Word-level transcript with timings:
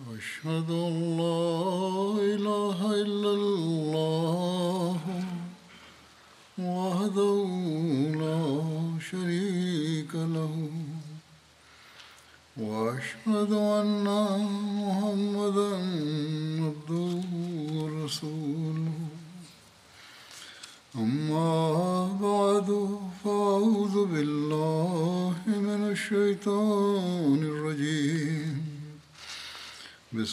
أشهد 0.00 0.70
أن 0.70 1.16
لا 1.16 2.34
إله 2.34 2.94
إلا 3.02 3.25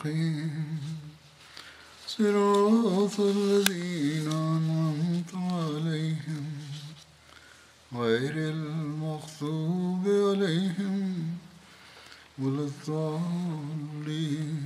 المستقيم 0.00 0.50
صراط 2.06 3.20
الذين 3.20 4.28
أنعمت 4.32 5.32
عليهم 5.34 6.44
غير 7.94 8.34
المغضوب 8.36 10.04
عليهم 10.06 11.14
ولا 12.38 12.64
الضالين 12.70 14.62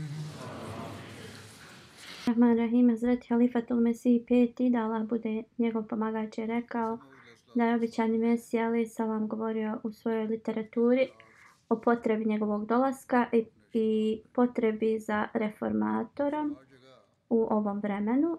Rahman 2.26 2.56
Rahim, 2.58 2.90
Hazreti 2.90 3.26
Halifatul 3.30 3.80
Mesih 3.80 4.22
peti, 4.22 4.70
da 4.70 4.84
Allah 4.84 5.02
bude 5.02 5.42
njegov 5.58 5.86
pomagač 5.88 6.38
je 6.38 6.46
rekao 6.46 6.98
da 7.54 7.64
je 7.64 7.74
običani 7.74 8.18
Mesih 8.18 8.60
Ali 8.66 8.86
Salam 8.86 9.28
govorio 9.28 9.80
u 9.82 9.92
svojoj 9.92 10.26
literaturi 10.26 11.08
o 11.68 11.80
potrebi 11.80 12.24
njegovog 12.24 12.66
dolaska 12.66 13.26
i, 13.32 13.44
i 13.75 14.21
potrebi 14.33 14.99
za 14.99 15.27
reformatorom 15.33 16.55
u 17.29 17.47
ovom 17.49 17.79
vremenu. 17.79 18.37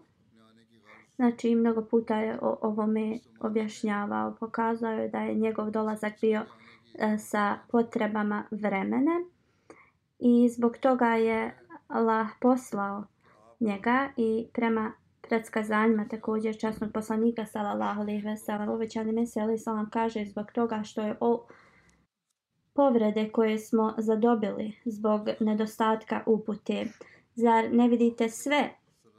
Znači, 1.16 1.54
mnogo 1.54 1.82
puta 1.82 2.16
je 2.16 2.38
o 2.42 2.58
ovome 2.62 3.18
objašnjavao, 3.40 4.34
pokazao 4.40 4.92
je 4.92 5.08
da 5.08 5.18
je 5.18 5.34
njegov 5.34 5.70
dolazak 5.70 6.12
bio 6.20 6.40
e, 6.40 7.18
sa 7.18 7.58
potrebama 7.70 8.44
vremena 8.50 9.20
i 10.18 10.48
zbog 10.48 10.76
toga 10.76 11.06
je 11.06 11.58
Allah 11.88 12.26
poslao 12.40 13.04
njega 13.60 14.08
i 14.16 14.46
prema 14.52 14.92
predskazanjima 15.28 16.08
također 16.08 16.60
časnog 16.60 16.92
poslanika 16.92 17.46
sallallahu 17.46 18.00
alejhi 18.00 18.26
ve 18.26 18.36
sellem 18.36 18.68
uvećani 18.68 19.12
meseli 19.12 19.58
salam 19.58 19.90
kaže 19.90 20.24
zbog 20.24 20.52
toga 20.52 20.82
što 20.82 21.02
je 21.02 21.16
o 21.20 21.46
povrede 22.76 23.28
koje 23.32 23.58
smo 23.58 23.94
zadobili 23.98 24.72
zbog 24.84 25.28
nedostatka 25.40 26.22
upute 26.26 26.86
zar 27.34 27.72
ne 27.72 27.88
vidite 27.88 28.28
sve 28.28 28.70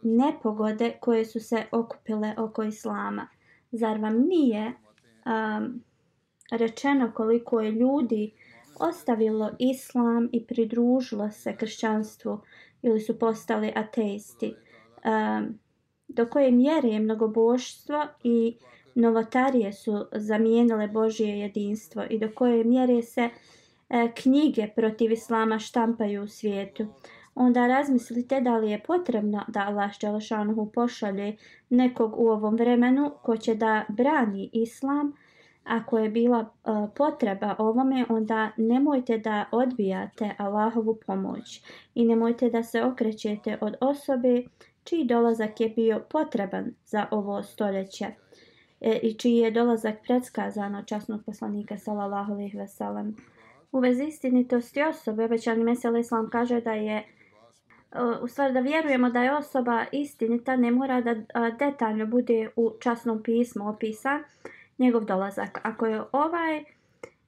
nepogode 0.02 0.98
koje 1.00 1.26
su 1.26 1.40
se 1.40 1.64
okupile 1.72 2.36
oko 2.38 2.64
islama 2.64 3.28
zar 3.72 4.00
vam 4.00 4.18
nije 4.18 4.66
um, 4.68 5.84
rečeno 6.52 7.12
koliko 7.16 7.62
je 7.62 7.72
ljudi 7.72 8.34
ostavilo 8.80 9.52
islam 9.60 10.30
i 10.32 10.46
pridružilo 10.46 11.32
se 11.32 11.56
kršćanstvu 11.56 12.40
ili 12.82 13.00
su 13.00 13.20
postali 13.20 13.74
ateisti. 13.76 14.56
Um, 15.06 15.60
do 16.08 16.26
koje 16.26 16.52
mjere 16.52 16.90
je 16.90 17.00
mnogoboštvo 17.00 18.08
i 18.24 18.58
novotarije 18.98 19.74
su 19.74 20.06
zamijenile 20.12 20.88
Božje 20.88 21.40
jedinstvo 21.40 22.04
i 22.10 22.20
do 22.20 22.30
koje 22.36 22.64
mjere 22.64 23.02
se 23.02 23.30
e, 23.90 24.12
knjige 24.16 24.68
protiv 24.76 25.12
Islama 25.12 25.60
štampaju 25.60 26.24
u 26.24 26.28
svijetu. 26.28 26.86
Onda 27.36 27.68
razmislite 27.68 28.42
da 28.42 28.58
li 28.58 28.72
je 28.72 28.84
potrebno 28.88 29.44
da 29.48 29.66
Allah 29.68 29.92
Đelešanuhu 30.02 30.72
pošalje 30.72 31.36
nekog 31.70 32.20
u 32.20 32.28
ovom 32.28 32.56
vremenu 32.56 33.12
ko 33.22 33.38
će 33.38 33.56
da 33.56 33.86
brani 33.90 34.50
Islam, 34.54 35.14
ako 35.64 35.98
je 35.98 36.10
bila 36.10 36.40
e, 36.40 36.70
potreba 36.96 37.56
ovome, 37.58 38.06
onda 38.10 38.52
nemojte 38.58 39.18
da 39.18 39.46
odbijate 39.52 40.32
Allahovu 40.38 41.00
pomoć 41.08 41.62
i 41.96 42.06
nemojte 42.06 42.50
da 42.50 42.64
se 42.64 42.84
okrećete 42.84 43.58
od 43.62 43.76
osobe 43.82 44.44
čiji 44.84 45.06
dolazak 45.06 45.62
je 45.62 45.70
bio 45.70 46.02
potreban 46.10 46.74
za 46.86 47.06
ovo 47.12 47.44
stoljeće 47.44 48.06
E, 48.82 49.00
i 49.04 49.14
čiji 49.14 49.38
je 49.38 49.52
dolazak 49.52 49.96
predskazan 50.04 50.76
od 50.76 50.86
časnog 50.86 51.22
poslanika 51.26 51.78
sallallahu 51.78 52.34
alejhi 52.34 52.58
ve 52.58 52.68
sellem. 52.68 53.16
U 53.72 53.80
vezi 53.80 54.04
istinitosti 54.04 54.84
osobe, 54.84 55.26
obećani 55.26 55.64
Mesel 55.64 55.98
Islam 55.98 56.30
kaže 56.30 56.62
da 56.62 56.72
je 56.72 56.98
e, 56.98 57.06
u 58.22 58.28
stvari 58.28 58.54
da 58.54 58.60
vjerujemo 58.60 59.10
da 59.10 59.24
je 59.24 59.38
osoba 59.38 59.86
istinita, 59.92 60.56
ne 60.56 60.72
mora 60.72 61.02
da 61.02 61.12
e, 61.12 61.24
detaljno 61.60 62.06
bude 62.06 62.50
u 62.56 62.72
časnom 62.80 63.24
pismu 63.24 63.70
opisan, 63.70 64.24
njegov 64.78 65.06
dolazak. 65.06 65.60
Ako 65.64 65.86
je 65.86 66.02
ovaj 66.12 66.64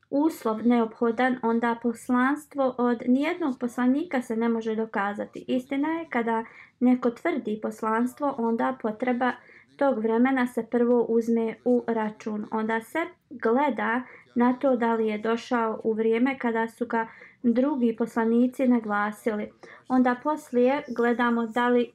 uslov 0.10 0.68
neophodan, 0.68 1.40
onda 1.42 1.76
poslanstvo 1.84 2.76
od 2.78 3.02
nijednog 3.08 3.60
poslanika 3.60 4.22
se 4.22 4.36
ne 4.36 4.50
može 4.50 4.76
dokazati. 4.76 5.46
Istina 5.48 5.88
je 5.88 6.06
kada 6.10 6.46
neko 6.80 7.12
tvrdi 7.12 7.60
poslanstvo, 7.62 8.36
onda 8.38 8.78
potreba 8.82 9.32
tog 9.80 10.00
vremena 10.00 10.48
se 10.48 10.66
prvo 10.72 11.06
uzme 11.10 11.56
u 11.66 11.84
račun. 11.88 12.46
Onda 12.52 12.82
se 12.82 13.00
gleda 13.30 14.02
na 14.36 14.54
to 14.54 14.76
da 14.76 14.94
li 14.94 15.08
je 15.08 15.18
došao 15.18 15.82
u 15.84 15.94
vrijeme 15.94 16.40
kada 16.40 16.68
su 16.68 16.86
ga 16.86 17.08
drugi 17.44 17.96
poslanici 17.96 18.68
naglasili. 18.68 19.52
Onda 19.88 20.16
poslije 20.24 20.84
gledamo 20.98 21.48
da 21.48 21.70
li 21.70 21.92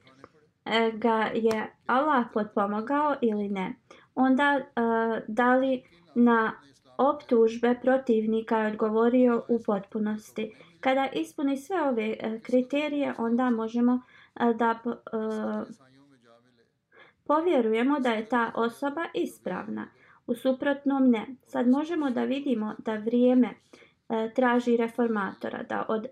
e, 0.65 0.91
ga 0.93 1.29
je 1.33 1.71
Allah 1.87 2.25
potpomogao 2.33 3.15
ili 3.21 3.49
ne 3.49 3.73
onda 4.15 4.59
e, 4.59 4.61
da 5.27 5.55
li 5.55 5.83
na 6.15 6.53
optužbe 6.97 7.75
protivnika 7.81 8.57
je 8.57 8.67
odgovorio 8.67 9.43
u 9.47 9.59
potpunosti. 9.65 10.51
Kada 10.79 11.09
ispuni 11.13 11.57
sve 11.57 11.81
ove 11.81 12.15
e, 12.19 12.39
kriterije, 12.39 13.13
onda 13.17 13.49
možemo 13.49 14.01
e, 14.39 14.53
da 14.53 14.79
uh, 14.85 15.67
povjerujemo 17.27 17.99
da 17.99 18.09
je 18.09 18.25
ta 18.25 18.51
osoba 18.55 19.05
ispravna. 19.13 19.87
U 20.27 20.35
suprotnom 20.35 21.09
ne. 21.09 21.25
Sad 21.47 21.67
možemo 21.67 22.09
da 22.09 22.23
vidimo 22.23 22.75
da 22.77 22.95
vrijeme 22.95 23.49
e, 24.09 24.31
traži 24.35 24.77
reformatora, 24.77 25.63
da 25.63 25.85
od 25.89 26.07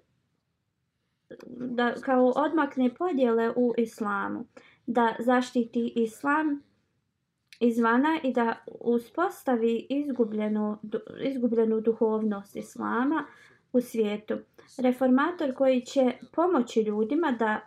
da 1.56 1.94
kao 1.96 2.34
odmakne 2.36 2.96
podjele 2.96 3.54
u 3.56 3.74
islamu, 3.78 4.46
da 4.86 5.16
zaštiti 5.20 5.94
islam 5.96 6.62
izvana 7.60 8.20
i 8.24 8.34
da 8.34 8.56
uspostavi 8.80 9.88
izgubljenu, 9.90 10.78
izgubljenu 11.24 11.82
duhovnost 11.82 12.56
islama 12.56 13.26
u 13.74 13.82
svijetu. 13.82 14.38
Reformator 14.78 15.56
koji 15.56 15.82
će 15.82 16.12
pomoći 16.32 16.82
ljudima 16.82 17.32
da 17.32 17.46
e, 17.46 17.60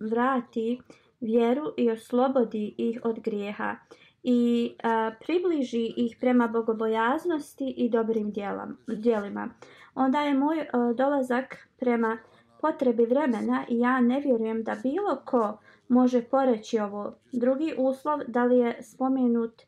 vrati 0.00 0.80
vjeru 1.24 1.72
i 1.76 1.90
oslobodi 1.90 2.74
ih 2.78 3.00
od 3.04 3.20
grijeha 3.20 3.76
i 4.22 4.72
a, 4.82 5.10
približi 5.20 5.86
ih 5.96 6.16
prema 6.20 6.48
bogobojaznosti 6.48 7.74
i 7.76 7.90
dobrim 7.90 8.30
djelam, 8.30 8.78
djelima. 8.86 9.48
Onda 9.94 10.20
je 10.20 10.34
moj 10.34 10.60
a, 10.60 10.92
dolazak 10.92 11.68
prema 11.78 12.18
potrebi 12.60 13.06
vremena 13.06 13.64
i 13.68 13.78
ja 13.78 14.00
ne 14.00 14.20
vjerujem 14.20 14.62
da 14.62 14.76
bilo 14.82 15.22
ko 15.24 15.58
može 15.88 16.22
poreći 16.22 16.78
ovo. 16.78 17.14
Drugi 17.32 17.74
uslov 17.78 18.20
da 18.28 18.44
li 18.44 18.58
je 18.58 18.82
spomenut 18.82 19.62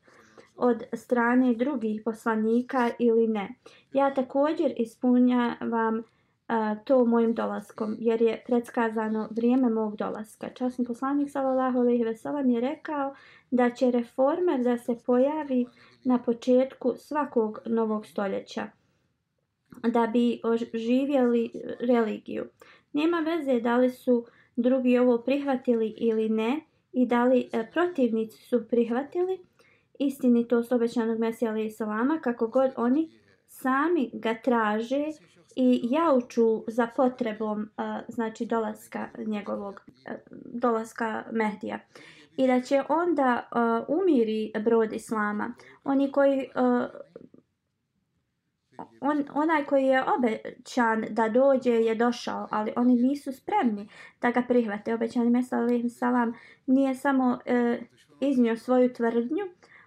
od 0.57 0.83
strane 0.93 1.55
drugih 1.55 2.03
poslanika 2.05 2.91
ili 2.99 3.29
ne. 3.29 3.55
Ja 3.93 4.15
također 4.15 4.75
ispunjavam 4.77 6.03
a, 6.49 6.75
to 6.85 7.05
mojim 7.05 7.35
dolaskom 7.35 7.97
jer 7.99 8.23
je 8.23 8.43
predskazano 8.47 9.29
vrijeme 9.31 9.71
mog 9.71 9.97
dolaska. 9.97 10.49
Časni 10.55 10.85
poslanik 10.85 11.31
sallallahu 11.31 11.79
alejhi 11.79 12.05
ve 12.05 12.17
sellem 12.17 12.51
je 12.51 12.61
rekao 12.61 13.15
da 13.51 13.71
će 13.71 13.91
reformer 13.91 14.61
da 14.61 14.79
se 14.79 14.99
pojavi 15.07 15.67
na 16.05 16.19
početku 16.19 16.95
svakog 16.97 17.59
novog 17.67 18.07
stoljeća. 18.07 18.67
da 19.83 20.07
bi 20.07 20.41
oživjeli 20.45 21.51
religiju. 21.81 22.45
Nema 22.93 23.21
veze 23.21 23.61
da 23.61 23.77
li 23.77 23.91
su 23.91 24.27
drugi 24.57 24.99
ovo 24.99 25.19
prihvatili 25.19 25.95
ili 25.97 26.29
ne 26.29 26.61
i 26.93 27.07
da 27.07 27.25
li 27.25 27.49
e, 27.53 27.71
protivnici 27.73 28.43
su 28.43 28.69
prihvatili 28.69 29.39
istinitost 29.99 30.73
obećanog 30.73 31.19
Mesija 31.19 31.51
alaih 31.51 31.77
salama 31.77 32.21
kako 32.23 32.47
god 32.47 32.71
oni 32.77 33.11
sami 33.47 34.11
ga 34.13 34.35
traže 34.35 35.05
i 35.57 35.81
jauču 35.91 36.65
za 36.67 36.87
potrebom 36.97 37.61
uh, 37.61 37.85
znači 38.09 38.47
dolaska 38.47 39.09
njegovog 39.27 39.75
uh, 39.75 40.15
dolaska 40.45 41.25
Mehdija 41.33 41.79
i 42.37 42.47
da 42.47 42.61
će 42.61 42.83
onda 42.89 43.49
uh, 43.51 44.01
umiri 44.01 44.53
brod 44.65 44.93
islama 44.93 45.55
oni 45.85 46.13
koji 46.13 46.39
uh, 46.39 46.87
on, 49.01 49.25
onaj 49.35 49.65
koji 49.65 49.85
je 49.85 50.05
obećan 50.19 51.05
da 51.11 51.29
dođe 51.29 51.71
je 51.71 51.95
došao, 51.95 52.49
ali 52.51 52.73
oni 52.77 52.95
nisu 52.95 53.33
spremni 53.33 53.89
da 54.21 54.31
ga 54.31 54.43
prihvate. 54.49 54.95
Obećani 54.95 55.31
Mesa 55.31 55.57
salam 55.89 56.35
nije 56.67 56.95
samo 56.95 57.39
uh, 57.47 57.87
iznio 58.21 58.57
svoju 58.57 58.93
tvrdnju, 58.93 59.45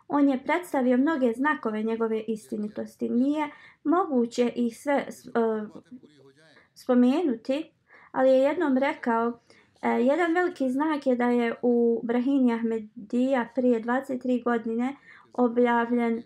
on 0.10 0.30
je 0.30 0.44
predstavio 0.44 0.98
mnoge 0.98 1.34
znakove 1.34 1.84
njegove 1.84 2.24
istinitosti. 2.28 3.10
Nije 3.10 3.50
moguće 3.84 4.52
ih 4.56 4.78
sve 4.78 5.08
uh, 5.08 5.84
spomenuti, 6.74 7.72
ali 8.12 8.30
je 8.30 8.40
jednom 8.40 8.78
rekao, 8.78 9.28
uh, 9.28 10.06
jedan 10.06 10.34
veliki 10.34 10.70
znak 10.70 11.08
je 11.08 11.16
da 11.16 11.30
je 11.30 11.56
u 11.62 12.02
Brahini 12.04 12.54
Ahmedija 12.54 13.48
prije 13.56 13.82
23 13.82 14.44
godine 14.44 14.96
objavljen 15.34 16.24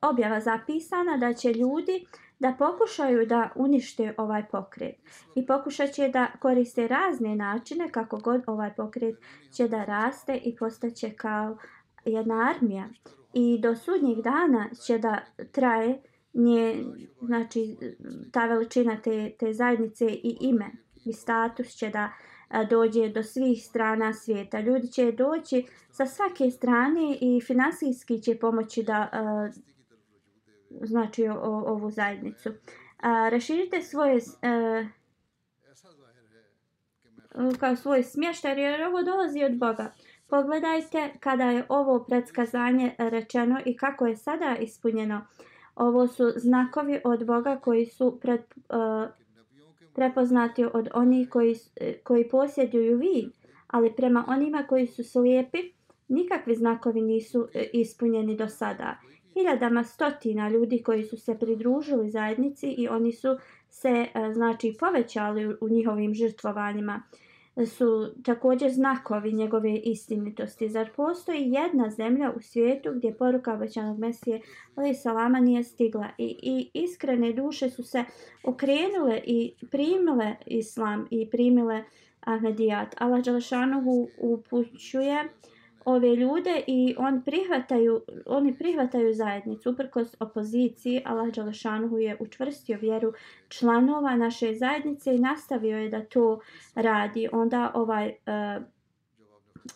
objava 0.00 0.40
zapisana 0.40 1.16
da 1.16 1.32
će 1.32 1.52
ljudi 1.52 2.06
da 2.44 2.54
pokušaju 2.58 3.26
da 3.26 3.50
unište 3.54 4.14
ovaj 4.16 4.44
pokret. 4.50 4.94
I 5.34 5.46
pokušat 5.46 5.92
će 5.92 6.08
da 6.08 6.26
koriste 6.40 6.88
razne 6.88 7.36
načine 7.36 7.88
kako 7.90 8.18
god 8.18 8.42
ovaj 8.46 8.74
pokret 8.76 9.16
će 9.52 9.68
da 9.68 9.84
raste 9.84 10.36
i 10.44 10.56
postaće 10.56 11.10
kao 11.10 11.56
jedna 12.04 12.54
armija. 12.54 12.88
I 13.32 13.58
do 13.62 13.76
sudnjeg 13.76 14.18
dana 14.22 14.68
će 14.86 14.98
da 14.98 15.18
traje 15.52 16.02
nje, 16.34 16.84
znači 17.22 17.76
ta 18.32 18.46
veličina 18.46 18.96
te, 19.04 19.32
te 19.38 19.52
zajednice 19.52 20.06
i 20.06 20.36
ime. 20.40 20.70
I 21.04 21.12
status 21.12 21.68
će 21.68 21.90
da 21.90 22.10
dođe 22.70 23.08
do 23.08 23.22
svih 23.22 23.64
strana 23.64 24.12
svijeta. 24.12 24.60
Ljudi 24.60 24.88
će 24.88 25.12
doći 25.12 25.66
sa 25.90 26.06
svake 26.06 26.50
strane 26.50 27.18
i 27.20 27.40
finansijski 27.46 28.22
će 28.22 28.38
pomoći 28.38 28.82
da 28.82 29.08
znači 30.82 31.28
o, 31.28 31.34
ovu 31.66 31.90
zajednicu. 31.90 32.50
A, 32.98 33.28
raširite 33.28 33.82
svoje 33.82 34.16
e, 34.42 34.86
kao 37.60 37.76
svoj 37.76 38.02
smještaj 38.02 38.62
jer 38.62 38.82
ovo 38.82 39.02
dolazi 39.02 39.44
od 39.44 39.58
Boga. 39.58 39.92
Pogledajte 40.26 41.10
kada 41.20 41.44
je 41.44 41.64
ovo 41.68 42.04
predskazanje 42.04 42.94
rečeno 42.98 43.60
i 43.66 43.76
kako 43.76 44.06
je 44.06 44.16
sada 44.16 44.56
ispunjeno. 44.60 45.26
Ovo 45.76 46.06
su 46.06 46.32
znakovi 46.36 47.00
od 47.04 47.26
Boga 47.26 47.56
koji 47.56 47.86
su 47.86 48.18
pred, 48.20 48.40
uh, 48.40 49.10
prepoznati 49.94 50.64
od 50.64 50.88
onih 50.94 51.28
koji, 51.28 51.56
e, 51.76 51.98
koji 52.04 52.28
posjeduju 52.28 52.98
vid, 52.98 53.32
ali 53.66 53.92
prema 53.96 54.24
onima 54.28 54.64
koji 54.68 54.86
su 54.86 55.04
slijepi, 55.04 55.58
nikakvi 56.08 56.54
znakovi 56.54 57.00
nisu 57.00 57.48
e, 57.54 57.66
ispunjeni 57.72 58.36
do 58.36 58.48
sada 58.48 59.00
hiljadama 59.34 59.84
stotina 59.84 60.48
ljudi 60.48 60.82
koji 60.82 61.04
su 61.04 61.16
se 61.16 61.38
pridružili 61.38 62.10
zajednici 62.10 62.68
i 62.68 62.88
oni 62.88 63.12
su 63.12 63.38
se 63.70 63.88
e, 64.14 64.32
znači 64.32 64.76
povećali 64.80 65.56
u 65.60 65.68
njihovim 65.68 66.14
žrtvovanjima 66.14 67.02
su 67.66 68.14
također 68.24 68.70
znakovi 68.70 69.32
njegove 69.32 69.76
istinitosti. 69.76 70.68
Zar 70.68 70.90
postoji 70.96 71.52
jedna 71.52 71.90
zemlja 71.90 72.32
u 72.36 72.40
svijetu 72.40 72.92
gdje 72.94 73.14
poruka 73.14 73.54
obećanog 73.54 73.98
Mesije 73.98 74.40
ali 74.74 74.94
salama 74.94 75.40
nije 75.40 75.64
stigla 75.64 76.08
i, 76.18 76.38
i 76.42 76.70
iskrene 76.82 77.32
duše 77.32 77.70
su 77.70 77.82
se 77.82 78.04
okrenule 78.44 79.20
i 79.26 79.54
primile 79.70 80.36
islam 80.46 81.06
i 81.10 81.30
primile 81.30 81.84
Ahmedijat. 82.20 82.94
Allah 82.98 83.24
Đalšanuhu 83.24 84.08
upućuje 84.18 85.24
uh, 85.24 85.53
ove 85.84 86.16
ljude 86.16 86.62
i 86.66 86.94
on 86.98 87.22
prihvataju, 87.22 88.02
oni 88.26 88.54
prihvataju 88.58 89.14
zajednicu. 89.14 89.70
Uprkos 89.70 90.16
opoziciji, 90.20 91.02
Allah 91.04 91.28
Đalešanuhu 91.28 91.98
je 91.98 92.16
učvrstio 92.20 92.78
vjeru 92.80 93.12
članova 93.48 94.16
naše 94.16 94.54
zajednice 94.54 95.14
i 95.14 95.18
nastavio 95.18 95.78
je 95.78 95.88
da 95.88 96.04
to 96.04 96.40
radi. 96.74 97.28
Onda 97.32 97.70
ovaj, 97.74 98.08
uh, 98.08 98.64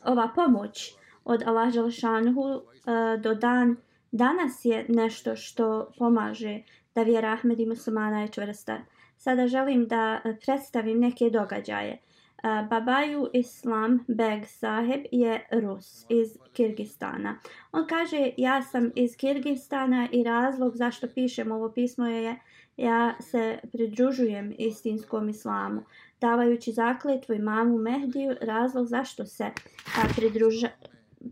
ova 0.05 0.31
pomoć 0.34 0.94
od 1.25 1.43
Allah 1.46 1.75
Đalešanuhu 1.75 2.40
uh, 2.40 2.62
e, 2.87 3.16
do 3.16 3.34
dan 3.34 3.76
danas 4.12 4.64
je 4.64 4.87
nešto 4.88 5.37
što 5.37 5.90
pomaže 5.99 6.61
da 6.94 7.02
vjera 7.02 7.32
Ahmed 7.32 7.61
i 7.61 7.66
muslimana 7.66 8.22
je 8.22 8.28
čvrsta. 8.28 8.78
Sada 9.16 9.46
želim 9.46 9.87
da 9.87 10.20
predstavim 10.44 11.00
neke 11.00 11.31
događaje. 11.31 11.99
Babaju 12.43 13.29
Islam 13.32 14.05
Beg 14.08 14.46
Saheb 14.46 15.05
je 15.12 15.46
Rus 15.52 16.06
iz 16.08 16.38
Kirgistana. 16.52 17.38
On 17.73 17.87
kaže 17.87 18.31
ja 18.37 18.62
sam 18.62 18.90
iz 18.94 19.17
Kirgistana 19.17 20.08
i 20.12 20.23
razlog 20.25 20.76
zašto 20.76 21.06
pišem 21.14 21.52
ovo 21.52 21.73
pismo 21.73 22.06
je 22.06 22.37
ja 22.76 23.14
se 23.20 23.58
pridružujem 23.73 24.55
istinskom 24.58 25.29
islamu. 25.29 25.82
Davajući 26.20 26.73
zakletvu 26.73 27.35
imamu 27.35 27.79
Mehdiju 27.79 28.35
razlog 28.40 28.87
zašto 28.87 29.26
se 29.26 29.44
a, 29.44 30.08
pridruža, 30.17 30.69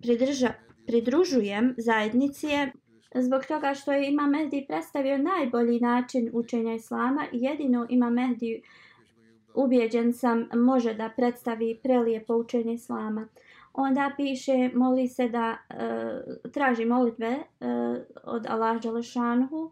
pridrža, 0.02 0.52
pridružujem 0.86 1.74
zajednici 1.78 2.46
je 2.46 2.72
zbog 3.14 3.44
toga 3.44 3.74
što 3.74 3.92
je 3.92 4.08
Imam 4.08 4.30
Mehdi 4.30 4.64
predstavio 4.68 5.18
najbolji 5.18 5.80
način 5.80 6.30
učenja 6.32 6.74
islama 6.74 7.26
i 7.32 7.42
jedino 7.42 7.86
Imam 7.88 8.14
Mehdi 8.14 8.62
ubjeđen 9.56 10.12
sam 10.12 10.48
može 10.54 10.94
da 10.94 11.08
predstavi 11.16 11.78
prelijepo 11.82 12.34
učenje 12.34 12.74
islama. 12.74 13.28
Onda 13.72 14.12
piše, 14.16 14.70
moli 14.74 15.08
se 15.08 15.28
da 15.28 15.56
uh, 15.70 16.52
traži 16.52 16.84
molitve 16.84 17.36
uh, 17.36 17.66
od 18.24 18.46
Allah 18.48 18.82
Đalešanhu 18.82 19.56
uh, 19.56 19.70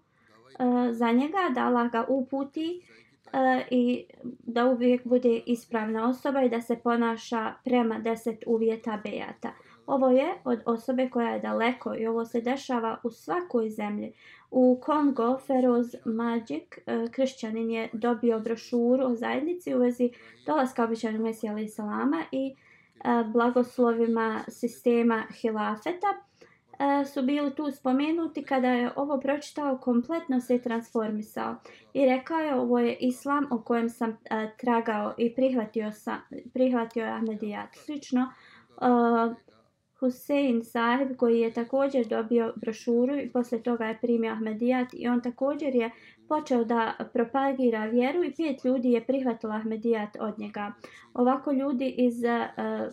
e, 0.59 0.93
za 0.93 1.13
njega, 1.13 1.39
da 1.55 1.67
Allah 1.67 1.93
ga 1.93 2.05
uputi 2.09 2.83
uh, 3.25 3.31
i 3.71 4.05
da 4.25 4.67
uvijek 4.67 5.07
bude 5.07 5.43
ispravna 5.47 6.09
osoba 6.09 6.43
i 6.43 6.49
da 6.49 6.61
se 6.61 6.77
ponaša 6.77 7.53
prema 7.65 7.99
deset 7.99 8.45
uvjeta 8.47 9.01
bejata. 9.05 9.53
Ovo 9.87 10.11
je 10.11 10.35
od 10.45 10.63
osobe 10.67 11.09
koja 11.09 11.31
je 11.31 11.41
daleko 11.41 11.95
i 11.95 12.07
ovo 12.07 12.25
se 12.25 12.41
dešava 12.41 12.99
u 13.03 13.11
svakoj 13.11 13.71
zemlji. 13.71 14.13
U 14.57 14.81
Kongo 14.83 15.39
Feroz 15.39 15.95
Magic 16.05 16.63
e, 16.87 17.09
kršćanin 17.11 17.71
je 17.71 17.89
dobio 17.93 18.41
brošuru 18.41 19.07
o 19.07 19.15
zajednici 19.15 19.75
u 19.75 19.79
vezi 19.79 20.11
dolaska 20.47 20.85
običanog 20.85 21.21
Mesija 21.21 21.53
alaih 21.53 21.73
Salama 21.73 22.25
i 22.33 22.55
e, 22.55 22.55
blagoslovima 23.33 24.45
sistema 24.49 25.25
Hilafeta 25.41 26.07
e, 26.79 27.05
su 27.05 27.23
bili 27.23 27.55
tu 27.55 27.71
spomenuti 27.71 28.43
kada 28.43 28.69
je 28.69 28.91
ovo 28.97 29.21
pročitao 29.21 29.79
kompletno 29.79 30.41
se 30.41 30.59
transformisao 30.59 31.57
i 31.93 32.07
rekao 32.07 32.39
je 32.39 32.55
ovo 32.55 32.79
je 32.79 32.97
islam 33.01 33.47
o 33.51 33.63
kojem 33.63 33.89
sam 33.89 34.17
tragao 34.61 35.15
i 35.19 35.35
prihvatio, 35.35 35.93
sam, 35.93 36.21
prihvatio 36.53 37.05
Ahmedijat. 37.05 37.69
Slično 37.75 38.29
Hussein 40.01 40.65
sahib 40.65 41.17
koji 41.17 41.41
je 41.41 41.53
također 41.53 42.07
dobio 42.07 42.53
brošuru 42.57 43.17
i 43.17 43.33
posle 43.33 43.63
toga 43.63 43.85
je 43.85 43.99
primio 44.03 44.33
Ahmedijat 44.33 44.89
i 44.93 45.09
on 45.09 45.21
također 45.23 45.75
je 45.75 45.91
počeo 46.29 46.65
da 46.65 47.09
propagira 47.13 47.85
vjeru 47.85 48.25
i 48.25 48.35
pet 48.37 48.65
ljudi 48.65 48.93
je 48.93 49.05
prihvatilo 49.05 49.53
Ahmedijat 49.53 50.17
od 50.21 50.39
njega. 50.39 50.73
Ovako 51.15 51.53
ljudi 51.53 51.95
iz 51.99 52.15
uh, 52.25 52.93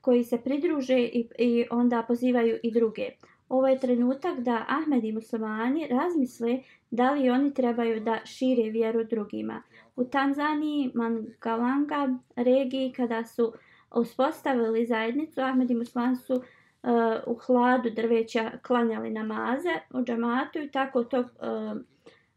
koji 0.00 0.24
se 0.24 0.38
pridruže 0.38 0.98
i, 0.98 1.28
i 1.38 1.66
onda 1.70 2.04
pozivaju 2.08 2.58
i 2.62 2.72
druge. 2.72 3.08
Ovo 3.48 3.68
je 3.68 3.78
trenutak 3.78 4.40
da 4.40 4.64
Ahmed 4.68 5.04
i 5.04 5.12
muslimani 5.12 5.88
razmisle 5.88 6.58
da 6.90 7.12
li 7.12 7.30
oni 7.30 7.54
trebaju 7.54 8.00
da 8.00 8.20
šire 8.24 8.70
vjeru 8.70 9.04
drugima. 9.04 9.62
U 9.96 10.04
Tanzaniji, 10.04 10.92
Mangalanga, 10.94 12.18
regiji 12.36 12.92
kada 12.92 13.24
su 13.24 13.44
uh, 13.44 13.54
uspostavili 14.00 14.86
zajednicu, 14.86 15.40
Ahmed 15.40 15.70
i 15.70 15.74
Musman 15.74 16.16
su 16.16 16.34
uh, 16.34 16.40
u 17.26 17.34
hladu 17.34 17.90
drveća 17.90 18.50
klanjali 18.66 19.10
namaze 19.10 19.74
u 19.90 20.02
džamatu 20.04 20.58
i 20.58 20.70
tako 20.70 21.04
tog 21.04 21.24
uh, 21.26 21.80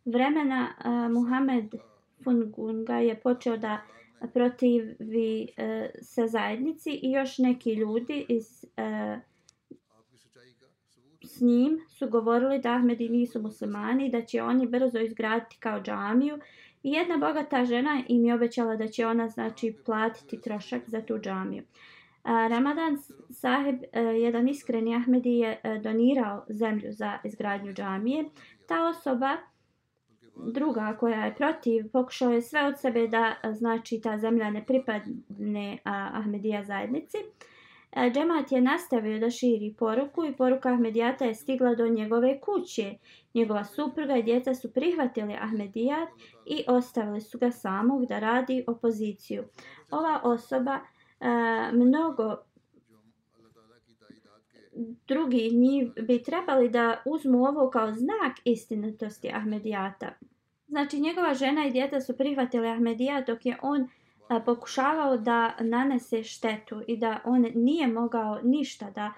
vremena 0.06 0.68
uh, 0.80 1.12
Muhammed 1.12 1.76
Fungunga 2.24 2.98
je 2.98 3.20
počeo 3.20 3.58
da 3.58 3.82
protivi 4.34 5.48
uh, 5.58 5.90
se 6.02 6.28
zajednici 6.28 6.90
i 7.04 7.12
još 7.12 7.38
neki 7.38 7.74
ljudi 7.74 8.26
iz 8.30 8.66
uh, 8.78 9.22
s 11.24 11.42
njim 11.42 11.80
su 11.90 12.10
govorili 12.10 12.60
da 12.60 12.74
Ahmedi 12.74 13.10
nisu 13.10 13.42
muslimani 13.42 14.10
da 14.10 14.22
će 14.22 14.44
oni 14.44 14.68
brzo 14.68 15.00
izgraditi 15.00 15.58
kao 15.60 15.82
džamiju 15.82 16.40
jedna 16.84 17.18
bogata 17.18 17.66
žena 17.66 18.02
im 18.08 18.26
je 18.26 18.34
obećala 18.34 18.76
da 18.76 18.88
će 18.88 19.08
ona 19.08 19.30
znači 19.30 19.76
platiti 19.86 20.42
trošak 20.42 20.82
za 20.88 21.02
tu 21.02 21.18
džamiju. 21.20 21.64
Ramadan 22.24 22.98
saheb, 23.30 23.76
e, 23.92 24.02
jedan 24.02 24.48
iskreni 24.48 24.96
Ahmedi 24.96 25.30
je 25.30 25.60
e, 25.64 25.80
donirao 25.80 26.46
zemlju 26.50 26.92
za 26.92 27.18
izgradnju 27.24 27.74
džamije. 27.74 28.26
Ta 28.68 28.90
osoba, 28.90 29.38
druga 30.36 30.98
koja 31.00 31.26
je 31.26 31.36
protiv, 31.36 31.92
pokušao 31.92 32.32
je 32.32 32.42
sve 32.42 32.66
od 32.66 32.80
sebe 32.80 33.08
da 33.08 33.36
e, 33.44 33.54
znači 33.54 34.02
ta 34.02 34.18
zemlja 34.18 34.50
ne 34.50 34.66
pripadne 34.66 35.78
Ahmedija 35.84 36.64
zajednici. 36.64 37.18
Uh, 37.18 37.57
E, 37.92 38.12
džemat 38.12 38.52
je 38.52 38.62
nastavio 38.62 39.20
da 39.20 39.30
širi 39.30 39.76
poruku 39.80 40.26
i 40.26 40.36
poruka 40.36 40.74
Ahmedijata 40.74 41.26
je 41.26 41.36
stigla 41.36 41.76
do 41.76 41.88
njegove 41.88 42.40
kuće. 42.42 42.94
Njegova 43.34 43.64
supruga 43.64 44.18
i 44.18 44.24
djeca 44.24 44.54
su 44.54 44.74
prihvatili 44.74 45.34
Ahmedijat 45.34 46.10
i 46.46 46.64
ostavili 46.68 47.22
su 47.22 47.38
ga 47.38 47.52
samog 47.52 48.06
da 48.06 48.20
radi 48.20 48.64
opoziciju. 48.68 49.44
Ova 49.92 50.22
osoba 50.24 50.80
e, 51.20 51.28
mnogo 51.74 52.38
drugi 55.08 55.50
njih 55.54 55.92
bi 56.08 56.24
trebali 56.24 56.70
da 56.70 57.02
uzmu 57.06 57.44
ovo 57.44 57.70
kao 57.70 57.92
znak 57.94 58.38
istinitosti 58.44 59.32
Ahmedijata. 59.34 60.12
Znači 60.68 61.00
njegova 61.00 61.34
žena 61.34 61.68
i 61.68 61.72
djeca 61.72 62.02
su 62.02 62.18
prihvatili 62.18 62.68
Ahmedijat 62.68 63.28
dok 63.28 63.46
je 63.46 63.58
on 63.62 63.88
pokušavao 64.46 65.18
da 65.18 65.56
nanese 65.60 66.24
štetu 66.24 66.82
i 66.88 66.98
da 66.98 67.20
on 67.26 67.46
nije 67.56 67.88
mogao 67.88 68.40
ništa 68.44 68.90
da 68.90 69.14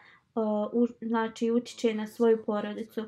u, 0.73 0.87
znači 1.01 1.51
utiče 1.51 1.93
na 1.93 2.07
svoju 2.07 2.43
porodicu. 2.45 3.03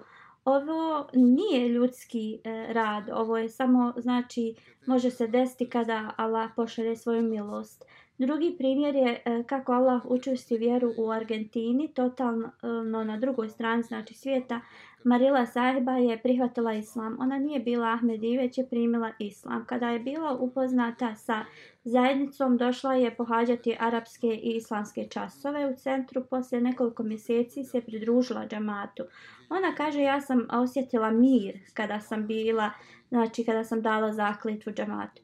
Ovo 0.45 1.07
nije 1.13 1.69
ljudski 1.69 2.39
e, 2.43 2.73
rad, 2.73 3.09
ovo 3.13 3.37
je 3.37 3.49
samo 3.49 3.93
znači 3.97 4.55
može 4.85 5.11
se 5.11 5.27
desiti 5.27 5.69
kada 5.69 6.11
Allah 6.17 6.49
pošalje 6.55 6.95
svoju 6.95 7.23
milost. 7.23 7.85
Drugi 8.17 8.55
primjer 8.57 8.95
je 8.95 9.21
e, 9.25 9.43
kako 9.43 9.71
Allah 9.71 10.01
učusti 10.05 10.57
vjeru 10.57 10.93
u 10.97 11.11
Argentini, 11.11 11.93
totalno 11.93 12.47
e, 12.47 12.67
na 13.05 13.17
drugoj 13.17 13.49
strani 13.49 13.83
znači 13.83 14.13
svijeta. 14.13 14.61
Marila 15.03 15.45
Sahiba 15.45 15.97
je 15.97 16.17
prihvatila 16.17 16.73
islam. 16.73 17.17
Ona 17.19 17.39
nije 17.39 17.59
bila 17.59 17.87
Ahmedi, 17.87 18.37
već 18.37 18.57
je 18.57 18.67
primila 18.67 19.11
islam. 19.19 19.65
Kada 19.65 19.89
je 19.89 19.99
bila 19.99 20.37
upoznata 20.39 21.15
sa 21.15 21.45
zajednicom, 21.83 22.57
došla 22.57 22.93
je 22.93 23.15
pohađati 23.15 23.77
arapske 23.79 24.27
i 24.27 24.55
islamske 24.55 25.07
časove 25.09 25.65
u 25.65 25.75
centru. 25.75 26.23
Poslije 26.29 26.61
nekoliko 26.61 27.03
mjeseci 27.03 27.63
se 27.63 27.81
pridružila 27.81 28.47
džamatu. 28.47 29.03
Ona 29.49 29.75
kaže 29.75 30.01
ja 30.01 30.21
sam 30.21 30.47
osjetila 30.51 31.11
mir 31.11 31.59
kada 31.73 31.99
sam 31.99 32.27
bila, 32.27 32.71
znači 33.09 33.43
kada 33.43 33.63
sam 33.63 33.81
dala 33.81 34.13
zakletvu 34.13 34.73
džamatu. 34.73 35.21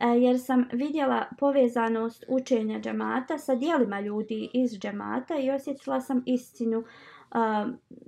E, 0.00 0.06
jer 0.06 0.40
sam 0.40 0.68
vidjela 0.72 1.24
povezanost 1.38 2.24
učenja 2.28 2.80
džamata 2.80 3.38
sa 3.38 3.54
dijelima 3.54 4.00
ljudi 4.00 4.50
iz 4.52 4.78
džamata 4.78 5.38
i 5.38 5.50
osjetila 5.50 6.00
sam 6.00 6.22
istinu, 6.26 6.78
uh, 6.78 6.86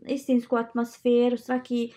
istinsku 0.07 0.57
atmosferu, 0.57 1.37
svaki 1.37 1.93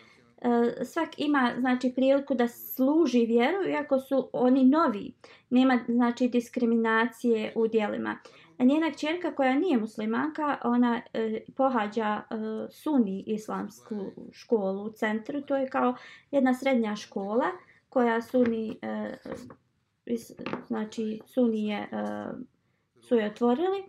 Uh, 0.46 0.86
svak 0.86 1.10
ima 1.18 1.54
znači 1.60 1.92
priliku 1.96 2.34
da 2.34 2.48
služi 2.48 3.26
vjeru 3.26 3.70
iako 3.70 4.00
su 4.00 4.30
oni 4.34 4.64
novi. 4.64 5.14
Nema 5.50 5.80
znači 5.88 6.28
diskriminacije 6.28 7.54
u 7.56 7.68
dijelima 7.68 8.18
njena 8.64 8.92
kćerka 8.92 9.36
koja 9.36 9.60
nije 9.60 9.78
muslimanka 9.78 10.58
ona 10.64 11.02
uh, 11.14 11.56
pohađa 11.56 12.22
e, 12.30 12.36
uh, 12.36 12.70
suni 12.70 13.24
islamsku 13.28 13.96
školu 14.32 14.84
u 14.84 14.92
centru. 14.92 15.42
To 15.42 15.56
je 15.56 15.70
kao 15.70 15.96
jedna 16.32 16.54
srednja 16.54 16.96
škola 16.96 17.46
koja 17.90 18.22
suni 18.22 18.70
uh, 18.70 19.14
e, 20.06 20.16
znači 20.68 21.22
sunije 21.26 21.90
uh, 21.92 22.40
su 23.02 23.16
je 23.16 23.26
otvorili 23.26 23.84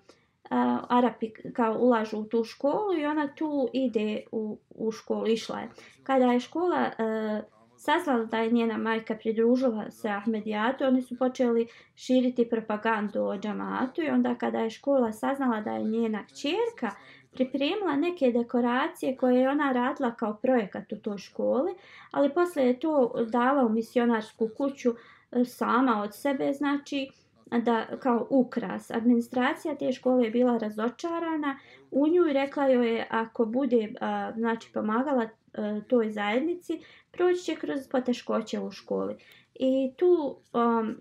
uh, 0.51 0.85
Arapi 0.89 1.31
kao 1.53 1.77
ulažu 1.79 2.19
u 2.19 2.25
tu 2.25 2.45
školu 2.45 2.99
i 2.99 3.07
ona 3.07 3.29
tu 3.35 3.69
ide 3.73 4.23
u, 4.33 4.59
u 4.71 4.93
školu, 4.93 5.27
išla 5.27 5.59
je. 5.59 5.69
Kada 6.03 6.25
je 6.33 6.41
škola 6.41 6.91
e, 6.99 7.05
uh, 7.39 7.45
saznala 7.83 8.25
da 8.25 8.39
je 8.39 8.51
njena 8.51 8.79
majka 8.79 9.15
pridružila 9.15 9.91
se 9.91 10.09
Ahmedijatu, 10.09 10.85
oni 10.85 11.03
su 11.03 11.19
počeli 11.19 11.67
širiti 11.97 12.49
propagandu 12.49 13.21
o 13.21 13.39
džamatu 13.39 14.03
i 14.03 14.09
onda 14.09 14.35
kada 14.35 14.59
je 14.59 14.71
škola 14.71 15.13
saznala 15.13 15.61
da 15.61 15.73
je 15.73 15.85
njena 15.85 16.25
kćerka 16.27 16.91
pripremila 17.33 17.97
neke 17.97 18.33
dekoracije 18.33 19.17
koje 19.17 19.41
je 19.41 19.51
ona 19.51 19.73
radila 19.73 20.15
kao 20.15 20.37
projekat 20.43 20.93
u 20.93 20.97
toj 20.97 21.19
školi, 21.19 21.75
ali 22.11 22.35
posle 22.35 22.67
je 22.67 22.81
to 22.81 23.13
dala 23.31 23.67
u 23.67 23.69
misionarsku 23.69 24.49
kuću 24.57 24.91
e, 24.91 25.45
sama 25.45 26.03
od 26.03 26.15
sebe, 26.15 26.53
znači 26.53 27.11
da 27.59 27.87
kao 28.01 28.27
ukras. 28.31 28.91
Administracija 28.91 29.75
te 29.75 29.93
škole 29.93 30.25
je 30.25 30.31
bila 30.31 30.59
razočarana 30.59 31.59
u 31.91 32.09
nju 32.09 32.27
i 32.29 32.33
rekla 32.33 32.67
joj 32.67 32.97
je 32.97 33.07
ako 33.11 33.45
bude 33.45 33.93
a, 34.01 34.33
znači 34.37 34.73
pomagala 34.73 35.29
a, 35.55 35.81
toj 35.89 36.11
zajednici, 36.11 36.81
proći 37.11 37.43
će 37.43 37.55
kroz 37.55 37.89
poteškoće 37.89 38.61
u 38.61 38.71
školi. 38.71 39.17
I 39.55 39.93
tu 39.97 40.37
um, 40.53 40.97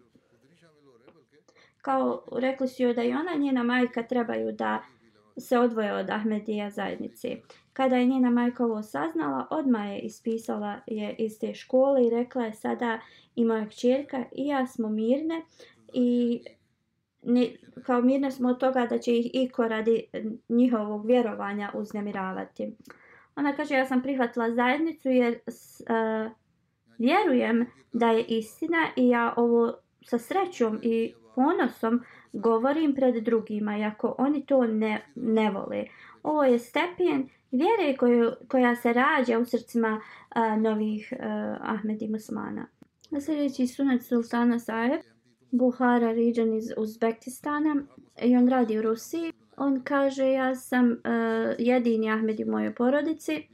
kao 1.82 2.24
rekli 2.32 2.68
su 2.68 2.84
joj 2.84 2.94
da 2.94 3.04
i 3.04 3.14
ona 3.14 3.36
njena 3.38 3.64
majka 3.64 4.04
trebaju 4.04 4.52
da 4.52 4.84
se 5.38 5.60
odvoje 5.60 5.94
od 5.94 6.10
Ahmedija 6.10 6.70
zajednice. 6.70 7.38
Kada 7.74 7.96
je 7.96 8.06
njena 8.06 8.30
majka 8.30 8.66
ovo 8.66 8.84
saznala, 8.84 9.48
odmah 9.50 9.90
je 9.90 10.00
ispisala 10.00 10.80
je 10.88 11.16
iz 11.20 11.40
te 11.40 11.54
škole 11.54 12.06
i 12.06 12.10
rekla 12.10 12.46
je 12.46 12.54
sada 12.54 13.00
i 13.36 13.46
moja 13.46 13.70
kćerka 13.70 14.24
i 14.32 14.48
ja 14.48 14.68
smo 14.68 14.90
mirne 14.90 15.42
i 15.94 16.42
ne, 17.24 17.52
kao 17.86 18.02
mirne 18.02 18.32
smo 18.32 18.50
od 18.50 18.60
toga 18.60 18.86
da 18.86 18.98
će 18.98 19.18
ih 19.18 19.30
iko 19.34 19.68
radi 19.68 20.04
njihovog 20.50 21.06
vjerovanja 21.06 21.72
uznemiravati. 21.74 22.76
Ona 23.36 23.56
kaže 23.56 23.76
ja 23.76 23.86
sam 23.86 24.02
prihvatila 24.02 24.52
zajednicu 24.52 25.10
jer 25.10 25.34
uh, 25.34 26.32
vjerujem 26.98 27.66
da 27.94 28.08
je 28.08 28.24
istina 28.24 28.88
i 28.96 29.10
ja 29.10 29.34
ovo 29.38 29.74
sa 30.06 30.18
srećom 30.18 30.80
i 30.84 31.14
ponosom 31.36 32.02
govorim 32.34 32.96
pred 32.96 33.24
drugima, 33.24 33.78
iako 33.78 34.16
oni 34.18 34.46
to 34.46 34.66
ne, 34.68 35.06
ne 35.16 35.52
vole. 35.52 35.86
Ovo 36.24 36.44
je 36.44 36.60
stepen 36.60 37.30
vjere 37.52 37.98
koju, 37.98 38.32
koja 38.48 38.76
se 38.76 38.94
rađa 38.94 39.40
u 39.40 39.46
srcima 39.46 40.02
uh, 40.36 40.62
novih 40.62 41.14
e, 41.14 41.16
uh, 41.16 41.58
Ahmedi 41.62 42.08
muslimana. 42.08 42.68
Na 43.10 43.22
sljedeći 43.22 43.68
sunet 43.68 44.04
Sultana 44.04 44.60
Saeb 44.60 45.02
Buhara 45.52 46.12
Riđan 46.12 46.54
iz 46.54 46.72
Uzbekistana 46.78 47.76
i 48.22 48.36
on 48.36 48.50
radi 48.50 48.80
u 48.80 48.82
Rusiji. 48.82 49.32
On 49.58 49.82
kaže 49.84 50.32
ja 50.32 50.56
sam 50.56 50.92
uh, 50.92 50.96
jedini 51.60 52.12
Ahmed 52.12 52.40
u 52.40 52.52
mojoj 52.52 52.76
porodici. 52.76 53.48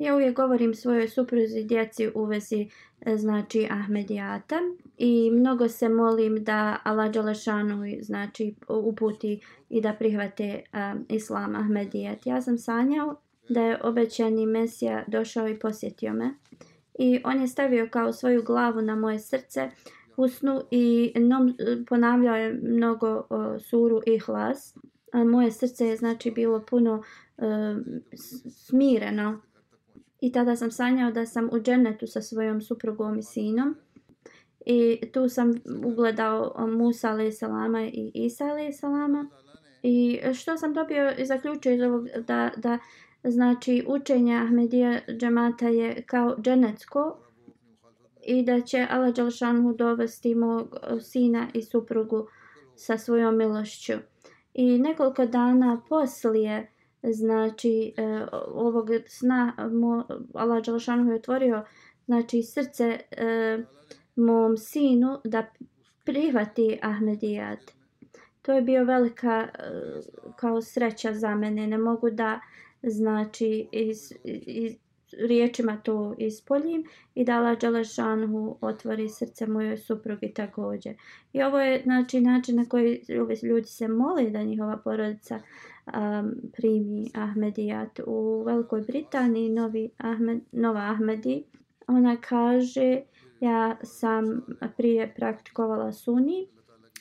Ja 0.00 0.14
uvijek 0.14 0.36
govorim 0.36 0.74
svojoj 0.74 1.08
supruzi 1.08 1.64
djeci 1.64 2.10
u 2.14 2.24
vezi 2.24 2.68
e, 3.00 3.16
znači 3.16 3.66
Ahmedijata 3.70 4.56
i 4.98 5.30
mnogo 5.30 5.68
se 5.68 5.88
molim 5.88 6.44
da 6.44 6.78
Allah 6.84 7.12
Đalešanu 7.12 7.84
znači 8.00 8.54
uputi 8.68 9.40
i 9.68 9.80
da 9.80 9.92
prihvate 9.92 10.62
um, 10.72 11.06
Islam 11.08 11.56
Ahmedijat. 11.56 12.26
Ja 12.26 12.42
sam 12.42 12.58
sanjao 12.58 13.16
da 13.48 13.60
je 13.60 13.78
obećani 13.82 14.46
Mesija 14.46 15.04
došao 15.06 15.48
i 15.48 15.58
posjetio 15.58 16.12
me 16.12 16.34
i 16.98 17.20
on 17.24 17.40
je 17.40 17.48
stavio 17.48 17.88
kao 17.90 18.12
svoju 18.12 18.42
glavu 18.42 18.82
na 18.82 18.96
moje 18.96 19.18
srce 19.18 19.70
husnu 20.16 20.60
i 20.70 21.12
nom, 21.16 21.54
ponavljao 21.88 22.36
je 22.36 22.60
mnogo 22.62 23.16
uh, 23.16 23.62
suru 23.62 24.00
i 24.06 24.18
hlas. 24.18 24.74
A 25.12 25.24
moje 25.24 25.50
srce 25.50 25.86
je 25.86 25.96
znači 25.96 26.30
bilo 26.30 26.64
puno 26.70 27.02
uh, 27.36 27.44
smireno 28.66 29.40
i 30.20 30.32
tada 30.32 30.56
sam 30.56 30.70
sanjao 30.70 31.10
da 31.10 31.26
sam 31.26 31.48
u 31.52 31.60
džennetu 31.60 32.06
sa 32.06 32.22
svojom 32.22 32.60
suprugom 32.60 33.18
i 33.18 33.22
sinom 33.22 33.76
i 34.66 35.00
tu 35.12 35.28
sam 35.28 35.52
ugledao 35.84 36.66
Musa 36.68 37.10
a.s. 37.10 37.42
i 37.92 38.10
Isa 38.14 38.44
a.s. 38.44 38.80
i 39.82 40.20
što 40.34 40.56
sam 40.56 40.74
dobio 40.74 41.14
i 41.18 41.26
zaključio 41.26 41.72
iz 41.72 41.82
ovog 41.82 42.08
da, 42.26 42.50
da 42.56 42.78
znači 43.24 43.84
učenje 43.88 44.36
Ahmedija 44.36 45.00
džemata 45.18 45.68
je 45.68 46.02
kao 46.02 46.36
dženecko 46.42 47.18
i 48.26 48.42
da 48.42 48.60
će 48.60 48.86
Allah 48.90 49.14
Đalšanhu 49.14 49.72
dovesti 49.72 50.34
mog 50.34 50.76
e, 50.82 51.00
sina 51.00 51.48
i 51.54 51.62
suprugu 51.62 52.26
sa 52.76 52.98
svojom 52.98 53.36
milošću. 53.36 53.92
I 54.54 54.78
nekoliko 54.78 55.26
dana 55.26 55.82
poslije 55.88 56.72
znači 57.02 57.94
e, 57.96 58.26
ovog 58.48 58.88
sna 59.06 59.70
mo, 59.72 60.04
Allah 60.34 60.64
Đalšanhu 60.64 61.10
je 61.10 61.16
otvorio 61.16 61.64
znači 62.04 62.42
srce 62.42 63.00
e, 63.10 63.58
mom 64.16 64.56
sinu 64.56 65.20
da 65.24 65.46
prihvati 66.04 66.78
Ahmedijat. 66.82 67.58
To 68.42 68.52
je 68.52 68.62
bio 68.62 68.84
velika 68.84 69.40
e, 69.40 69.48
kao 70.36 70.62
sreća 70.62 71.14
za 71.14 71.34
mene. 71.34 71.66
Ne 71.66 71.78
mogu 71.78 72.10
da 72.10 72.40
znači 72.82 73.68
iz, 73.72 74.12
iz, 74.24 74.72
riječima 75.12 75.76
to 75.76 76.14
ispoljim 76.18 76.84
i 77.14 77.24
da 77.24 77.36
Allah 77.36 77.58
Đalešanhu 77.58 78.58
otvori 78.60 79.08
srce 79.08 79.46
mojoj 79.46 79.76
suprugi 79.76 80.32
također. 80.34 80.94
I 81.32 81.42
ovo 81.42 81.60
je 81.60 81.82
znači, 81.82 82.20
način 82.20 82.56
na 82.56 82.64
koji 82.64 83.02
ljudi 83.42 83.66
se 83.66 83.88
mole 83.88 84.30
da 84.30 84.42
njihova 84.42 84.76
porodica 84.76 85.40
um, 85.86 86.34
primi 86.56 87.10
Ahmedijat. 87.14 88.00
U 88.06 88.42
Velikoj 88.46 88.80
Britaniji 88.80 89.48
novi 89.48 89.90
Ahmed, 89.98 90.40
Nova 90.52 90.90
Ahmedi, 90.90 91.44
ona 91.86 92.16
kaže 92.16 93.00
ja 93.40 93.76
sam 93.82 94.42
prije 94.76 95.14
praktikovala 95.16 95.92
suni 95.92 96.48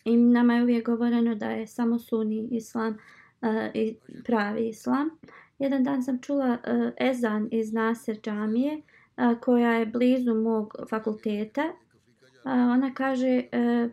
i 0.05 0.17
nama 0.17 0.55
je 0.55 0.63
uvijek 0.63 0.85
govoreno 0.85 1.35
da 1.35 1.49
je 1.49 1.67
samo 1.67 1.99
suni 1.99 2.47
islam 2.51 2.93
uh, 2.93 3.49
i 3.73 3.95
pravi 4.25 4.67
islam. 4.67 5.09
Jedan 5.59 5.83
dan 5.83 6.03
sam 6.03 6.21
čula 6.21 6.57
uh, 6.67 6.91
ezan 6.97 7.47
iz 7.51 7.73
Nasir 7.73 8.19
džamije 8.21 8.77
uh, 8.77 9.39
koja 9.39 9.71
je 9.71 9.85
blizu 9.85 10.33
mog 10.33 10.75
fakulteta. 10.89 11.63
Uh, 11.63 12.51
ona 12.51 12.93
kaže, 12.93 13.43
uh, 13.53 13.91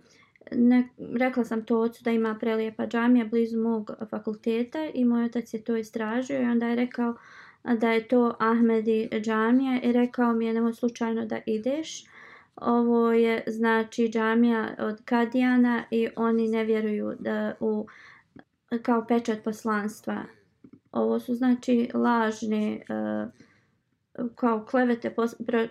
ne, 0.52 0.88
rekla 1.18 1.44
sam 1.44 1.64
to 1.64 1.80
ocu 1.80 2.04
da 2.04 2.10
ima 2.10 2.36
prelijepa 2.40 2.86
džamija 2.86 3.24
blizu 3.24 3.58
mog 3.58 3.90
fakulteta 4.10 4.88
i 4.94 5.04
moj 5.04 5.24
otac 5.24 5.54
je 5.54 5.64
to 5.64 5.76
istražio 5.76 6.42
i 6.42 6.44
onda 6.44 6.68
je 6.68 6.76
rekao 6.76 7.14
da 7.64 7.92
je 7.92 8.08
to 8.08 8.34
Ahmedi 8.38 9.08
džamija 9.20 9.80
i 9.82 9.92
rekao 9.92 10.32
mi 10.32 10.46
je 10.46 10.54
nemoj 10.54 10.72
slučajno 10.72 11.26
da 11.26 11.40
ideš. 11.46 12.04
Ovo 12.56 13.12
je 13.12 13.44
znači 13.46 14.08
džamija 14.08 14.74
od 14.78 15.02
Kadijana 15.04 15.84
i 15.90 16.08
oni 16.16 16.48
ne 16.48 16.64
vjeruju 16.64 17.12
da 17.20 17.54
u 17.60 17.86
kao 18.82 19.04
pečat 19.08 19.44
poslanstva 19.44 20.22
ovo 20.92 21.20
su 21.20 21.34
znači 21.34 21.90
lažne 21.94 22.74
eh, 22.74 23.26
kao 24.34 24.64
klevete 24.64 25.10
pos, 25.10 25.34
pro, 25.46 25.66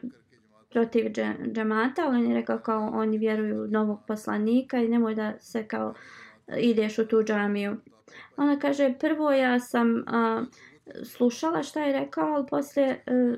protiv 0.69 1.05
džamata, 1.53 2.01
ali 2.05 2.17
on 2.17 2.27
je 2.27 2.33
rekao 2.33 2.59
kao 2.59 2.89
oni 2.93 3.17
vjeruju 3.17 3.67
novog 3.67 3.99
poslanika 4.07 4.77
i 4.77 4.87
nemoj 4.87 5.15
da 5.15 5.39
se 5.39 5.67
kao 5.67 5.93
eh, 6.47 6.59
ideš 6.59 6.99
u 6.99 7.07
tu 7.07 7.23
džamiju. 7.23 7.77
Ona 8.37 8.59
kaže, 8.59 8.93
prvo 8.99 9.31
ja 9.31 9.59
sam 9.59 10.03
a, 10.07 10.43
slušala 11.03 11.63
šta 11.63 11.83
je 11.83 11.99
rekao, 11.99 12.33
ali 12.33 12.45
poslije 12.49 13.03
a, 13.07 13.35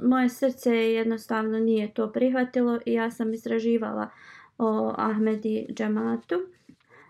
moje 0.00 0.28
srce 0.28 0.70
jednostavno 0.70 1.58
nije 1.58 1.94
to 1.94 2.12
prihvatilo 2.12 2.78
i 2.86 2.92
ja 2.92 3.10
sam 3.10 3.32
istraživala 3.32 4.10
o 4.58 4.94
Ahmedi 4.96 5.66
džamatu. 5.74 6.34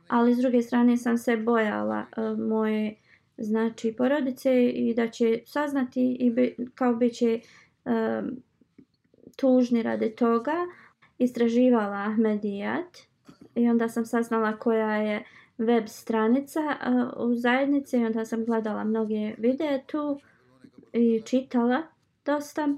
Ali 0.09 0.35
s 0.35 0.39
druge 0.39 0.63
strane 0.63 0.97
sam 0.97 1.19
se 1.19 1.37
bojala 1.37 2.05
a, 2.17 2.35
moje 2.39 2.95
znači 3.41 3.95
porodice 3.99 4.71
i 4.71 4.95
da 4.95 5.09
će 5.09 5.41
saznati 5.47 6.17
i 6.21 6.31
bi, 6.31 6.57
kao 6.75 6.95
bi 6.95 7.11
će 7.11 7.41
um, 7.85 8.43
tužni 9.37 9.83
radi 9.83 10.17
toga 10.17 10.55
istraživala 11.19 11.97
Ahmedijat 11.97 12.99
i 13.55 13.69
onda 13.69 13.89
sam 13.89 14.07
saznala 14.07 14.57
koja 14.57 14.97
je 14.97 15.25
web 15.59 15.85
stranica 15.87 16.61
uh, 16.61 17.29
u 17.31 17.35
zajednici 17.35 17.97
i 17.97 18.05
onda 18.05 18.25
sam 18.25 18.45
gledala 18.45 18.85
mnoge 18.85 19.35
videe 19.39 19.85
tu 19.87 20.21
i 20.93 21.23
čitala 21.25 21.83
dosta. 22.25 22.69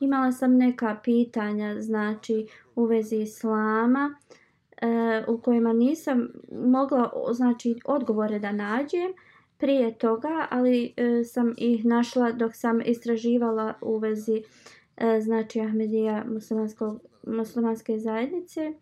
Imala 0.00 0.32
sam 0.32 0.56
neka 0.56 0.96
pitanja 1.04 1.80
znači 1.80 2.46
u 2.74 2.84
vezi 2.84 3.16
islama 3.16 4.14
uh, 4.82 5.34
u 5.34 5.40
kojima 5.40 5.72
nisam 5.72 6.28
mogla 6.52 7.10
znači 7.32 7.80
odgovore 7.84 8.38
da 8.38 8.52
nađem 8.52 9.12
prije 9.58 9.98
toga, 9.98 10.46
ali 10.50 10.94
e, 10.96 11.24
sam 11.24 11.54
ih 11.56 11.84
našla 11.84 12.32
dok 12.32 12.54
sam 12.54 12.80
istraživala 12.80 13.74
u 13.82 13.98
vezi 13.98 14.42
e, 14.96 15.20
znači 15.20 15.60
Ahmedija 15.60 16.24
muslimanske 17.26 17.98
zajednice 17.98 18.72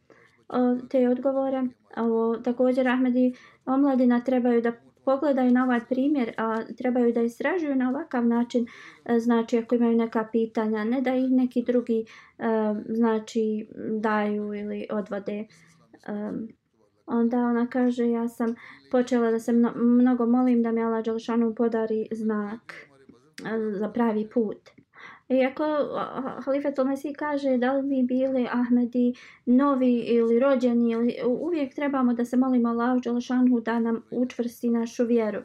o, 0.49 0.77
te 0.91 1.09
odgovore. 1.09 1.63
O, 1.97 2.37
također 2.37 2.89
Ahmedi 2.89 3.35
omladina 3.67 4.21
trebaju 4.21 4.63
da 4.63 4.73
pogledaju 5.05 5.51
na 5.51 5.65
ovaj 5.65 5.81
primjer, 5.89 6.33
a 6.37 6.65
trebaju 6.79 7.13
da 7.13 7.23
istražuju 7.23 7.75
na 7.75 7.91
ovakav 7.91 8.27
način, 8.27 8.67
e, 9.05 9.19
znači 9.19 9.59
ako 9.59 9.75
imaju 9.75 9.97
neka 9.97 10.29
pitanja, 10.33 10.85
ne 10.85 11.01
da 11.01 11.15
ih 11.15 11.31
neki 11.31 11.63
drugi 11.63 12.05
e, 12.39 12.45
znači 12.89 13.69
daju 14.01 14.55
ili 14.55 14.87
odvode. 14.91 15.39
E, 15.39 15.47
onda 17.07 17.39
ona 17.39 17.67
kaže 17.67 18.11
ja 18.11 18.29
sam 18.29 18.55
počela 18.91 19.31
da 19.31 19.39
se 19.39 19.53
mnogo 19.75 20.27
molim 20.27 20.63
da 20.63 20.73
mi 20.73 20.83
Allah 20.83 21.05
Đalšanu 21.05 21.55
podari 21.55 22.09
znak 22.13 22.75
e, 23.45 23.79
za 23.79 23.89
pravi 23.89 24.29
put. 24.35 24.71
Iako 25.29 25.65
Halifat 26.45 26.79
Mesih 26.87 27.17
kaže 27.19 27.57
da 27.59 27.73
li 27.73 27.83
mi 27.83 28.03
bili 28.03 28.49
Ahmedi 28.53 29.15
novi 29.47 29.99
ili 29.99 30.39
rođeni, 30.39 30.91
ili, 30.91 31.17
uvijek 31.27 31.75
trebamo 31.75 32.15
da 32.15 32.25
se 32.25 32.37
molimo 32.37 32.69
Allah 32.69 33.03
Đalšanu 33.03 33.61
da 33.61 33.79
nam 33.79 34.03
učvrsti 34.11 34.71
našu 34.71 35.05
vjeru 35.05 35.41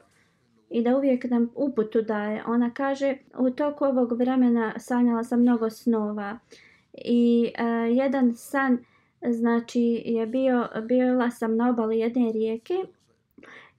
i 0.69 0.83
da 0.83 0.97
uvijek 0.97 1.23
nam 1.23 1.49
uputu 1.55 2.01
daje. 2.01 2.43
Ona 2.47 2.73
kaže 2.73 3.17
u 3.37 3.49
toku 3.49 3.85
ovog 3.85 4.11
vremena 4.11 4.73
sanjala 4.79 5.23
sam 5.23 5.41
mnogo 5.41 5.69
snova 5.69 6.39
i 6.93 7.51
uh, 7.59 7.97
jedan 7.97 8.33
san 8.35 8.77
znači 9.21 10.03
je 10.05 10.27
bio, 10.27 10.67
bila 10.87 11.31
sam 11.31 11.55
na 11.55 11.69
obali 11.69 11.99
jedne 11.99 12.31
rijeke 12.31 12.73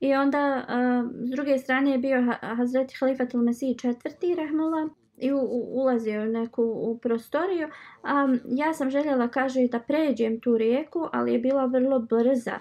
i 0.00 0.14
onda 0.14 0.66
uh, 0.68 1.11
s 1.26 1.31
druge 1.31 1.59
strane 1.59 1.90
je 1.90 1.98
bio 1.98 2.35
Hazreti 2.40 2.96
Halifatul 3.00 3.42
Mesih 3.42 3.76
četvrti 3.76 4.35
rahmula 4.35 4.88
i 5.18 5.33
u, 5.33 5.38
u, 5.38 5.81
ulazio 5.81 6.22
u 6.22 6.26
neku 6.26 6.62
u 6.62 6.98
prostoriju. 6.98 7.68
Um, 7.68 8.40
ja 8.48 8.74
sam 8.74 8.90
željela, 8.90 9.29
kaže, 9.29 9.66
da 9.66 9.79
pređem 9.79 10.40
tu 10.40 10.59
rijeku, 10.59 11.09
ali 11.12 11.33
je 11.33 11.38
bila 11.38 11.64
vrlo 11.64 11.98
brza. 11.98 12.59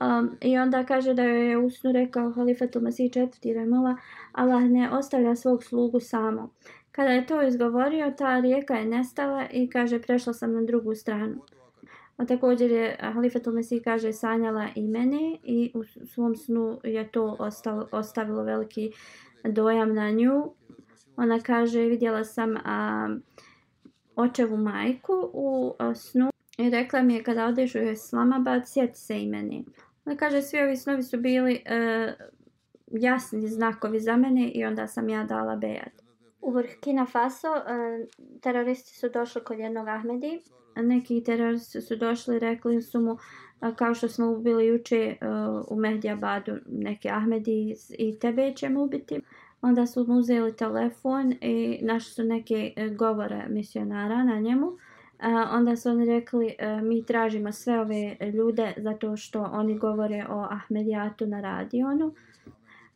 Um, 0.00 0.36
I 0.40 0.58
onda 0.58 0.84
kaže 0.84 1.14
da 1.14 1.22
je 1.22 1.58
usnu 1.58 1.92
rekao 1.92 2.32
Halifatul 2.32 2.82
Mesih 2.82 3.12
četvrti 3.12 3.54
rahmula, 3.54 3.96
Allah 4.32 4.62
ne 4.62 4.90
ostavlja 4.90 5.36
svog 5.36 5.64
slugu 5.64 6.00
samo. 6.00 6.50
Kada 6.92 7.10
je 7.10 7.26
to 7.26 7.42
izgovorio, 7.42 8.14
ta 8.18 8.40
rijeka 8.40 8.74
je 8.74 8.84
nestala 8.84 9.46
i 9.52 9.70
kaže, 9.70 10.02
prešla 10.02 10.32
sam 10.32 10.54
na 10.54 10.62
drugu 10.62 10.94
stranu. 10.94 11.36
A 12.16 12.26
također 12.26 12.70
je 12.70 12.96
Halifatul 13.00 13.52
Mesih 13.52 13.82
kaže 13.84 14.12
sanjala 14.12 14.68
i 14.74 14.88
mene 14.88 15.38
i 15.42 15.72
u 15.74 15.84
svom 15.84 16.36
snu 16.36 16.80
je 16.84 17.08
to 17.08 17.36
ostalo, 17.38 17.88
ostavilo 17.92 18.42
veliki 18.42 18.92
dojam 19.44 19.94
na 19.94 20.10
nju. 20.10 20.54
Ona 21.16 21.40
kaže 21.40 21.80
vidjela 21.80 22.24
sam 22.24 22.56
a, 22.64 23.08
očevu 24.16 24.56
majku 24.56 25.30
u 25.32 25.74
a, 25.78 25.94
snu 25.94 26.30
i 26.58 26.70
rekla 26.70 27.02
mi 27.02 27.14
je 27.14 27.22
kada 27.22 27.46
odeš 27.46 27.74
u 27.74 27.78
Islamabad 27.78 28.62
sjeti 28.66 28.98
se 28.98 29.22
i 29.22 29.28
mene. 29.28 29.62
Ona 30.04 30.16
kaže 30.16 30.42
svi 30.42 30.62
ovi 30.62 30.76
snovi 30.76 31.02
su 31.02 31.18
bili 31.20 31.62
a, 31.66 31.74
e, 31.74 32.16
jasni 32.86 33.48
znakovi 33.48 34.00
za 34.00 34.16
mene 34.16 34.50
i 34.50 34.64
onda 34.64 34.86
sam 34.86 35.08
ja 35.08 35.24
dala 35.24 35.56
bejat. 35.56 36.01
U 36.42 36.50
Burkina 36.52 37.06
Faso 37.06 37.48
eh, 37.56 38.06
teroristi 38.40 38.98
su 38.98 39.08
došli 39.08 39.44
kod 39.44 39.58
jednog 39.58 39.88
Ahmedi 39.88 40.42
neki 40.76 41.24
teroristi 41.24 41.80
su 41.80 41.96
došli 41.96 42.36
i 42.36 42.38
rekli 42.38 42.82
su 42.82 43.00
mu 43.00 43.12
eh, 43.62 43.74
kao 43.76 43.94
što 43.94 44.08
smo 44.08 44.30
ubili 44.30 44.66
juče 44.66 44.96
eh, 44.96 45.16
u 45.68 45.76
Mehdiabadu 45.76 46.52
neke 46.66 47.08
Ahmedi 47.08 47.74
i 47.98 48.18
tebe 48.18 48.52
ćemo 48.56 48.82
ubiti. 48.82 49.20
Onda 49.60 49.86
su 49.86 50.04
mu 50.08 50.14
uzeli 50.14 50.56
telefon 50.56 51.34
i 51.40 51.78
našli 51.82 52.12
su 52.12 52.24
neke 52.24 52.74
govore 52.98 53.46
misionara 53.48 54.24
na 54.24 54.40
njemu. 54.40 54.72
Onda 55.52 55.76
su 55.76 55.90
oni 55.90 56.06
rekli 56.06 56.56
mi 56.82 57.04
tražimo 57.04 57.52
sve 57.52 57.80
ove 57.80 58.16
ljude 58.34 58.74
zato 58.76 59.16
što 59.16 59.42
oni 59.52 59.78
govore 59.78 60.26
o 60.28 60.46
Ahmedijatu 60.50 61.26
na 61.26 61.40
radionu. 61.40 62.14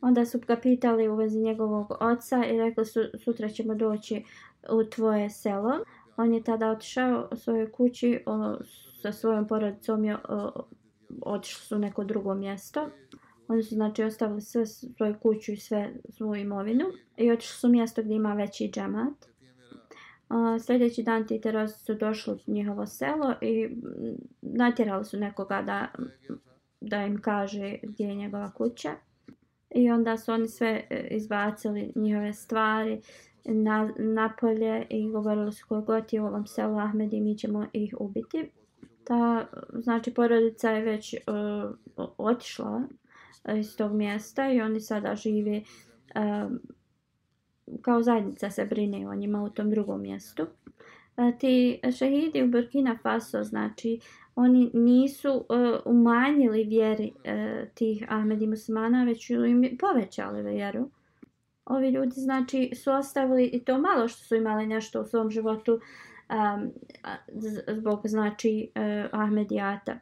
Onda 0.01 0.25
su 0.25 0.39
ga 0.47 0.55
pitali 0.55 1.07
u 1.07 1.15
vezi 1.15 1.39
njegovog 1.39 1.97
oca 1.99 2.45
i 2.45 2.57
rekli 2.57 2.85
su 2.85 2.99
sutra 3.23 3.49
ćemo 3.49 3.75
doći 3.75 4.23
u 4.69 4.83
tvoje 4.83 5.29
selo. 5.29 5.71
On 6.17 6.33
je 6.33 6.43
tada 6.43 6.69
otišao 6.69 7.29
u 7.31 7.35
svojoj 7.35 7.71
kući 7.71 8.23
o, 8.25 8.57
sa 9.01 9.11
svojom 9.11 9.47
porodicom 9.47 10.05
je 10.05 10.17
otišli 11.21 11.65
su 11.65 11.79
neko 11.79 12.03
drugo 12.03 12.35
mjesto. 12.35 12.89
Oni 13.47 13.63
su 13.63 13.75
znači 13.75 14.03
ostavili 14.03 14.41
sve 14.41 14.65
svoju 14.65 15.15
kuću 15.21 15.51
i 15.51 15.57
sve 15.57 15.93
svoju 16.09 16.41
imovinu 16.41 16.85
i 17.17 17.31
otišli 17.31 17.57
su 17.57 17.69
mjesto 17.69 18.03
gdje 18.03 18.15
ima 18.15 18.33
veći 18.33 18.69
džemat. 18.73 19.13
Uh, 20.29 20.61
sljedeći 20.65 21.03
dan 21.03 21.27
ti 21.27 21.41
teroristi 21.41 21.83
su 21.83 21.93
došli 21.93 22.33
u 22.33 22.51
njihovo 22.51 22.85
selo 22.85 23.33
i 23.41 23.69
natjerali 24.41 25.05
su 25.05 25.17
nekoga 25.17 25.61
da, 25.61 25.87
da 26.81 27.05
im 27.05 27.21
kaže 27.21 27.75
gdje 27.83 28.03
je 28.03 28.15
njegova 28.15 28.51
kuća. 28.51 28.89
I 29.69 29.91
onda 29.91 30.17
su 30.17 30.31
oni 30.31 30.47
sve 30.47 30.83
e, 30.89 31.07
izbacili 31.11 31.91
njihove 31.95 32.33
stvari, 32.33 33.01
na, 33.45 33.93
na 33.97 34.33
polje 34.41 34.85
i 34.89 35.09
govorili 35.09 35.53
su 35.53 35.65
koje 35.67 35.81
god 35.81 36.13
je 36.13 36.21
u 36.21 36.25
ovom 36.25 36.47
selu 36.47 36.77
Ahmed 36.77 37.13
i 37.13 37.21
mi 37.21 37.37
ćemo 37.37 37.65
ih 37.73 37.95
ubiti. 37.99 38.51
Ta, 39.03 39.47
znači, 39.73 40.13
porodica 40.13 40.71
je 40.71 40.81
već 40.81 41.13
uh, 41.13 42.09
otišla 42.17 42.81
iz 43.57 43.77
tog 43.77 43.93
mjesta 43.93 44.51
i 44.51 44.61
oni 44.61 44.79
sada 44.79 45.15
žive 45.15 45.61
uh, 46.15 46.51
kao 47.81 48.03
zajednica 48.03 48.49
se 48.49 48.65
brine 48.65 49.09
o 49.09 49.15
njima 49.15 49.43
u 49.43 49.49
tom 49.49 49.69
drugom 49.69 50.01
mjestu. 50.01 50.45
Ti 51.39 51.79
šehidi 51.97 52.43
u 52.43 52.47
Burkina 52.47 52.97
Faso, 53.03 53.43
znači, 53.43 53.99
oni 54.39 54.71
nisu 54.73 55.33
uh, 55.33 55.45
umanjili 55.85 56.63
vjeri 56.63 57.11
uh, 57.15 57.21
e, 57.23 57.69
tih 57.73 58.05
Ahmedi 58.09 58.47
muslimana, 58.47 59.03
već 59.03 59.27
su 59.27 59.45
im 59.45 59.77
povećali 59.79 60.41
vjeru. 60.41 60.89
Ovi 61.65 61.89
ljudi, 61.89 62.11
znači, 62.15 62.71
su 62.75 62.91
ostavili 62.91 63.45
i 63.45 63.63
to 63.63 63.77
malo 63.77 64.07
što 64.07 64.23
su 64.23 64.35
imali 64.35 64.67
nešto 64.67 65.01
u 65.01 65.05
svom 65.05 65.29
životu 65.29 65.73
um, 65.73 66.71
zbog, 67.67 68.01
znači, 68.03 68.71
uh, 68.75 69.19
Ahmedijata. 69.19 69.99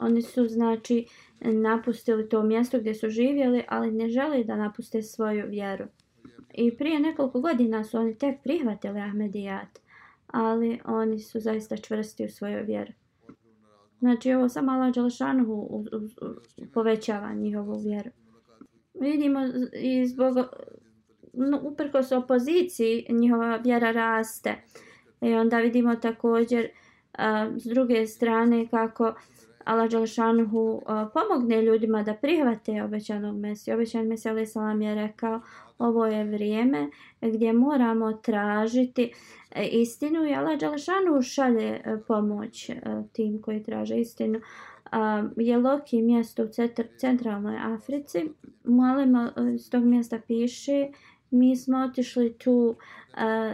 Oni 0.00 0.22
su, 0.22 0.48
znači, 0.48 1.06
napustili 1.40 2.28
to 2.28 2.42
mjesto 2.42 2.78
gdje 2.78 2.94
su 2.94 3.08
živjeli, 3.08 3.64
ali 3.68 3.90
ne 3.90 4.08
žele 4.08 4.44
da 4.44 4.56
napuste 4.56 5.02
svoju 5.02 5.46
vjeru. 5.48 5.84
I 6.54 6.76
prije 6.76 7.00
nekoliko 7.00 7.40
godina 7.40 7.84
su 7.84 7.98
oni 7.98 8.18
tek 8.18 8.42
prihvatili 8.42 9.00
Ahmedijat, 9.00 9.78
ali 10.26 10.80
oni 10.84 11.18
su 11.18 11.40
zaista 11.40 11.76
čvrsti 11.76 12.24
u 12.24 12.28
svojoj 12.28 12.62
vjeru. 12.62 12.92
Znači 13.98 14.32
ovo 14.32 14.48
samo 14.48 14.72
Allah 14.72 14.94
Đalšanu 14.94 15.68
povećava 16.74 17.34
njihovu 17.34 17.78
vjeru. 17.78 18.10
Vidimo 19.00 19.40
i 19.82 20.06
zbog 20.06 20.36
no, 21.32 21.60
uprkos 21.62 22.12
opoziciji 22.12 23.06
njihova 23.10 23.56
vjera 23.56 23.90
raste. 23.90 24.54
I 25.20 25.34
onda 25.34 25.58
vidimo 25.58 25.96
također 25.96 26.68
a, 27.12 27.50
s 27.56 27.64
druge 27.64 28.06
strane 28.06 28.68
kako 28.68 29.14
Allah 29.66 29.90
Đalšanuhu 29.90 30.82
pomogne 31.14 31.62
ljudima 31.62 32.02
da 32.02 32.14
prihvate 32.14 32.82
obećanog 32.82 33.36
Mesija. 33.36 33.76
Obećan 33.76 34.06
Mesija 34.06 34.32
Ali 34.32 34.46
Salam 34.46 34.82
je 34.82 34.94
rekao 34.94 35.40
ovo 35.78 36.06
je 36.06 36.24
vrijeme 36.24 36.90
gdje 37.20 37.52
moramo 37.52 38.12
tražiti 38.12 39.12
e, 39.50 39.66
istinu 39.66 40.24
i 40.24 40.34
Allah 40.34 40.58
Đalšanuhu 40.58 41.22
šalje 41.22 41.68
e, 41.68 41.96
pomoć 42.08 42.70
e, 42.70 42.80
tim 43.12 43.42
koji 43.42 43.62
traže 43.62 43.96
istinu. 43.96 44.40
Je 45.36 45.58
Loki 45.58 46.02
mjesto 46.02 46.44
u 46.44 46.48
centralnoj 46.98 47.56
Africi. 47.62 48.30
Molimo 48.64 49.30
s 49.58 49.70
tog 49.70 49.84
mjesta 49.84 50.18
piše 50.26 50.88
mi 51.30 51.56
smo 51.56 51.78
otišli 51.78 52.38
tu 52.38 52.76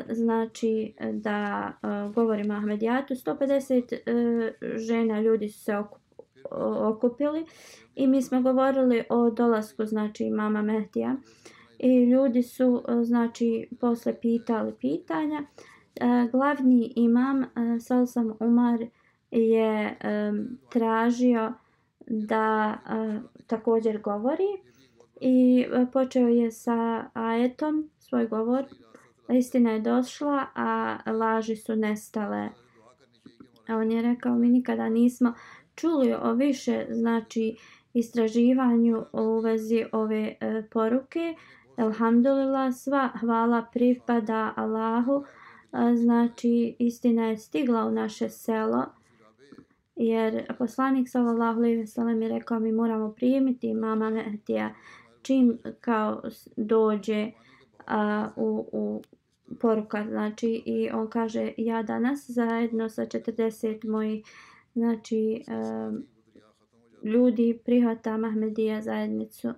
znači 0.09 0.95
da 1.13 1.73
govorimo 2.15 2.55
Ahmedijatu 2.55 3.15
150 3.15 4.51
žena 4.77 5.21
ljudi 5.21 5.49
su 5.49 5.65
se 5.65 5.77
okupili 5.77 6.02
okupili 6.91 7.47
i 7.95 8.07
mi 8.07 8.23
smo 8.23 8.43
govorili 8.43 9.05
o 9.11 9.31
dolasku 9.31 9.87
znači 9.87 10.31
mama 10.31 10.63
Mehdija 10.63 11.17
i 11.79 12.05
ljudi 12.05 12.43
su 12.43 12.83
e, 12.89 13.05
znači 13.05 13.69
posle 13.81 14.21
pitali 14.21 14.73
pitanja. 14.81 15.43
E, 15.43 16.29
glavni 16.33 16.93
imam 16.97 17.43
e, 17.43 17.47
Salsam 17.81 18.33
Umar 18.41 18.87
je 19.31 19.97
tražio 20.69 21.53
da 22.07 22.77
također 23.47 24.01
govori 24.01 24.49
i 25.21 25.67
počeo 25.93 26.29
je 26.29 26.51
sa 26.51 27.05
ajetom 27.13 27.91
svoj 27.99 28.27
govor. 28.27 28.65
Istina 29.29 29.71
je 29.71 29.81
došla 29.81 30.47
a 30.55 30.99
laži 31.07 31.57
su 31.57 31.77
nestale. 31.77 32.49
A 33.69 33.77
on 33.77 33.91
je 33.91 34.03
rekao 34.03 34.35
mi 34.35 34.49
nikada 34.49 34.89
nismo 34.89 35.35
čuli 35.75 36.15
o 36.23 36.33
više 36.33 36.87
znači 36.91 37.57
istraživanju 37.95 39.05
u 39.13 39.41
vezi 39.41 39.85
ove 39.93 40.37
e, 40.41 40.63
poruke. 40.71 41.35
Elhamdulillah, 41.77 42.75
sva 42.75 43.11
hvala 43.21 43.67
pripada 43.73 44.53
Allahu. 44.57 45.25
E, 45.73 45.97
znači, 45.97 46.77
istina 46.79 47.27
je 47.27 47.39
stigla 47.39 47.85
u 47.87 47.91
naše 47.91 48.29
selo. 48.29 48.85
Jer 49.97 50.57
poslanik 50.59 51.09
sallallahu 51.09 51.59
alejhi 51.59 51.77
ve 51.77 51.87
sellem 51.87 52.23
je 52.23 52.29
rekao 52.29 52.61
mi 52.61 52.73
moramo 52.73 53.13
primiti 53.13 53.75
mama 53.75 54.11
Mehdija 54.11 54.75
čim 55.23 55.59
kao 55.81 56.23
dođe 56.57 57.31
a, 57.87 58.29
u, 58.37 58.69
u 58.73 59.03
poruka 59.61 60.05
znači 60.09 60.63
i 60.67 60.91
on 60.91 61.11
kaže 61.11 61.53
ja 61.57 61.83
danas 61.83 62.31
zajedno 62.31 62.89
sa 62.89 63.03
40 63.03 63.89
mojih 63.89 64.25
znači 64.75 65.45
um, 65.49 66.07
ljudi 67.05 67.59
prihvata 67.65 68.17
Mahmedija 68.17 68.83
zajednicu 68.83 69.53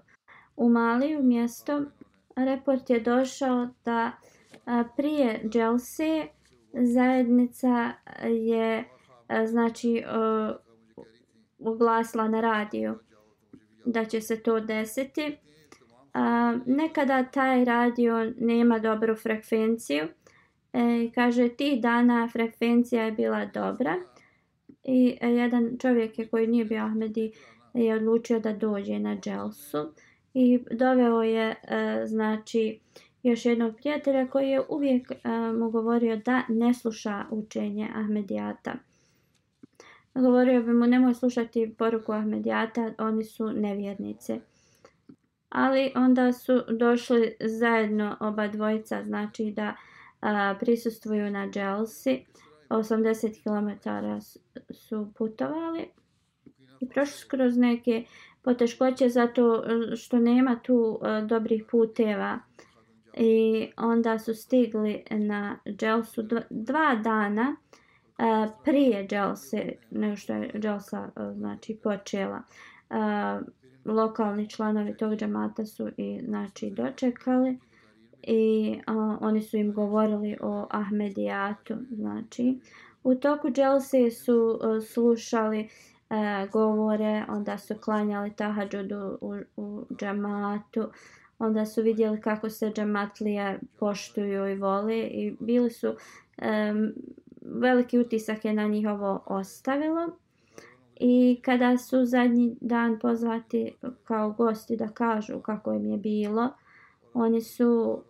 u 0.57 0.68
Maliju 0.68 1.22
mjesto. 1.22 1.83
Report 2.37 2.90
je 2.90 3.00
došao 3.00 3.68
da 3.85 4.12
a, 4.66 4.85
prije 4.96 5.40
Dželse 5.48 6.27
zajednica 6.72 7.92
je 8.29 8.85
a, 9.29 9.46
znači 9.46 10.05
a, 10.07 10.55
na 12.31 12.40
radiju 12.40 12.98
da 13.85 14.05
će 14.05 14.20
se 14.20 14.42
to 14.42 14.61
desiti. 14.61 15.37
A, 16.14 16.57
nekada 16.66 17.24
taj 17.24 17.64
radio 17.64 18.33
nema 18.38 18.79
dobru 18.79 19.16
frekvenciju. 19.16 20.05
E, 20.72 21.11
kaže 21.14 21.48
ti 21.48 21.79
dana 21.83 22.29
frekvencija 22.33 23.05
je 23.05 23.12
bila 23.12 23.44
dobra 23.44 23.96
i 24.85 25.18
e, 25.20 25.29
jedan 25.29 25.77
čovjek 25.79 26.18
je 26.18 26.29
koji 26.29 26.47
nije 26.47 26.64
bio 26.64 26.85
Ahmedi 26.85 27.33
e, 27.75 27.81
je 27.81 27.94
odlučio 27.94 28.40
da 28.40 28.53
dođe 28.53 28.99
na 28.99 29.16
Dželsu 29.16 29.92
i 30.35 30.59
doveo 30.70 31.23
je 31.23 31.51
e, 31.51 32.03
znači 32.07 32.81
još 33.23 33.44
jednog 33.44 33.77
prijatelja 33.77 34.27
koji 34.27 34.49
je 34.49 34.62
uvijek 34.68 35.12
mu 35.59 35.70
govorio 35.70 36.16
da 36.16 36.42
ne 36.49 36.75
sluša 36.75 37.25
učenje 37.31 37.88
Ahmedijata. 37.94 38.75
Govorio 40.14 40.62
bi 40.62 40.73
mu 40.73 40.87
nemoj 40.87 41.14
slušati 41.14 41.75
poruku 41.79 42.12
Ahmedijata, 42.12 42.92
oni 42.99 43.25
su 43.25 43.53
nevjernice. 43.53 44.40
Ali 45.49 45.92
onda 45.97 46.33
su 46.33 46.62
došli 46.79 47.37
zajedno 47.40 48.16
oba 48.20 48.49
dvojica, 48.49 49.05
znači 49.05 49.53
da 49.57 49.77
a, 50.20 50.55
prisustvuju 50.61 51.31
na 51.31 51.49
Dželsi. 51.51 52.25
80 52.68 53.42
km 53.42 53.88
su 54.74 55.12
putovali 55.16 55.88
i 56.81 56.88
prošli 56.88 57.18
skroz 57.18 57.57
neke 57.57 58.05
poteškoće 58.42 59.09
zato 59.09 59.64
e, 59.64 59.96
što 59.96 60.18
nema 60.18 60.57
tu 60.62 61.00
e, 61.03 61.22
dobrih 61.22 61.64
puteva. 61.70 62.38
I 63.16 63.66
onda 63.77 64.18
su 64.18 64.35
stigli 64.35 65.05
na 65.11 65.59
Dželsu 65.66 66.22
dva, 66.22 66.42
dva 66.50 66.94
dana 67.05 67.57
uh, 67.57 68.50
prije 68.64 69.07
Dželse 69.07 69.72
nego 69.90 70.16
što 70.16 70.33
je 70.33 70.50
Dželsa 70.55 71.11
znači 71.35 71.79
počela. 71.83 72.42
Lokalni 73.85 74.50
članovi 74.50 74.96
tog 74.96 75.14
džamata 75.14 75.64
su 75.64 75.88
i 75.96 76.20
znači 76.24 76.70
dočekali 76.70 77.59
i 78.26 78.74
a, 78.87 79.18
oni 79.20 79.42
su 79.42 79.56
im 79.56 79.72
govorili 79.72 80.37
o 80.40 80.66
Ahmedijatu. 80.70 81.74
Znači, 81.90 82.58
u 83.04 83.14
toku 83.14 83.50
dželse 83.50 84.10
su 84.10 84.58
a, 84.62 84.80
slušali 84.80 85.68
a, 86.08 86.46
govore, 86.52 87.24
onda 87.28 87.58
su 87.58 87.74
klanjali 87.74 88.37
tahadžudu 88.37 89.18
u, 89.20 89.34
u 89.56 89.87
džamatu, 89.98 90.88
onda 91.38 91.66
su 91.66 91.82
vidjeli 91.82 92.20
kako 92.20 92.50
se 92.50 92.70
džamatlije 92.70 93.60
poštuju 93.78 94.48
i 94.48 94.54
vole 94.54 94.98
i 94.98 95.37
bili 95.40 95.70
su 95.70 95.88
um, 95.88 96.92
veliki 97.42 97.98
utisak 97.98 98.44
je 98.44 98.52
na 98.52 98.66
njihovo 98.66 99.22
ostavilo. 99.26 100.08
I 100.96 101.40
kada 101.44 101.78
su 101.78 102.04
zadnji 102.04 102.56
dan 102.60 102.98
pozvati 102.98 103.74
kao 104.04 104.30
gosti 104.30 104.76
da 104.76 104.88
kažu 104.88 105.40
kako 105.40 105.72
im 105.72 105.87
je 105.87 105.96
bilo, 105.96 106.50
oni 107.14 107.40
su 107.40 108.02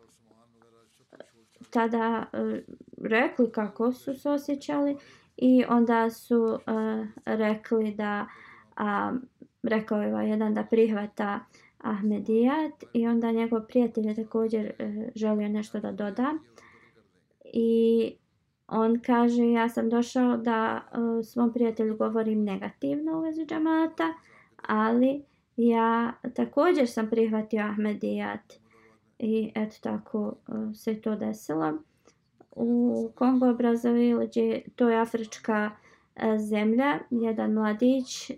tada 1.75 2.27
uh, 2.33 2.59
rekli 3.03 3.53
kako 3.53 3.93
su 3.93 4.15
se 4.15 4.31
osjećali 4.31 4.97
i 5.37 5.65
onda 5.69 6.11
su 6.11 6.45
uh, 6.45 7.07
rekli 7.25 7.95
da 7.95 8.27
uh, 8.81 9.19
rekao 9.63 10.03
je 10.03 10.13
ovaj 10.15 10.31
jedan 10.31 10.55
da 10.55 10.65
prihvata 10.65 11.41
Ahmedijat 11.79 12.85
i 12.93 13.07
onda 13.07 13.33
njegov 13.33 13.61
prijatelj 13.67 14.07
je 14.07 14.15
također 14.15 14.73
uh, 14.79 15.05
želio 15.15 15.49
nešto 15.49 15.81
da 15.81 15.93
doda. 15.93 16.35
I 17.45 18.13
on 18.69 19.01
kaže 19.07 19.51
ja 19.51 19.69
sam 19.69 19.91
došao 19.91 20.37
da 20.37 20.89
uh, 20.93 21.25
svom 21.25 21.53
prijatelju 21.53 21.97
govorim 21.97 22.45
negativno 22.45 23.19
u 23.19 23.21
vezi 23.21 23.47
džamata 23.47 24.15
ali 24.69 25.23
ja 25.57 26.13
također 26.35 26.89
sam 26.89 27.11
prihvatio 27.11 27.63
Ahmedijat. 27.63 28.64
I 29.19 29.53
eto 29.55 29.77
tako 29.81 30.19
uh, 30.21 30.75
se 30.75 31.01
to 31.01 31.17
desilo. 31.17 31.73
U 32.51 33.11
Kongo 33.15 33.55
Brazzaville, 33.55 34.27
gdje 34.27 34.63
to 34.77 34.89
je 34.89 35.01
afrička 35.01 35.71
uh, 35.71 36.23
zemlja, 36.39 36.99
jedan 37.11 37.53
mladić 37.53 38.31
uh, 38.31 38.37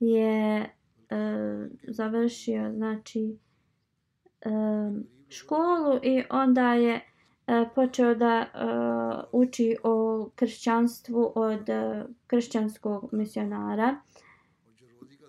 je 0.00 0.60
uh, 0.60 1.70
završio 1.88 2.72
znači 2.72 3.38
školu 5.28 5.98
i 6.02 6.22
onda 6.30 6.72
je 6.72 7.00
počeo 7.74 8.14
da 8.14 8.46
uči 9.32 9.76
o 9.82 10.28
kršćanstvu 10.34 11.32
od 11.34 11.60
kršćanskog 12.26 13.08
misionara. 13.12 13.96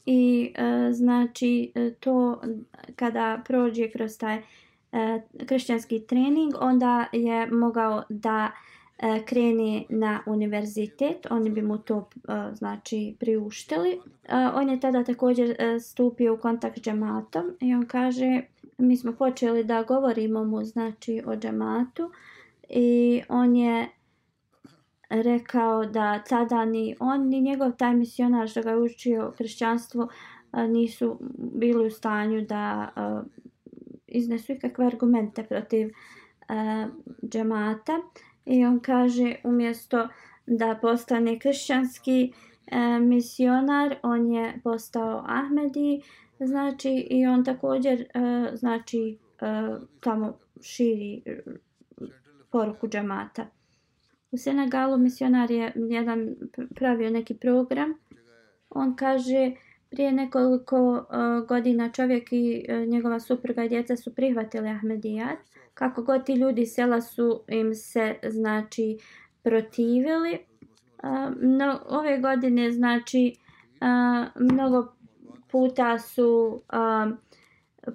I 0.06 0.54
e, 0.56 0.94
znači 0.94 1.72
e, 1.76 1.94
to 2.00 2.42
kada 2.96 3.42
prođe 3.46 3.90
kroz 3.90 4.18
taj 4.18 4.36
e, 4.36 4.42
kršćanski 5.46 6.00
trening, 6.08 6.54
onda 6.60 7.06
je 7.12 7.48
mogao 7.52 8.04
da 8.10 8.52
E, 9.00 9.24
krene 9.26 9.86
na 9.90 10.24
univerzitet, 10.26 11.28
oni 11.30 11.50
bi 11.50 11.62
mu 11.62 11.78
to 11.78 12.10
e, 12.16 12.56
znači 12.56 13.16
priuštili. 13.20 13.92
E, 13.92 14.00
on 14.54 14.70
je 14.70 14.80
tada 14.80 15.04
također 15.04 15.56
stupio 15.82 16.34
u 16.34 16.38
kontakt 16.38 16.78
s 16.78 16.82
džematom 16.82 17.58
i 17.60 17.74
on 17.74 17.86
kaže 17.86 18.42
mi 18.78 18.98
smo 18.98 19.14
počeli 19.14 19.64
da 19.64 19.84
govorimo 19.84 20.44
mu 20.44 20.64
znači 20.64 21.22
o 21.26 21.36
džematu 21.36 22.12
i 22.70 23.22
on 23.30 23.56
je 23.56 23.88
rekao 25.10 25.86
da 25.86 26.24
tada 26.30 26.66
ni 26.66 26.96
on 27.00 27.28
ni 27.28 27.42
njegov 27.42 27.72
taj 27.72 27.94
misionar 27.94 28.48
što 28.48 28.62
ga 28.62 28.70
je 28.70 28.78
učio 28.78 29.34
kršćanstvo 29.38 30.08
nisu 30.54 31.18
bili 31.38 31.88
u 31.88 31.92
stanju 31.92 32.42
da 32.42 32.90
iznesu 34.08 34.52
ikakve 34.52 34.86
argumente 34.86 35.44
protiv 35.44 35.90
džemata. 37.30 38.00
I 38.46 38.66
on 38.66 38.80
kaže 38.80 39.36
umjesto 39.44 40.08
da 40.48 40.80
postane 40.82 41.40
kršćanski 41.40 42.34
misionar, 43.02 43.96
on 44.04 44.32
je 44.32 44.60
postao 44.64 45.26
Ahmedi, 45.28 46.02
znači 46.40 47.08
i 47.10 47.28
on 47.28 47.46
također 47.46 48.06
znači 48.54 49.18
tamo 50.00 50.38
širi 50.62 51.24
poruku 52.52 52.88
džamata. 52.88 53.46
U 54.32 54.38
Senegalu 54.38 54.98
misionar 54.98 55.52
je 55.52 55.74
jedan 55.76 56.36
pravio 56.76 57.10
neki 57.10 57.34
program. 57.34 57.94
On 58.70 58.96
kaže 58.96 59.52
prije 59.90 60.12
nekoliko 60.12 60.92
uh, 60.92 61.48
godina 61.48 61.92
čovjek 61.92 62.28
i 62.32 62.66
uh, 62.70 62.88
njegova 62.88 63.20
supruga 63.20 63.64
i 63.64 63.70
djeca 63.70 63.96
su 63.96 64.16
prihvatili 64.16 64.70
Ahmedijat 64.70 65.38
kako 65.74 66.04
god 66.04 66.26
ti 66.26 66.34
ljudi 66.34 66.66
sela 66.66 67.02
su 67.02 67.44
im 67.48 67.76
se 67.76 68.16
znači 68.30 68.98
protivili. 69.44 70.40
Uh, 71.04 71.36
no, 71.42 71.80
ove 71.88 72.20
godine 72.20 72.72
znači 72.72 73.36
mnogo 74.36 74.94
puta 75.52 76.00
su 76.00 76.62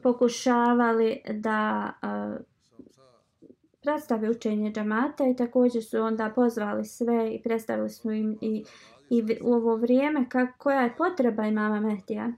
pokušavali 0.02 1.20
da 1.34 1.90
predstave 3.84 4.30
učenje 4.30 4.72
džamata 4.72 5.26
i 5.26 5.36
također 5.36 5.84
su 5.84 6.00
onda 6.00 6.32
pozvali 6.34 6.84
sve 6.84 7.34
i 7.34 7.42
predstavili 7.42 7.90
smo 7.90 8.12
im 8.12 8.38
i, 8.40 8.64
i 9.10 9.22
u 9.42 9.52
ovo 9.52 9.76
vrijeme 9.76 10.28
kako, 10.28 10.58
koja 10.58 10.80
je 10.80 10.94
potreba 10.96 11.46
imama 11.46 11.80
Mehdija. 11.80 12.32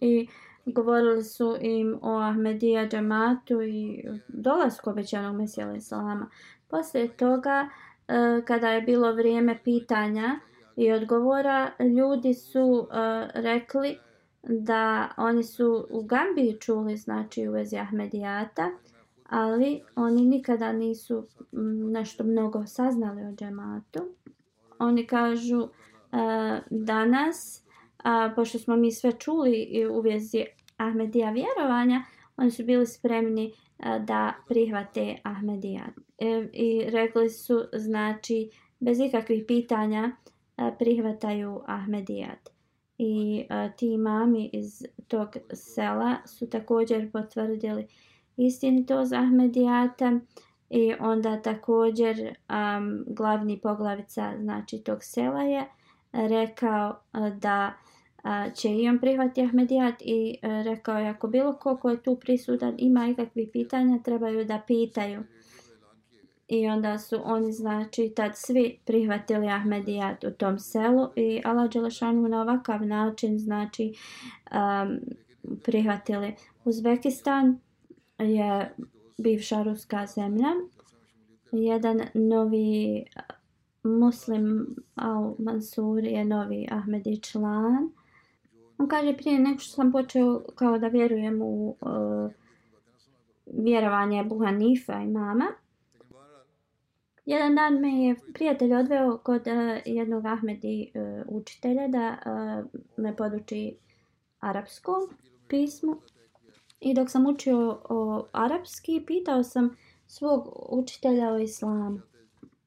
I 0.00 0.28
govorili 0.66 1.24
su 1.24 1.56
im 1.60 1.98
o 2.02 2.18
Ahmedija 2.18 2.88
džamatu 2.88 3.62
i 3.62 4.04
dolasku 4.28 4.90
obećanog 4.90 5.36
Mesija 5.36 5.74
Islama. 5.74 6.30
Poslije 6.68 7.08
toga, 7.08 7.68
e, 8.08 8.42
kada 8.44 8.68
je 8.68 8.82
bilo 8.82 9.12
vrijeme 9.12 9.58
pitanja 9.64 10.40
i 10.76 10.92
odgovora, 10.92 11.70
ljudi 11.96 12.34
su 12.34 12.88
e, 12.90 12.96
rekli 13.34 13.98
da 14.42 15.08
oni 15.16 15.42
su 15.42 15.86
u 15.90 16.02
Gambiji 16.02 16.56
čuli 16.60 16.96
znači 16.96 17.48
u 17.48 17.52
vezi 17.52 17.76
Ahmedijata, 17.76 18.70
ali 19.28 19.82
oni 19.96 20.24
nikada 20.24 20.72
nisu 20.72 21.26
mm, 21.52 21.90
nešto 21.92 22.24
mnogo 22.24 22.66
saznali 22.66 23.22
o 23.22 23.32
džematu. 23.32 24.00
Oni 24.78 25.06
kažu 25.06 25.58
uh, 25.58 25.68
danas, 26.70 27.64
uh, 27.98 28.34
pošto 28.36 28.58
smo 28.58 28.76
mi 28.76 28.92
sve 28.92 29.12
čuli 29.12 29.86
u 29.90 30.00
vezi 30.00 30.44
Ahmedija 30.76 31.30
vjerovanja, 31.30 32.02
oni 32.36 32.50
su 32.50 32.64
bili 32.64 32.86
spremni 32.86 33.52
uh, 33.52 34.04
da 34.04 34.34
prihvate 34.48 35.16
Ahmedija. 35.22 35.86
E, 36.18 36.48
I 36.52 36.90
rekli 36.90 37.30
su, 37.30 37.64
znači, 37.72 38.50
bez 38.80 39.00
ikakvih 39.00 39.44
pitanja 39.46 40.10
uh, 40.10 40.68
prihvataju 40.78 41.60
Ahmedijat. 41.66 42.48
I 42.98 43.44
uh, 43.50 43.76
ti 43.76 43.86
imami 43.86 44.50
iz 44.52 44.86
tog 45.08 45.28
sela 45.52 46.16
su 46.26 46.50
također 46.50 47.12
potvrdili 47.12 47.86
istinitost 48.36 49.12
Ahmedijata 49.12 50.20
i 50.70 50.94
onda 51.00 51.42
također 51.42 52.16
um, 52.20 53.04
glavni 53.06 53.60
poglavica 53.60 54.32
znači 54.40 54.78
tog 54.78 54.98
sela 55.00 55.42
je 55.42 55.60
e, 55.60 55.66
rekao 56.28 56.90
e, 57.14 57.30
da 57.30 57.72
će 58.54 58.68
i 58.68 58.88
on 58.88 58.98
prihvati 58.98 59.42
Ahmedijat 59.42 59.94
i 60.00 60.38
e, 60.42 60.62
rekao 60.62 60.98
je 60.98 61.08
ako 61.08 61.28
bilo 61.28 61.52
ko 61.52 61.76
ko 61.76 61.90
je 61.90 62.02
tu 62.02 62.16
prisutan 62.16 62.74
ima 62.78 63.08
ikakvi 63.08 63.50
pitanja 63.52 63.98
trebaju 63.98 64.44
da 64.44 64.62
pitaju. 64.66 65.22
I 66.48 66.68
onda 66.68 66.98
su 66.98 67.20
oni 67.24 67.52
znači 67.52 68.12
tad 68.16 68.32
svi 68.34 68.78
prihvatili 68.84 69.48
Ahmedijat 69.48 70.24
u 70.24 70.30
tom 70.30 70.58
selu 70.58 71.08
i 71.16 71.42
Allah 71.44 71.70
Đelešanu 71.70 72.28
na 72.28 72.42
ovakav 72.42 72.86
način 72.86 73.38
znači 73.38 73.94
um, 74.52 74.98
prihvatili 75.64 76.34
Uzbekistan 76.64 77.60
je 78.18 78.74
bivša 79.18 79.62
ruska 79.62 80.06
zemlja. 80.06 80.48
Jedan 81.52 82.00
novi 82.14 82.96
eh, 83.16 83.20
muslim 83.82 84.76
Al 84.94 85.34
Mansur 85.38 86.04
je 86.04 86.24
novi 86.24 86.68
Ahmedi 86.70 87.22
član. 87.22 87.90
On 88.78 88.88
kaže 88.88 89.16
prije 89.16 89.38
nego 89.38 89.58
što 89.58 89.74
sam 89.74 89.92
počeo 89.92 90.42
kao 90.54 90.78
da 90.78 90.88
vjerujem 90.88 91.42
u 91.42 91.76
uh, 91.80 92.30
vjerovanje 93.46 94.24
Buhanifa 94.24 95.02
i 95.02 95.06
mama. 95.06 95.46
Jedan 97.26 97.54
dan 97.54 97.80
me 97.80 97.88
je 97.88 98.16
prijatelj 98.34 98.74
odveo 98.74 99.18
kod 99.18 99.46
uh, 99.46 99.82
jednog 99.84 100.26
Ahmedi 100.26 100.92
uh, 100.94 101.22
učitelja 101.28 101.88
da 101.88 102.16
uh, 102.26 102.80
me 102.96 103.16
poduči 103.16 103.76
arapskom 104.40 105.00
pismu. 105.48 105.96
I 106.80 106.94
dok 106.94 107.10
sam 107.10 107.26
učio 107.26 107.80
o 107.88 108.26
arapski, 108.32 109.04
pitao 109.06 109.42
sam 109.42 109.76
svog 110.06 110.48
učitelja 110.68 111.32
o 111.32 111.38
islamu. 111.38 112.00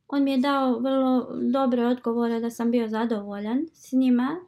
On 0.08 0.24
mi 0.24 0.32
je 0.32 0.38
dao 0.38 0.80
vrlo 0.80 1.28
dobre 1.52 1.86
odgovore 1.86 2.40
da 2.40 2.50
sam 2.50 2.72
bio 2.72 2.88
zadovoljan 2.88 3.66
s 3.74 3.92
njima. 3.92 4.40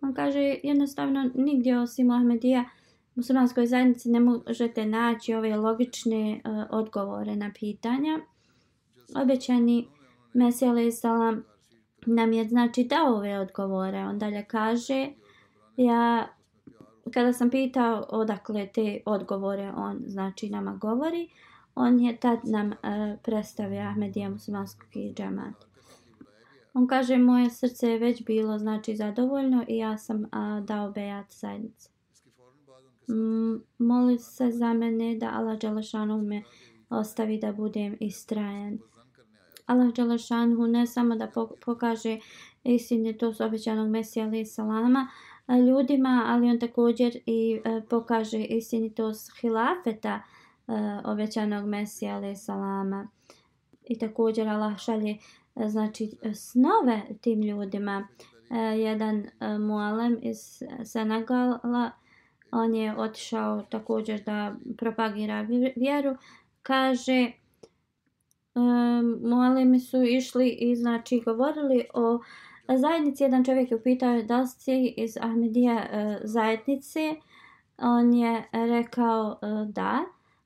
On 0.00 0.14
kaže 0.14 0.58
jednostavno 0.62 1.30
nigdje 1.34 1.78
osim 1.78 2.10
Ahmedija 2.10 2.60
u 2.60 2.66
muslimanskoj 3.14 3.66
zajednici 3.66 4.10
ne 4.10 4.20
možete 4.20 4.86
naći 4.86 5.34
ove 5.34 5.56
logične 5.56 6.40
uh, 6.44 6.66
odgovore 6.70 7.36
na 7.36 7.50
pitanja. 7.60 8.20
Obećani 9.22 9.88
Mesija 10.32 10.70
alaih 10.70 10.94
nam 12.06 12.32
je 12.32 12.48
znači 12.48 12.84
dao 12.84 13.14
ove 13.16 13.38
odgovore. 13.38 13.98
On 13.98 14.18
dalje 14.18 14.44
kaže 14.44 15.08
ja 15.76 16.28
kada 17.14 17.32
sam 17.32 17.50
pitao 17.50 18.06
odakle 18.08 18.68
te 18.74 19.00
odgovore 19.06 19.72
on 19.76 20.02
znači 20.06 20.50
nama 20.50 20.76
govori, 20.76 21.28
on 21.74 22.00
je 22.00 22.16
tad 22.16 22.38
nam 22.44 22.72
e, 22.72 22.76
predstavio 23.22 23.80
Ahmedija 23.80 24.30
muslimanski 24.30 25.12
džamat. 25.16 25.54
On 26.74 26.86
kaže 26.86 27.18
moje 27.18 27.50
srce 27.50 27.88
je 27.88 27.98
već 27.98 28.24
bilo 28.24 28.58
znači 28.58 28.96
zadovoljno 28.96 29.64
i 29.68 29.76
ja 29.76 29.98
sam 29.98 30.24
a, 30.32 30.60
dao 30.60 30.90
bejat 30.90 31.26
zajednici. 31.32 31.92
Moli 33.78 34.18
se 34.18 34.50
za 34.50 34.72
mene 34.72 35.16
da 35.16 35.30
Allah 35.34 35.58
Đelešanu 35.58 36.22
me 36.22 36.42
ostavi 36.90 37.38
da 37.38 37.52
budem 37.52 37.96
istrajen. 38.00 38.78
Allah 39.66 39.92
Đelešanu 39.94 40.66
ne 40.66 40.86
samo 40.86 41.16
da 41.16 41.30
pokaže 41.64 42.18
istine 42.64 43.12
to 43.12 43.34
s 43.34 43.40
obećanog 43.40 43.88
Mesija 43.88 44.26
alaih 44.26 44.48
salama, 44.50 45.08
ljudima, 45.48 46.24
ali 46.26 46.50
on 46.50 46.58
također 46.58 47.16
i 47.26 47.60
e, 47.64 47.82
pokaže 47.90 48.44
istinitost 48.44 49.40
hilafeta 49.40 50.20
e, 50.20 50.72
obećanog 51.04 51.68
Mesija 51.68 52.16
alaih 52.16 52.38
salama. 52.38 53.08
I 53.84 53.98
također 53.98 54.48
Allah 54.48 54.78
šalje 54.78 55.18
e, 55.56 55.68
znači, 55.68 56.10
snove 56.34 57.02
tim 57.20 57.42
ljudima. 57.42 58.08
Jedan 58.76 59.26
mualem 59.60 60.18
iz 60.22 60.62
Senegala, 60.84 61.90
on 62.52 62.74
je 62.74 62.96
otišao 62.96 63.62
također 63.62 64.22
da 64.22 64.54
propagira 64.76 65.46
vjeru, 65.76 66.16
kaže 66.62 67.32
um, 68.54 69.20
mualemi 69.22 69.80
su 69.80 70.02
išli 70.02 70.48
i 70.48 70.76
znači 70.76 71.22
govorili 71.24 71.84
o 71.94 72.14
uh, 72.14 72.20
zajednici 72.68 73.22
jedan 73.22 73.44
čovjek 73.44 73.70
je 73.70 73.76
upitao 73.76 74.22
da 74.22 74.46
si 74.46 74.94
iz 74.96 75.16
Ahmedija 75.20 75.74
uh, 75.74 75.82
e, 75.92 76.18
zajednice. 76.24 77.14
on 77.78 78.14
je 78.14 78.48
rekao 78.52 79.38
e, 79.42 79.46
da. 79.72 79.98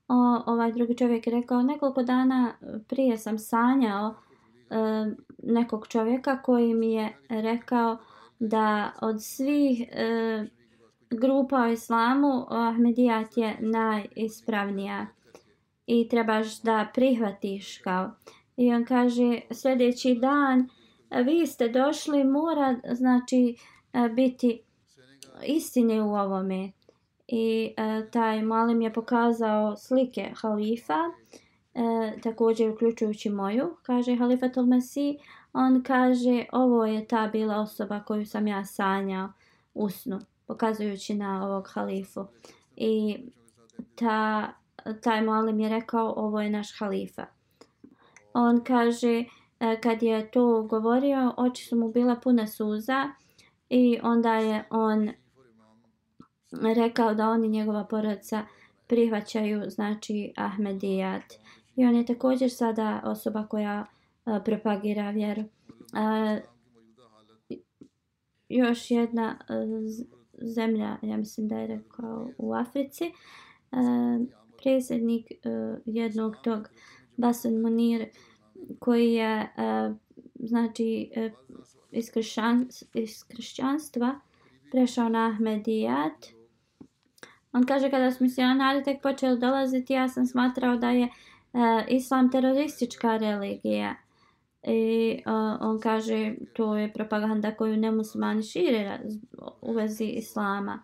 O, 0.07 0.41
ovaj 0.45 0.71
drugi 0.71 0.97
čovjek 0.97 1.27
je 1.27 1.33
rekao 1.33 1.61
nekoliko 1.61 2.03
dana 2.03 2.53
prije 2.87 3.17
sam 3.17 3.37
sanjao 3.39 4.15
e, 4.69 4.75
nekog 5.43 5.87
čovjeka 5.87 6.41
koji 6.41 6.73
mi 6.73 6.93
je 6.93 7.17
rekao 7.29 7.97
da 8.39 8.91
od 9.01 9.23
svih 9.23 9.81
e, 9.91 10.45
grupa 11.09 11.65
u 11.67 11.71
islamu 11.71 12.45
Ahmedijat 12.49 13.37
je 13.37 13.57
najispravnija 13.59 15.07
i 15.87 16.09
trebaš 16.09 16.61
da 16.61 16.87
prihvatiš 16.93 17.77
kao. 17.77 18.11
I 18.57 18.73
on 18.73 18.85
kaže 18.85 19.41
sljedeći 19.51 20.15
dan 20.15 20.69
vi 21.09 21.47
ste 21.47 21.69
došli 21.69 22.23
mora 22.23 22.75
znači 22.91 23.55
e, 23.93 24.09
biti 24.09 24.61
istine 25.43 26.01
u 26.01 26.15
ovome. 26.15 26.71
I 27.27 27.73
e, 27.77 28.09
taj 28.11 28.41
malim 28.41 28.81
je 28.81 28.93
pokazao 28.93 29.77
slike 29.77 30.31
halifa, 30.35 30.99
e, 31.73 32.21
također 32.21 32.69
uključujući 32.69 33.29
moju, 33.29 33.77
kaže 33.83 34.15
halifa 34.15 34.49
Tolmesi, 34.49 35.17
on 35.53 35.83
kaže 35.83 36.45
ovo 36.51 36.85
je 36.85 37.07
ta 37.07 37.27
bila 37.27 37.55
osoba 37.55 38.03
koju 38.03 38.25
sam 38.25 38.47
ja 38.47 38.65
sanjao 38.65 39.29
u 39.73 39.89
snu, 39.89 40.19
pokazujući 40.47 41.15
na 41.15 41.47
ovog 41.47 41.67
halifu. 41.73 42.25
I 42.75 43.17
ta, 43.95 44.53
taj 45.01 45.21
malim 45.21 45.59
je 45.59 45.69
rekao 45.69 46.13
ovo 46.17 46.41
je 46.41 46.49
naš 46.49 46.79
halifa. 46.79 47.25
On 48.33 48.63
kaže 48.63 49.23
E, 49.59 49.81
kad 49.81 50.03
je 50.03 50.31
to 50.31 50.63
govorio 50.63 51.33
oči 51.37 51.65
su 51.65 51.75
mu 51.75 51.91
bila 51.91 52.15
puna 52.15 52.47
suza 52.47 53.09
i 53.69 53.99
onda 54.03 54.33
je 54.33 54.63
on 54.69 55.09
rekao 56.75 57.13
da 57.13 57.29
oni 57.29 57.47
njegova 57.47 57.83
porodica 57.83 58.45
prihvaćaju 58.87 59.69
znači 59.69 60.33
Ahmedijat. 60.35 61.23
I 61.75 61.85
on 61.85 61.95
je 61.95 62.05
također 62.05 62.51
sada 62.51 63.01
osoba 63.03 63.47
koja 63.47 63.85
a, 64.25 64.39
propagira 64.39 65.09
vjeru. 65.09 65.43
A, 65.93 66.37
još 68.49 68.91
jedna 68.91 69.37
a, 69.49 69.53
zemlja, 70.41 70.97
ja 71.01 71.17
mislim 71.17 71.47
da 71.47 71.57
je 71.57 71.67
rekao 71.67 72.29
u 72.37 72.53
Africi, 72.53 73.11
a, 73.71 74.19
predsjednik 74.63 75.31
a, 75.31 75.77
jednog 75.85 76.35
tog 76.43 76.67
Basan 77.17 77.61
Munir 77.61 78.05
koji 78.79 79.13
je 79.13 79.39
e, 79.39 79.47
znači 80.39 81.11
e, 81.15 81.31
iz, 81.91 82.11
kršćan, 82.11 82.67
iz 82.93 83.23
kršćanstva 83.23 84.19
prešao 84.71 85.09
na 85.09 85.27
Ahmedijat 85.27 86.25
On 87.51 87.65
kaže 87.65 87.89
kada 87.89 88.11
su 88.11 88.23
misionari 88.23 88.83
tek 88.83 89.01
počeli 89.01 89.39
dolaziti, 89.39 89.93
ja 89.93 90.09
sam 90.09 90.25
smatrao 90.25 90.75
da 90.75 90.89
je 90.89 91.03
e, 91.03 91.09
islam 91.89 92.31
teroristička 92.31 93.17
religija. 93.17 93.95
I 94.63 95.21
on 95.61 95.79
kaže 95.79 96.33
to 96.53 96.77
je 96.77 96.93
propaganda 96.93 97.55
koju 97.55 97.77
nemuslimani 97.77 98.43
šire 98.43 98.99
u 99.61 99.73
vezi 99.73 100.05
islama. 100.05 100.83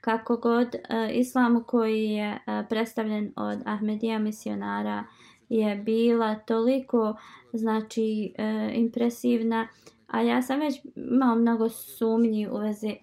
Kako 0.00 0.36
god, 0.36 0.76
islam 1.12 1.64
koji 1.64 2.04
je 2.04 2.38
predstavljen 2.68 3.32
od 3.36 3.58
Ahmedija 3.64 4.18
misionara 4.18 5.04
je 5.48 5.76
bila 5.76 6.34
toliko 6.34 7.16
znači 7.52 8.34
e, 8.38 8.70
impresivna, 8.74 9.68
a 10.06 10.20
ja 10.20 10.42
sam 10.42 10.60
već 10.60 10.80
imao 10.96 11.36
mnogo 11.36 11.68
sumnji 11.68 12.48
u 12.48 12.56
vezi 12.56 12.96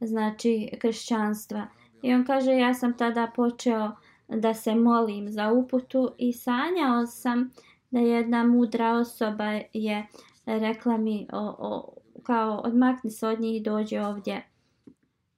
znači 0.00 0.70
kršćanstva. 0.80 1.66
I 2.02 2.14
on 2.14 2.24
kaže 2.24 2.52
ja 2.52 2.74
sam 2.74 2.96
tada 2.96 3.32
počeo 3.36 3.90
da 4.28 4.54
se 4.54 4.74
molim 4.74 5.30
za 5.30 5.52
uputu 5.52 6.10
i 6.18 6.32
sanjao 6.32 7.06
sam 7.06 7.50
da 7.90 8.00
jedna 8.00 8.44
mudra 8.44 8.92
osoba 8.92 9.44
je 9.72 10.06
rekla 10.46 10.96
mi 10.96 11.26
o, 11.32 11.54
o, 11.58 11.94
kao 12.22 12.60
odmakni 12.64 13.10
se 13.10 13.26
od 13.26 13.40
njih 13.40 13.60
i 13.60 13.64
dođe 13.64 14.00
ovdje. 14.00 14.46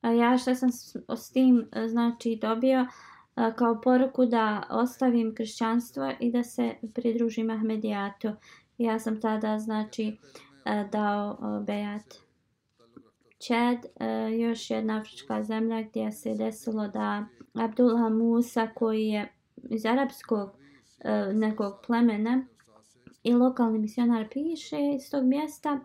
A 0.01 0.11
ja 0.11 0.39
što 0.39 0.55
sam 0.55 0.73
s, 0.73 0.97
s 1.17 1.31
tim 1.31 1.69
e, 1.73 1.89
znači 1.89 2.39
dobio 2.41 2.87
kao 3.57 3.81
poruku 3.81 4.27
da 4.27 4.63
ostavim 4.71 5.35
kršćanstvo 5.35 6.13
i 6.21 6.31
da 6.33 6.43
se 6.43 6.75
pridružim 6.95 7.51
Ahmedijatu. 7.51 8.29
Ja 8.79 8.99
sam 8.99 9.21
tada 9.21 9.59
znači 9.59 10.17
dao 10.93 11.39
bejat. 11.67 12.15
Čed, 13.39 13.79
još 14.41 14.71
jedna 14.71 14.99
afrička 14.99 15.43
zemlja 15.43 15.83
gdje 15.83 16.13
se 16.13 16.35
desilo 16.35 16.89
da 16.89 17.27
Abdullah 17.55 18.13
Musa 18.13 18.69
koji 18.75 19.07
je 19.07 19.33
iz 19.71 19.87
arapskog 19.87 20.51
nekog 21.33 21.73
plemena 21.87 22.45
i 23.23 23.35
lokalni 23.35 23.79
misionar 23.79 24.29
piše 24.33 24.77
iz 24.97 25.11
tog 25.11 25.25
mjesta 25.25 25.81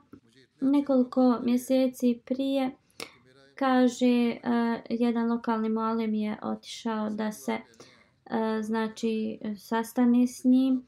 nekoliko 0.62 1.40
mjeseci 1.44 2.22
prije 2.26 2.72
kaže 3.60 4.38
uh, 4.44 4.82
jedan 4.90 5.32
lokalni 5.32 5.70
molim 5.70 6.14
je 6.14 6.38
otišao 6.42 7.10
da 7.10 7.32
se 7.32 7.54
uh, 7.54 8.62
znači 8.62 9.40
sastane 9.58 10.28
s 10.28 10.44
njim 10.44 10.86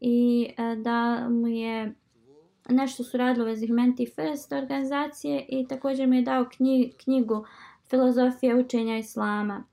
i 0.00 0.48
uh, 0.58 0.82
da 0.82 1.28
mu 1.28 1.48
je 1.48 1.94
nešto 2.68 3.04
su 3.04 3.16
radili 3.16 3.44
u 3.44 3.48
vezi 3.48 3.66
Humanity 3.66 4.14
First 4.14 4.52
organizacije 4.52 5.46
i 5.48 5.66
također 5.68 6.06
mi 6.06 6.16
je 6.16 6.22
dao 6.22 6.48
knji, 6.56 6.92
knjigu 7.04 7.44
Filozofija 7.90 8.56
učenja 8.56 8.98
Islama. 8.98 9.64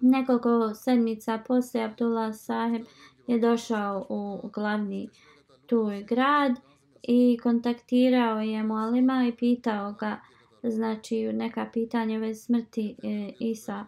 Nekoliko 0.00 0.74
sedmica 0.74 1.42
poslije 1.46 1.84
Abdullah 1.84 2.34
Saheb 2.34 2.82
je 3.26 3.38
došao 3.38 4.06
u 4.08 4.48
glavni 4.54 5.08
tuj 5.66 6.02
grad 6.02 6.52
i 7.02 7.38
kontaktirao 7.42 8.40
je 8.40 8.62
Molima 8.62 9.26
i 9.28 9.36
pitao 9.36 9.92
ga 9.92 10.20
znači 10.62 11.32
neka 11.32 11.70
pitanja 11.72 12.18
vez 12.18 12.44
smrti 12.44 12.96
e, 13.02 13.32
Isa 13.40 13.86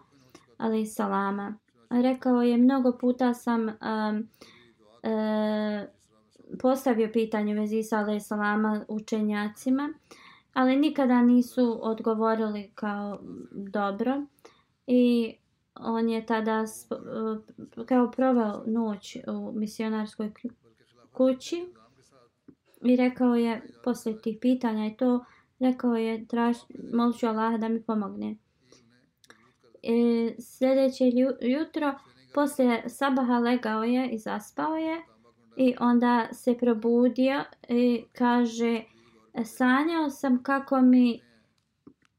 ali 0.59 0.87
salama. 0.87 1.59
Rekao 1.91 2.43
je 2.43 2.57
mnogo 2.57 2.99
puta 3.01 3.35
sam 3.35 3.61
um, 3.61 4.29
e, 5.03 5.89
postavio 6.63 7.11
pitanje 7.13 7.55
vez 7.55 7.73
Isa 7.73 7.99
ali 7.99 8.21
salama 8.21 8.85
učenjacima, 8.89 9.95
ali 10.53 10.77
nikada 10.77 11.23
nisu 11.23 11.79
odgovorili 11.83 12.71
kao 12.75 13.19
dobro. 13.53 14.27
I 14.87 15.35
on 15.75 16.09
je 16.09 16.27
tada 16.27 16.65
e, 17.81 17.85
kao 17.87 18.11
proveo 18.11 18.63
noć 18.67 19.17
u 19.27 19.53
misionarskoj 19.53 20.33
kući 21.13 21.67
i 22.83 22.97
rekao 22.97 23.35
je 23.35 23.63
posle 23.85 24.21
tih 24.23 24.39
pitanja 24.41 24.87
i 24.87 24.97
to 24.97 25.25
rekao 25.59 25.95
je 25.95 26.27
traž, 26.27 26.57
moliću 26.95 27.27
Allaha 27.27 27.57
da 27.57 27.69
mi 27.69 27.83
pomogne. 27.83 28.37
E, 29.83 30.35
sljedeće 30.39 31.05
jutro 31.41 31.95
poslije 32.35 32.89
sabaha 32.89 33.39
legao 33.39 33.85
je 33.85 34.11
i 34.11 34.19
zaspao 34.19 34.77
je 34.77 35.03
i 35.57 35.75
onda 35.81 36.29
se 36.33 36.55
probudio 36.59 37.45
i 37.69 38.05
kaže 38.13 38.83
sanjao 39.45 40.11
sam 40.11 40.43
kako 40.43 40.81
mi 40.81 41.21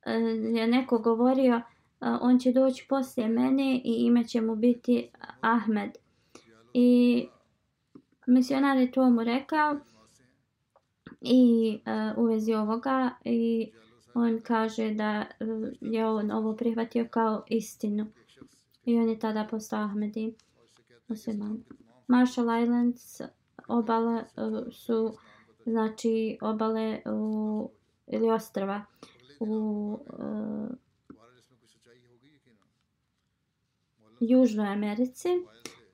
e, 0.05 0.11
je 0.55 0.67
neko 0.67 0.99
govorio 0.99 1.55
e, 1.55 1.61
on 2.21 2.39
će 2.39 2.51
doći 2.51 2.85
poslije 2.89 3.27
mene 3.27 3.75
i 3.75 4.05
ime 4.05 4.27
će 4.27 4.41
mu 4.41 4.55
biti 4.55 5.09
Ahmed 5.41 5.91
i 6.73 7.27
misionar 8.27 8.77
je 8.77 8.91
to 8.91 9.09
mu 9.09 9.23
rekao 9.23 9.79
i 11.25 11.79
uh, 11.85 12.17
u 12.17 12.23
vezi 12.23 12.53
ovoga 12.53 13.09
i 13.23 13.71
on 14.13 14.41
kaže 14.43 14.93
da 14.93 15.25
uh, 15.39 15.67
je 15.81 16.07
on 16.07 16.31
ovo 16.31 16.55
prihvatio 16.55 17.07
kao 17.11 17.43
istinu 17.47 18.05
i 18.85 18.97
on 18.97 19.09
je 19.09 19.19
tada 19.19 19.47
postao 19.51 19.83
Ahmedi 19.83 20.35
musliman. 21.07 21.63
Marshall 22.07 22.63
Islands 22.63 23.21
obale 23.67 24.13
uh, 24.15 24.73
su 24.73 25.17
znači 25.65 26.37
obale 26.41 27.01
u 27.05 27.69
ili 28.07 28.31
ostrva 28.31 28.85
u 29.39 29.99
uh, 30.19 30.69
Južnoj 34.19 34.67
Americi. 34.67 35.29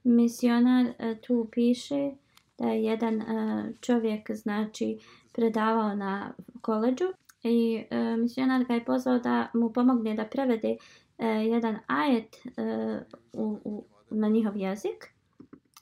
Misionar 0.03 0.85
uh, 0.85 1.17
tu 1.27 1.47
piše 1.51 2.11
da 2.57 2.67
je 2.67 2.83
jedan 2.83 3.15
uh, 3.15 3.75
čovjek 3.81 4.31
znači 4.31 4.99
predavao 5.33 5.95
na 5.95 6.33
koleđu 6.61 7.05
i 7.43 7.83
e, 7.89 8.17
misionar 8.17 8.63
ga 8.63 8.73
je 8.73 8.85
pozvao 8.85 9.19
da 9.19 9.47
mu 9.53 9.73
pomogne 9.73 10.15
da 10.15 10.25
prevede 10.25 10.75
e, 11.17 11.25
jedan 11.27 11.77
ajet 11.87 12.35
e, 12.35 12.99
u, 13.33 13.57
u, 13.63 13.83
na 14.09 14.27
njihov 14.27 14.57
jezik. 14.57 15.07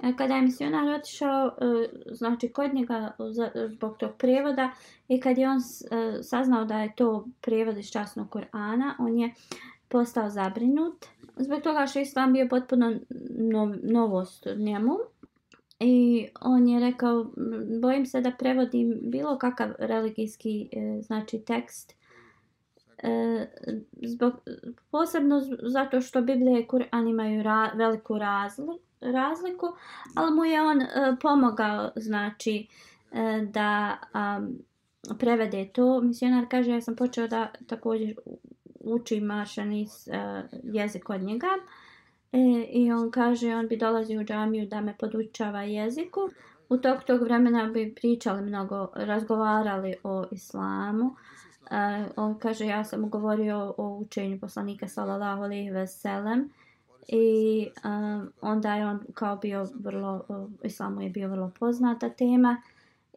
E, 0.04 0.14
kada 0.18 0.36
je 0.36 0.42
misionar 0.42 1.00
otišao, 1.00 1.48
e, 1.48 1.90
znači 2.12 2.50
kod 2.50 2.74
njega 2.74 3.12
zbog 3.70 3.98
tog 3.98 4.12
prevoda 4.18 4.72
i 5.08 5.20
kad 5.20 5.38
je 5.38 5.50
on 5.50 5.58
e, 5.58 6.24
saznao 6.24 6.66
da 6.66 6.80
je 6.80 6.96
to 6.96 7.28
prevod 7.42 7.78
iz 7.78 7.92
časnog 7.92 8.30
Korana, 8.30 8.96
on 9.00 9.20
je 9.20 9.34
postao 9.88 10.30
zabrinut 10.30 11.06
zbog 11.40 11.62
toga 11.62 11.88
što 11.88 12.00
je 12.00 12.04
islam 12.04 12.34
bio 12.34 12.48
potpuno 12.50 12.96
no, 13.30 13.76
novost 13.84 14.48
njemu. 14.58 14.98
I 15.80 16.28
on 16.42 16.68
je 16.68 16.80
rekao, 16.80 17.26
bojim 17.82 18.06
se 18.06 18.22
da 18.22 18.32
prevodim 18.32 19.00
bilo 19.02 19.38
kakav 19.38 19.70
religijski 19.80 20.70
e, 20.72 21.02
znači 21.02 21.40
tekst. 21.40 21.96
E, 22.98 23.46
zbog, 24.04 24.34
posebno 24.92 25.42
zato 25.62 26.02
što 26.02 26.22
Biblija 26.22 26.60
i 26.60 26.68
Kur'an 26.68 27.10
imaju 27.10 27.44
ra, 27.44 27.72
veliku 27.76 28.18
razliku, 28.18 28.80
razliku, 29.02 29.68
ali 30.16 30.36
mu 30.36 30.46
je 30.46 30.62
on 30.62 30.82
e, 30.82 30.88
pomogao 31.22 31.92
znači 31.96 32.68
e, 33.12 33.48
da 33.54 33.98
a, 34.14 34.42
prevede 35.20 35.70
to. 35.74 36.02
Misionar 36.02 36.46
kaže, 36.50 36.72
ja 36.72 36.82
sam 36.82 36.96
počeo 36.96 37.28
da 37.28 37.52
također 37.68 38.16
učim 38.80 39.24
maršanis 39.24 40.08
e, 40.08 40.12
jezik 40.64 41.10
od 41.10 41.22
njega. 41.22 41.48
E, 41.48 41.79
E, 42.32 42.40
I 42.72 42.92
on 42.92 43.12
kaže, 43.12 43.56
on 43.56 43.68
bi 43.68 43.78
dolazio 43.78 44.22
u 44.22 44.24
džamiju 44.24 44.68
da 44.68 44.82
me 44.82 44.96
podučava 45.00 45.62
jeziku. 45.62 46.30
U 46.70 46.78
tog 46.78 47.04
tog 47.04 47.22
vremena 47.22 47.66
bi 47.74 47.96
pričali 47.96 48.42
mnogo, 48.42 48.88
razgovarali 48.96 49.96
o 50.04 50.26
islamu. 50.32 51.16
E, 51.72 52.06
on 52.16 52.40
kaže, 52.40 52.66
ja 52.66 52.84
sam 52.84 53.10
govorio 53.10 53.74
o 53.78 53.98
učenju 53.98 54.40
poslanika 54.40 54.88
sallallahu 54.88 55.44
alaihi 55.44 55.72
ve 55.72 55.88
sellem. 55.88 56.50
I 57.12 57.68
um, 57.86 58.34
onda 58.42 58.76
je 58.76 58.88
on 58.88 59.00
kao 59.14 59.36
bio 59.36 59.68
vrlo, 59.80 60.26
uh, 60.28 60.50
islamu 60.64 61.02
je 61.02 61.10
bio 61.10 61.30
vrlo 61.30 61.52
poznata 61.60 62.10
tema. 62.10 62.62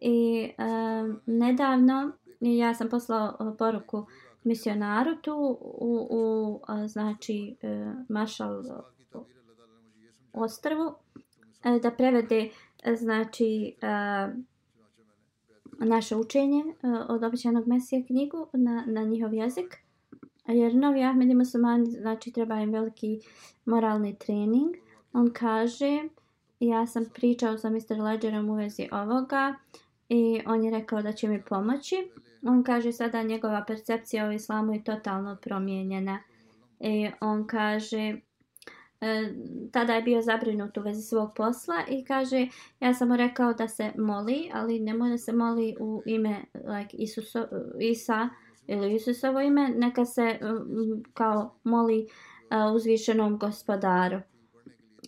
I 0.00 0.50
um, 0.58 1.20
nedavno 1.26 2.12
ja 2.40 2.74
sam 2.74 2.88
poslao 2.88 3.36
uh, 3.40 3.54
poruku 3.58 4.06
misionaru 4.44 5.16
tu 5.22 5.58
u, 5.60 6.08
u 6.10 6.50
uh, 6.68 6.86
znači 6.86 7.56
e, 7.62 7.68
uh, 7.68 7.94
Marshall 8.08 8.62
ostrvu 10.32 10.94
e, 11.64 11.78
da 11.82 11.90
prevede 11.90 12.50
e, 12.84 12.96
znači 12.96 13.76
e, 13.82 13.88
naše 15.78 16.16
učenje 16.16 16.64
od 17.08 17.24
običajnog 17.24 17.68
mesija 17.68 18.02
knjigu 18.06 18.46
na, 18.52 18.84
na 18.86 19.02
njihov 19.02 19.34
jezik. 19.34 19.76
Jer 20.46 20.74
novi 20.74 21.04
Ahmed 21.04 21.30
i 21.30 21.34
muslimani 21.34 21.90
znači 21.90 22.32
treba 22.32 22.60
im 22.60 22.72
veliki 22.72 23.20
moralni 23.64 24.18
trening. 24.18 24.74
On 25.12 25.30
kaže, 25.32 26.02
ja 26.60 26.86
sam 26.86 27.04
pričao 27.14 27.58
sa 27.58 27.70
Mr. 27.70 28.00
Ledgerom 28.02 28.50
u 28.50 28.54
vezi 28.54 28.88
ovoga 28.92 29.54
i 30.08 30.40
on 30.46 30.64
je 30.64 30.70
rekao 30.70 31.02
da 31.02 31.12
će 31.12 31.28
mi 31.28 31.42
pomoći. 31.42 32.10
On 32.46 32.62
kaže 32.62 32.92
sada 32.92 33.22
njegova 33.22 33.64
percepcija 33.66 34.28
o 34.28 34.32
islamu 34.32 34.72
je 34.72 34.84
totalno 34.84 35.36
promijenjena. 35.42 36.18
I 36.80 37.10
on 37.20 37.46
kaže, 37.46 38.16
E, 39.02 39.34
tada 39.72 39.94
je 39.94 40.02
bio 40.02 40.22
zabrinut 40.22 40.76
u 40.76 40.80
vezi 40.80 41.02
svog 41.02 41.34
posla 41.36 41.74
i 41.88 42.04
kaže 42.04 42.48
ja 42.80 42.94
sam 42.94 43.08
mu 43.08 43.16
rekao 43.16 43.52
da 43.52 43.68
se 43.68 43.90
moli, 43.98 44.50
ali 44.52 44.80
ne 44.80 44.94
može 44.94 45.18
se 45.18 45.32
moli 45.32 45.76
u 45.80 46.02
ime 46.06 46.44
like, 46.54 46.96
Isuso, 46.96 47.46
Isa 47.80 48.28
ili 48.66 48.94
Isusovo 48.94 49.40
ime, 49.40 49.68
neka 49.68 50.04
se 50.04 50.38
um, 50.42 51.02
kao 51.14 51.54
moli 51.64 52.06
uh, 52.06 52.74
uzvišenom 52.74 53.38
gospodaru. 53.38 54.20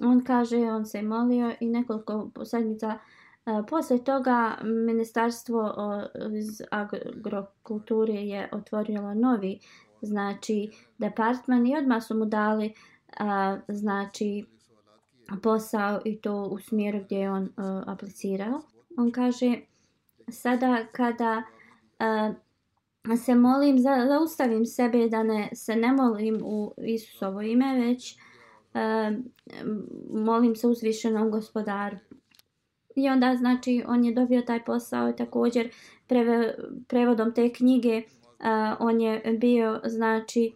On 0.03 0.24
kaže, 0.24 0.57
on 0.57 0.86
se 0.86 1.03
molio 1.03 1.53
i 1.61 1.66
nekoliko 1.66 2.30
sedmica 2.45 2.99
e, 3.47 3.53
uh, 3.53 3.66
posle 3.70 4.05
toga 4.05 4.57
ministarstvo 4.62 5.61
uh, 5.61 6.34
iz 6.38 6.62
agrokulture 6.70 8.14
je 8.14 8.49
otvorilo 8.53 9.14
novi 9.14 9.59
znači 10.03 10.70
departman 10.99 11.66
i 11.66 11.76
odmah 11.76 12.03
su 12.03 12.14
mu 12.14 12.24
dali 12.24 12.66
uh, 12.66 12.93
a, 13.19 13.59
znači 13.69 14.45
posao 15.43 16.01
i 16.05 16.21
to 16.21 16.43
u 16.43 16.59
smjeru 16.59 17.01
gdje 17.05 17.17
je 17.17 17.31
on 17.31 17.49
a, 17.57 17.83
aplicirao. 17.87 18.62
On 18.97 19.11
kaže 19.11 19.61
sada 20.29 20.87
kada 20.93 21.43
a, 21.99 22.33
se 23.25 23.35
molim, 23.35 23.79
za, 23.79 24.07
zaustavim 24.09 24.67
sebe 24.67 25.09
da 25.09 25.23
ne 25.23 25.49
se 25.55 25.77
ne 25.77 25.93
molim 25.93 26.41
u 26.45 26.75
Isusovo 26.87 27.43
ime, 27.43 27.87
već 27.87 28.19
a, 28.75 29.12
molim 30.11 30.57
se 30.57 30.67
uzvišenom 30.67 31.31
gospodaru. 31.31 31.97
I 32.97 33.09
onda 33.09 33.37
znači 33.37 33.85
on 33.87 34.05
je 34.05 34.15
dobio 34.15 34.43
taj 34.43 34.65
posao 34.65 35.11
i 35.11 35.17
također 35.17 35.71
preve, 36.07 36.55
prevodom 36.89 37.35
te 37.35 37.53
knjige 37.53 38.03
a, 38.41 38.77
on 38.81 39.01
je 39.01 39.37
bio 39.41 39.81
znači 39.85 40.53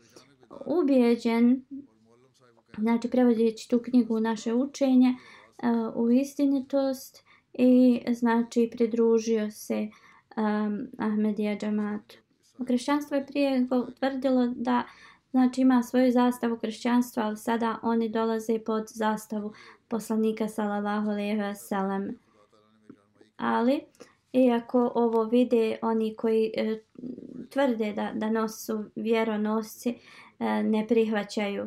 ubijeđen 0.67 1.63
znači 2.81 3.11
prevodeći 3.11 3.69
tu 3.69 3.79
knjigu 3.79 4.17
u 4.17 4.21
naše 4.21 4.55
učenje 4.55 5.09
e, 5.09 5.69
u 5.95 6.11
istinitost 6.11 7.25
i 7.53 8.01
znači 8.13 8.69
pridružio 8.73 9.51
se 9.51 9.89
um, 10.37 10.89
Ahmedija 10.99 11.57
džamatu. 11.57 12.17
Kršćanstvo 12.67 13.17
je 13.17 13.27
prije 13.27 13.67
tvrdilo 13.99 14.47
da 14.57 14.83
znači 15.31 15.61
ima 15.61 15.83
svoju 15.83 16.13
zastavu 16.13 16.57
kršćanstva, 16.57 17.23
ali 17.23 17.37
sada 17.37 17.79
oni 17.83 18.09
dolaze 18.09 18.59
pod 18.59 18.85
zastavu 18.89 19.53
poslanika 19.89 20.49
sallallahu 20.49 21.11
alejhi 21.11 21.37
ve 21.37 21.55
sellem. 21.55 22.19
Ali 23.37 23.81
iako 24.33 24.93
ovo 24.95 25.25
vide 25.25 25.79
oni 25.83 26.17
koji 26.17 26.53
e, 26.57 26.79
tvrde 27.51 27.93
da 27.93 28.11
da 28.15 28.31
nosu 28.31 28.85
vjeronosci 28.97 29.95
e, 30.39 30.63
ne 30.63 30.87
prihvaćaju 30.89 31.67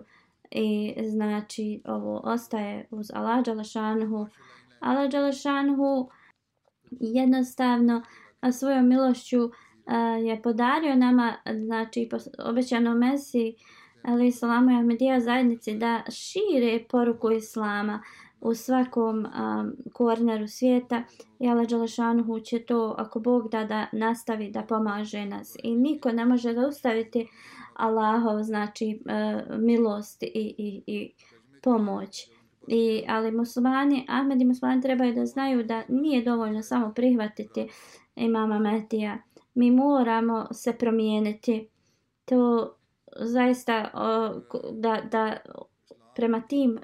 i 0.51 0.95
znači 1.09 1.81
ovo 1.85 2.21
ostaje 2.23 2.87
uz 2.91 3.11
Allah 3.13 3.45
Đalešanhu. 3.45 4.27
Allah 4.79 5.11
Đalešanhu 5.11 6.09
jednostavno 6.91 8.03
svojom 8.51 8.87
milošću 8.87 9.49
je 10.23 10.41
podario 10.41 10.95
nama 10.95 11.33
znači 11.65 12.09
obećano 12.45 12.95
Mesi 12.95 13.55
ali 14.03 14.31
salamu 14.31 14.79
Ahmedija 14.79 15.19
zajednici 15.19 15.77
da 15.77 16.01
šire 16.09 16.85
poruku 16.89 17.31
Islama 17.31 18.03
u 18.41 18.53
svakom 18.53 19.17
um, 19.17 19.73
korneru 19.93 20.47
svijeta 20.47 21.03
i 21.39 21.47
Allah 21.47 21.67
Đalešanhu 21.67 22.39
će 22.39 22.59
to 22.59 22.95
ako 22.97 23.19
Bog 23.19 23.49
da 23.51 23.63
da 23.63 23.87
nastavi 23.91 24.51
da 24.51 24.61
pomaže 24.61 25.25
nas 25.25 25.55
i 25.63 25.75
niko 25.75 26.11
ne 26.11 26.25
može 26.25 26.53
da 26.53 26.67
ustaviti 26.67 27.27
Allahov 27.81 28.43
znači 28.43 28.99
uh, 29.05 29.59
milost 29.59 30.23
i, 30.23 30.55
i, 30.57 30.83
i 30.87 31.13
pomoć. 31.63 32.29
I, 32.67 33.03
ali 33.07 33.31
muslimani, 33.31 34.05
Ahmed 34.09 34.41
i 34.41 34.45
muslimani 34.45 34.81
trebaju 34.81 35.13
da 35.13 35.25
znaju 35.25 35.63
da 35.63 35.83
nije 35.89 36.23
dovoljno 36.23 36.63
samo 36.63 36.93
prihvatiti 36.93 37.67
imama 38.15 38.59
Metija. 38.59 39.17
Mi 39.53 39.71
moramo 39.71 40.47
se 40.53 40.73
promijeniti. 40.73 41.67
To 42.25 42.73
zaista 43.19 43.91
uh, 43.93 44.59
da, 44.73 45.01
da 45.11 45.37
prema 46.15 46.41
tim 46.41 46.79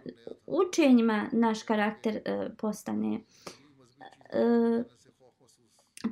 učenjima 0.45 1.29
naš 1.31 1.63
karakter 1.63 2.15
uh, 2.15 2.51
postane 2.57 3.19
uh, 4.33 4.85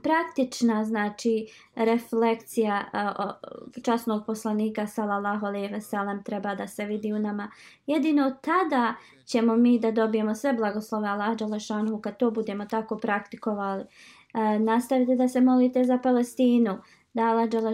praktična 0.03 0.85
znači 0.85 1.47
refleksija 1.75 2.85
uh, 2.93 3.81
časnog 3.83 4.25
poslanika 4.25 4.87
sallallahu 4.87 5.45
alejhi 5.45 5.73
ve 5.73 5.81
sellem 5.81 6.23
treba 6.23 6.55
da 6.55 6.67
se 6.67 6.85
vidi 6.85 7.13
u 7.13 7.19
nama. 7.19 7.51
Jedino 7.87 8.35
tada 8.41 8.95
ćemo 9.25 9.55
mi 9.55 9.79
da 9.79 9.91
dobijemo 9.91 10.35
sve 10.35 10.53
blagoslove 10.53 11.07
Allaha 11.07 11.35
dželle 11.35 11.59
kad 12.03 12.17
to 12.17 12.31
budemo 12.31 12.65
tako 12.65 12.97
praktikovali. 12.97 13.83
Uh, 13.83 14.61
nastavite 14.61 15.15
da 15.15 15.27
se 15.27 15.41
molite 15.41 15.83
za 15.83 15.97
Palestinu 15.97 16.77
da 17.15 17.21
Allah 17.21 17.49
dželle 17.49 17.73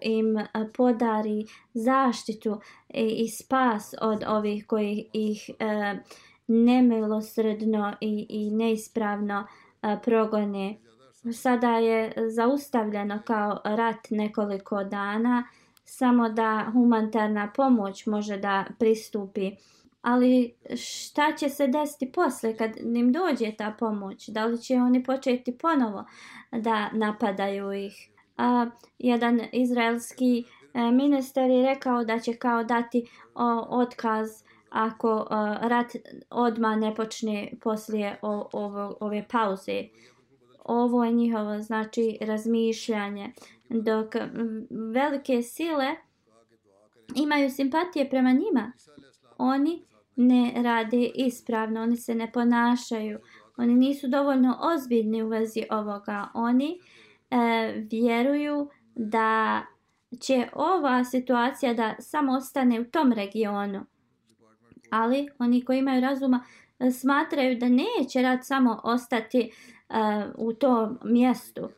im 0.00 0.38
e, 0.38 0.46
podari 0.76 1.46
zaštitu 1.74 2.60
i, 2.88 3.24
i 3.24 3.28
spas 3.28 3.94
od 4.00 4.24
ovih 4.28 4.66
koji 4.66 5.08
ih 5.12 5.50
e, 5.58 5.98
nemilosredno 6.46 7.94
i, 8.00 8.26
i 8.28 8.50
neispravno 8.50 9.46
e, 9.82 9.96
progone 10.04 10.76
sada 11.32 11.70
je 11.70 12.12
zaustavljeno 12.28 13.18
kao 13.24 13.60
rat 13.64 14.10
nekoliko 14.10 14.84
dana, 14.84 15.44
samo 15.84 16.28
da 16.28 16.66
humanitarna 16.72 17.52
pomoć 17.56 18.06
može 18.06 18.36
da 18.36 18.64
pristupi. 18.78 19.50
Ali 20.02 20.54
šta 20.76 21.32
će 21.38 21.48
se 21.48 21.66
desiti 21.66 22.12
posle 22.12 22.56
kad 22.56 22.70
im 22.76 23.12
dođe 23.12 23.52
ta 23.56 23.74
pomoć? 23.78 24.28
Da 24.28 24.44
li 24.44 24.58
će 24.62 24.74
oni 24.74 25.02
početi 25.02 25.58
ponovo 25.58 26.04
da 26.52 26.90
napadaju 26.92 27.72
ih? 27.72 28.10
A, 28.36 28.66
jedan 28.98 29.40
izraelski 29.52 30.44
e, 30.74 30.90
ministar 30.90 31.50
je 31.50 31.66
rekao 31.66 32.04
da 32.04 32.18
će 32.18 32.32
kao 32.32 32.64
dati 32.64 33.06
o, 33.34 33.66
otkaz 33.68 34.28
ako 34.70 35.10
o, 35.10 35.26
rat 35.68 35.92
odma 36.30 36.76
ne 36.76 36.94
počne 36.94 37.52
poslije 37.62 38.18
o, 38.22 38.48
ovo, 38.52 38.96
ove 39.00 39.26
pauze 39.28 39.84
ovo 40.68 41.04
je 41.04 41.12
njihovo 41.12 41.58
znači 41.62 42.18
razmišljanje 42.20 43.32
dok 43.68 44.14
velike 44.70 45.42
sile 45.42 45.86
imaju 47.16 47.50
simpatije 47.50 48.10
prema 48.10 48.32
njima 48.32 48.72
oni 49.38 49.84
ne 50.16 50.52
rade 50.62 51.10
ispravno, 51.14 51.82
oni 51.82 51.96
se 51.96 52.14
ne 52.14 52.32
ponašaju, 52.32 53.18
oni 53.56 53.74
nisu 53.74 54.08
dovoljno 54.08 54.58
ozbiljni 54.60 55.22
u 55.22 55.28
vezi 55.28 55.62
ovoga. 55.70 56.28
Oni 56.34 56.78
e, 57.30 57.36
vjeruju 57.90 58.68
da 58.94 59.62
će 60.20 60.48
ova 60.52 61.04
situacija 61.04 61.74
da 61.74 61.94
samo 61.98 62.32
ostane 62.32 62.80
u 62.80 62.84
tom 62.84 63.12
regionu. 63.12 63.86
Ali 64.90 65.28
oni 65.38 65.64
koji 65.64 65.78
imaju 65.78 66.00
razuma 66.00 66.44
e, 66.78 66.90
smatraju 66.90 67.58
da 67.58 67.68
neće 67.68 68.22
rad 68.22 68.38
samo 68.42 68.80
ostati 68.84 69.50
uh, 69.88 70.32
u 70.36 70.52
tom 70.52 70.98
mjestu. 71.04 71.68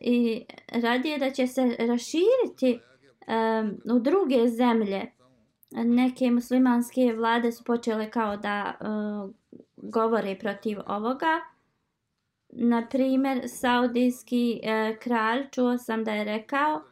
I 0.00 0.44
radije 0.68 1.18
da 1.18 1.30
će 1.30 1.46
se 1.46 1.76
raširiti 1.78 2.80
um, 3.26 3.96
u 3.96 3.98
druge 3.98 4.48
zemlje. 4.48 5.06
Neke 5.70 6.30
muslimanske 6.30 7.12
vlade 7.16 7.52
su 7.52 7.64
počele 7.64 8.10
kao 8.10 8.36
da 8.36 8.74
uh, 8.80 9.30
govore 9.76 10.38
protiv 10.38 10.78
ovoga. 10.86 11.40
Na 12.48 12.86
primjer, 12.90 13.42
saudijski 13.46 14.60
uh, 14.62 14.98
kralj, 14.98 15.50
čuo 15.50 15.78
sam 15.78 16.04
da 16.04 16.12
je 16.12 16.24
rekao 16.24 16.82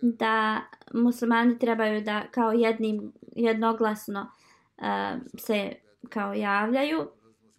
da 0.00 0.60
muslimani 0.94 1.58
trebaju 1.58 2.00
da 2.00 2.22
kao 2.30 2.52
jednim 2.52 3.12
jednoglasno 3.36 4.20
uh, 4.78 5.20
se 5.38 5.72
kao 6.08 6.34
javljaju 6.34 7.08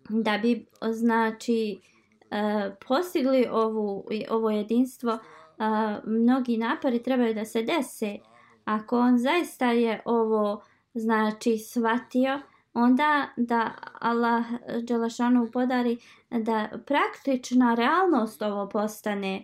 da 0.09 0.37
bi 0.37 0.65
znači 0.91 1.79
uh, 1.79 1.96
E, 2.31 2.71
postigli 2.87 3.47
ovu 3.51 4.05
ovo 4.29 4.49
jedinstvo 4.49 5.11
uh, 5.13 6.03
mnogi 6.05 6.57
napori 6.57 7.03
trebaju 7.03 7.33
da 7.33 7.45
se 7.45 7.61
dese. 7.61 8.17
Ako 8.65 8.99
on 8.99 9.17
zaista 9.17 9.71
je 9.71 10.01
ovo 10.05 10.61
znači 10.93 11.57
shvatio 11.57 12.39
onda 12.73 13.27
da 13.37 13.71
Allah 13.99 14.45
Đelašanu 14.83 15.51
podari 15.51 15.97
da 16.29 16.69
praktična 16.85 17.75
realnost 17.75 18.41
ovo 18.41 18.69
postane. 18.69 19.43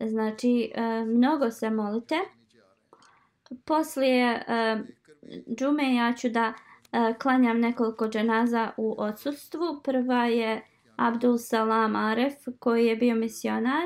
Znači 0.00 0.72
uh, 0.76 1.08
mnogo 1.08 1.50
se 1.50 1.70
molite. 1.70 2.18
Poslije 3.64 4.44
uh, 4.48 4.80
džume 5.56 5.94
ja 5.94 6.12
ću 6.12 6.28
da 6.28 6.52
uh, 6.52 7.16
klanjam 7.16 7.60
nekoliko 7.60 8.08
dženaza 8.08 8.70
u 8.76 8.94
odsustvu. 8.98 9.80
Prva 9.84 10.26
je 10.26 10.73
Abdul 10.96 11.38
Salam 11.38 11.96
Aref 11.96 12.34
koji 12.58 12.86
je 12.86 12.96
bio 12.96 13.14
misionar 13.14 13.84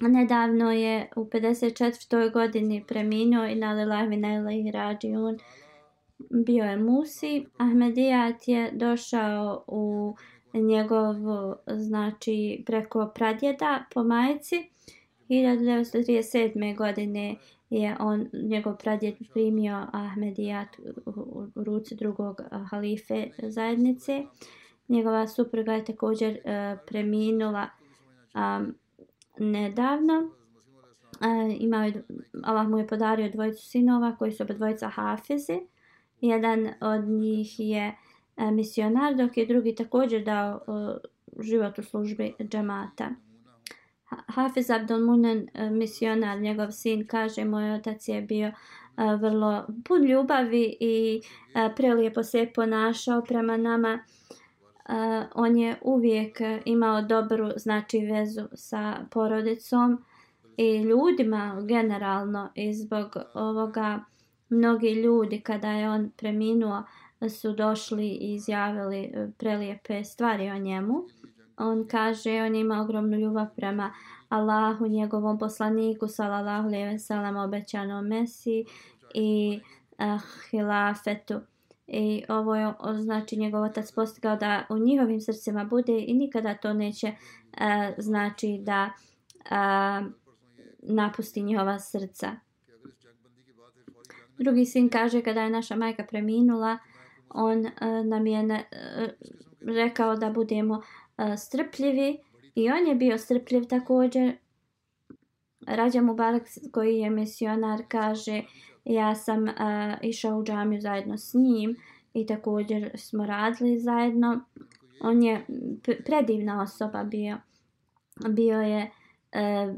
nedavno 0.00 0.72
je 0.72 1.10
u 1.16 1.24
54. 1.24 2.32
godini 2.32 2.84
preminuo 2.88 3.44
i 3.44 3.54
na 3.54 3.72
lillahi 3.72 4.16
na 4.16 4.34
ilahi 4.34 4.70
rađiun 4.70 5.38
bio 6.30 6.64
je 6.64 6.76
Musi 6.76 7.46
Ahmedijat 7.56 8.48
je 8.48 8.70
došao 8.72 9.64
u 9.66 10.14
njegov 10.54 11.14
znači 11.66 12.62
preko 12.66 13.10
pradjeda 13.14 13.84
po 13.94 14.02
majici 14.02 14.56
1937. 15.28 16.76
godine 16.76 17.36
je 17.70 17.96
on 18.00 18.28
njegov 18.32 18.76
pradjed 18.76 19.14
primio 19.32 19.86
Ahmedijat 19.92 20.68
u 21.06 21.46
ruci 21.54 21.94
drugog 21.94 22.40
halife 22.70 23.28
zajednice 23.42 24.22
njegova 24.88 25.26
supruga 25.26 25.72
je 25.72 25.84
također 25.84 26.30
uh, 26.30 26.78
preminula 26.86 27.68
um, 28.34 28.74
nedavno. 29.38 30.30
Uh, 31.20 31.60
imao 31.60 31.82
je, 31.82 32.04
Allah 32.42 32.68
mu 32.68 32.78
je 32.78 32.86
podario 32.86 33.30
dvojicu 33.30 33.66
sinova 33.66 34.16
koji 34.16 34.32
su 34.32 34.42
oba 34.42 34.54
dvojica 34.54 34.88
hafizi. 34.88 35.60
Jedan 36.20 36.68
od 36.80 37.04
njih 37.04 37.60
je 37.60 37.96
uh, 38.36 38.50
misionar, 38.50 39.14
dok 39.14 39.36
je 39.36 39.46
drugi 39.46 39.74
također 39.74 40.24
dao 40.24 40.60
uh, 40.66 41.44
život 41.44 41.78
u 41.78 41.82
službi 41.82 42.34
džamata. 42.40 43.10
Hafiz 44.26 44.70
Abdul 44.70 45.04
Munen, 45.04 45.48
misionar, 45.70 46.40
njegov 46.40 46.70
sin, 46.70 47.06
kaže, 47.06 47.44
moj 47.44 47.74
otac 47.74 48.08
je 48.08 48.22
bio 48.22 48.48
uh, 48.48 49.20
vrlo 49.20 49.66
pun 49.84 50.04
ljubavi 50.04 50.76
i 50.80 51.20
uh, 51.20 51.74
prelijepo 51.76 52.22
se 52.22 52.50
ponašao 52.54 53.22
prema 53.22 53.56
nama. 53.56 53.94
Uh, 53.94 54.18
on 55.34 55.56
je 55.56 55.76
uvijek 55.82 56.38
imao 56.64 57.02
dobru 57.02 57.50
znači 57.56 57.98
vezu 57.98 58.48
sa 58.54 58.96
porodicom 59.10 60.04
i 60.56 60.76
ljudima 60.76 61.62
generalno 61.68 62.50
i 62.54 62.74
zbog 62.74 63.16
ovoga 63.34 64.00
mnogi 64.48 64.90
ljudi 64.90 65.40
kada 65.40 65.70
je 65.70 65.90
on 65.90 66.10
preminuo 66.16 66.82
su 67.28 67.52
došli 67.52 68.08
i 68.08 68.34
izjavili 68.34 68.98
e, 68.98 69.28
prelijepe 69.38 70.04
stvari 70.04 70.50
o 70.50 70.58
njemu. 70.58 71.04
On 71.56 71.86
kaže 71.88 72.42
on 72.42 72.54
ima 72.54 72.82
ogromnu 72.82 73.16
ljubav 73.16 73.46
prema 73.56 73.92
Allahu, 74.28 74.86
njegovom 74.86 75.38
poslaniku, 75.38 76.08
salallahu 76.08 76.68
alejhi 76.68 76.98
obećanom 77.44 78.06
Mesiji 78.06 78.66
i 79.14 79.60
uh, 79.98 80.22
hilafetu. 80.50 81.40
I 81.88 82.24
ovo 82.28 82.54
je, 82.54 82.72
znači, 83.00 83.36
njegov 83.36 83.62
otac 83.62 83.92
postigao 83.92 84.36
da 84.36 84.66
u 84.70 84.78
njihovim 84.78 85.20
srcima 85.20 85.64
bude 85.64 86.04
i 86.06 86.14
nikada 86.14 86.54
to 86.54 86.72
neće, 86.72 87.06
uh, 87.06 87.94
znači, 87.98 88.58
da 88.60 88.90
uh, 89.34 90.06
napusti 90.82 91.42
njihova 91.42 91.78
srca. 91.78 92.30
Drugi 94.38 94.64
sin 94.64 94.88
kaže 94.88 95.22
kada 95.22 95.42
je 95.42 95.50
naša 95.50 95.76
majka 95.76 96.04
preminula, 96.04 96.78
on 97.30 97.58
uh, 97.58 98.06
nam 98.06 98.26
je 98.26 98.42
ne, 98.42 98.64
uh, 98.72 99.08
rekao 99.60 100.16
da 100.16 100.30
budemo 100.30 100.74
uh, 100.74 101.38
strpljivi 101.38 102.18
i 102.54 102.70
on 102.70 102.86
je 102.86 102.94
bio 102.94 103.18
strpljiv 103.18 103.64
također. 103.64 104.36
Rađa 105.66 106.02
Mubarak 106.02 106.42
koji 106.72 106.98
je 106.98 107.10
misionar 107.10 107.82
kaže 107.88 108.38
uh, 108.38 108.67
ja 108.88 109.14
sam 109.14 109.42
uh, 109.42 109.50
išao 110.02 110.38
u 110.38 110.44
džamiju 110.44 110.80
zajedno 110.80 111.18
s 111.18 111.34
njim 111.34 111.76
i 112.14 112.26
također 112.26 112.90
smo 112.94 113.26
radili 113.26 113.78
zajedno. 113.78 114.40
On 115.00 115.22
je 115.22 115.46
predivna 116.04 116.62
osoba 116.62 117.04
bio. 117.04 117.36
Bio 118.28 118.60
je 118.60 118.90
uh, 119.32 119.74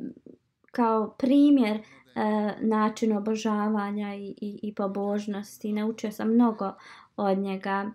kao 0.72 1.14
primjer 1.18 1.76
uh, 1.76 2.68
način 2.68 3.16
obožavanja 3.16 4.14
i, 4.14 4.34
i, 4.40 4.60
i 4.62 4.74
pobožnosti. 4.74 5.72
Naučio 5.72 6.12
sam 6.12 6.34
mnogo 6.34 6.72
od 7.16 7.38
njega. 7.38 7.90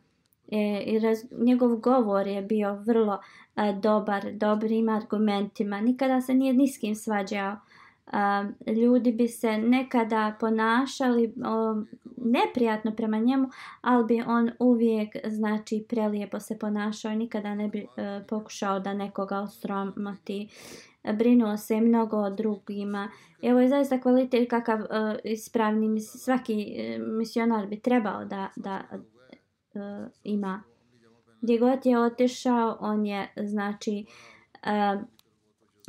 E, 0.51 0.83
i 0.85 0.99
raz, 0.99 1.19
njegov 1.31 1.75
govor 1.75 2.27
je 2.27 2.41
bio 2.41 2.73
vrlo 2.73 3.19
e, 3.55 3.73
dobar, 3.73 4.31
dobrim 4.33 4.89
argumentima. 4.89 5.81
Nikada 5.81 6.21
se 6.21 6.33
nije 6.33 6.53
niskim 6.53 6.95
svađao 6.95 7.55
ljudi 8.67 9.11
bi 9.11 9.27
se 9.27 9.57
nekada 9.57 10.35
ponašali 10.39 11.33
o, 11.45 11.83
neprijatno 12.17 12.95
prema 12.95 13.17
njemu, 13.17 13.49
ali 13.81 14.05
bi 14.05 14.23
on 14.27 14.51
uvijek 14.59 15.15
znači 15.27 15.85
prelijepo 15.89 16.39
se 16.39 16.59
ponašao 16.59 17.11
i 17.11 17.15
nikada 17.15 17.55
ne 17.55 17.67
bi 17.67 17.79
e, 17.79 18.23
pokušao 18.29 18.79
da 18.79 18.93
nekoga 18.93 19.39
osromoti. 19.39 20.49
Brinuo 21.13 21.57
se 21.57 21.81
mnogo 21.81 22.17
o 22.17 22.29
drugima. 22.29 23.09
Evo 23.41 23.59
je 23.59 23.69
zaista 23.69 24.01
kvalitet 24.01 24.49
kakav 24.49 24.81
e, 24.81 24.85
ispravni 25.23 25.99
svaki 25.99 26.75
e, 26.77 26.97
misionar 26.99 27.67
bi 27.67 27.79
trebao 27.79 28.25
da, 28.25 28.49
da 28.55 28.81
e, 28.91 30.07
ima. 30.23 30.63
Gdje 31.41 31.59
god 31.59 31.85
je 31.85 31.99
otišao, 31.99 32.77
on 32.79 33.05
je 33.05 33.33
znači 33.43 34.05
e, 34.63 34.97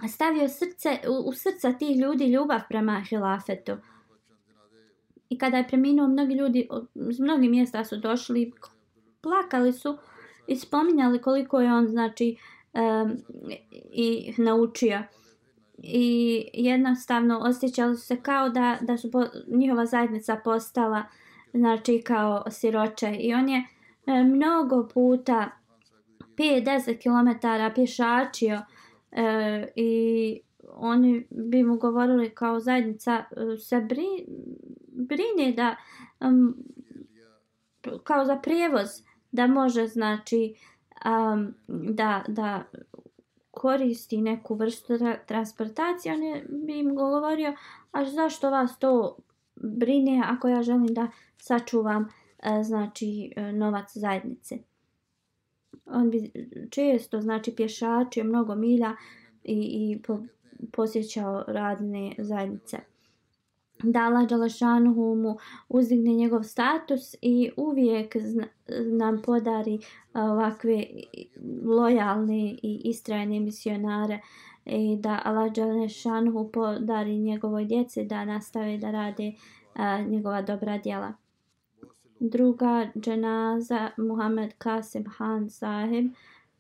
stavio 0.09 0.49
srce, 0.49 0.99
u, 1.09 1.29
u 1.29 1.33
srca 1.33 1.73
tih 1.73 1.97
ljudi 1.99 2.25
ljubav 2.25 2.61
prema 2.69 3.03
hilafetu. 3.09 3.73
I 5.29 5.39
kada 5.39 5.57
je 5.57 5.69
preminuo, 5.69 6.09
mnogi 6.09 6.35
ljudi 6.35 6.69
iz 7.11 7.21
mnogih 7.21 7.51
mjesta 7.51 7.85
su 7.85 7.97
došli, 7.97 8.53
plakali 9.21 9.73
su 9.73 9.99
i 10.47 10.57
spominjali 10.57 11.23
koliko 11.23 11.61
je 11.61 11.73
on 11.73 11.87
znači 11.87 12.37
um, 12.73 13.17
i 13.93 14.35
naučio. 14.39 15.03
I 15.79 16.43
jednostavno 16.55 17.39
osjećali 17.39 17.97
su 17.97 18.03
se 18.03 18.17
kao 18.23 18.49
da, 18.49 18.79
da 18.81 18.97
su 18.97 19.11
po, 19.11 19.25
njihova 19.49 19.87
zajednica 19.87 20.41
postala 20.45 21.03
znači 21.55 22.03
kao 22.07 22.45
siroče. 22.51 23.17
I 23.21 23.35
on 23.35 23.49
je 23.49 23.65
e, 24.07 24.25
mnogo 24.25 24.89
puta 24.95 25.51
5-10 26.37 27.03
km 27.03 27.47
pješačio 27.75 28.61
e, 29.17 29.69
i 29.77 30.41
oni 30.69 31.27
bi 31.31 31.63
mu 31.63 31.77
govorili 31.77 32.35
kao 32.35 32.61
zajednica 32.61 33.25
e, 33.31 33.59
se 33.59 33.81
bri, 33.81 34.27
brine 34.89 35.53
da 35.53 35.77
um, 36.21 36.57
kao 38.05 38.25
za 38.25 38.37
prijevoz 38.37 38.89
da 39.33 39.47
može 39.47 39.87
znači 39.87 40.55
um, 41.07 41.55
da, 41.69 42.25
da 42.29 42.65
koristi 43.51 44.21
neku 44.21 44.55
vrstu 44.55 44.93
transportacije 45.27 46.15
on 46.15 46.21
bi 46.67 46.79
im 46.79 46.95
govorio 46.95 47.55
a 47.93 48.05
zašto 48.05 48.51
vas 48.51 48.79
to 48.79 49.17
brine 49.55 50.23
ako 50.27 50.49
ja 50.49 50.63
želim 50.63 50.87
da 50.87 51.09
sačuvam 51.39 52.03
uh, 52.03 52.09
e, 52.43 52.63
znači 52.63 53.33
e, 53.37 53.53
novac 53.53 53.97
zajednice. 53.97 54.59
On 55.87 56.11
bi 56.11 56.31
često 56.71 57.21
znači 57.21 57.55
pješačio 57.57 58.25
mnogo 58.25 58.55
milja 58.55 58.97
i, 59.45 59.55
i 59.55 60.03
po, 60.07 60.19
posjećao 60.73 61.45
radne 61.47 62.15
zajednice. 62.19 62.79
Da 63.83 63.99
Allah 64.01 64.29
Đalašanuhu 64.29 65.15
mu 65.15 65.37
uzdigne 65.69 66.15
njegov 66.15 66.43
status 66.43 67.15
i 67.23 67.51
uvijek 67.57 68.17
zna, 68.17 68.47
nam 68.99 69.23
podari 69.23 69.79
ovakve 70.15 70.85
lojalne 71.65 72.57
i 72.63 72.81
istrajne 72.85 73.41
misionare 73.41 74.21
i 74.65 74.97
da 74.97 75.21
Allah 75.25 75.53
Đalašanhu 75.53 76.51
podari 76.53 77.19
njegovoj 77.19 77.65
djeci 77.65 78.05
da 78.05 78.25
nastave 78.25 78.79
da 78.79 78.91
rade 78.91 79.33
a, 79.75 80.03
njegova 80.03 80.43
dobra 80.43 80.79
djela. 80.79 81.26
Druga 82.21 82.91
dženaza 83.01 83.91
Muhammed 83.97 84.53
Kasim 84.59 85.05
Han 85.17 85.51
Sahib 85.51 86.13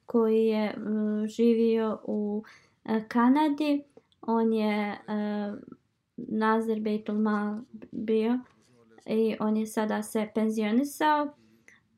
koji 0.07 0.47
je 0.47 0.75
uh, 0.77 1.27
živio 1.27 1.99
u 2.05 2.45
uh, 2.85 3.03
Kanadi. 3.09 3.83
On 4.23 4.53
je 4.53 4.99
uh, 5.09 5.59
Nazir 6.17 6.81
Beitul 6.81 7.19
Mal 7.19 7.59
bio 7.93 8.39
i 9.07 9.37
on 9.41 9.57
je 9.57 9.67
sada 9.67 10.03
se 10.03 10.29
penzionisao. 10.35 11.29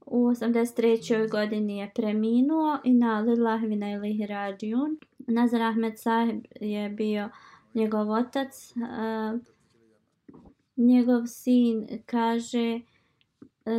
U 0.07 0.17
83. 0.17 1.31
godini 1.31 1.79
je 1.79 1.91
preminuo 1.95 2.79
i 2.85 2.95
na 2.95 3.21
Lillahvina 3.21 3.91
ili 3.91 4.13
Hirađijun. 4.13 4.99
Nazir 5.19 5.63
Ahmed 5.63 5.99
Sahib 5.99 6.45
je 6.61 6.89
bio 6.89 7.29
njegov 7.75 8.11
otac. 8.11 8.73
Uh, 8.77 9.41
njegov 10.77 11.27
sin 11.27 11.87
kaže 12.07 12.81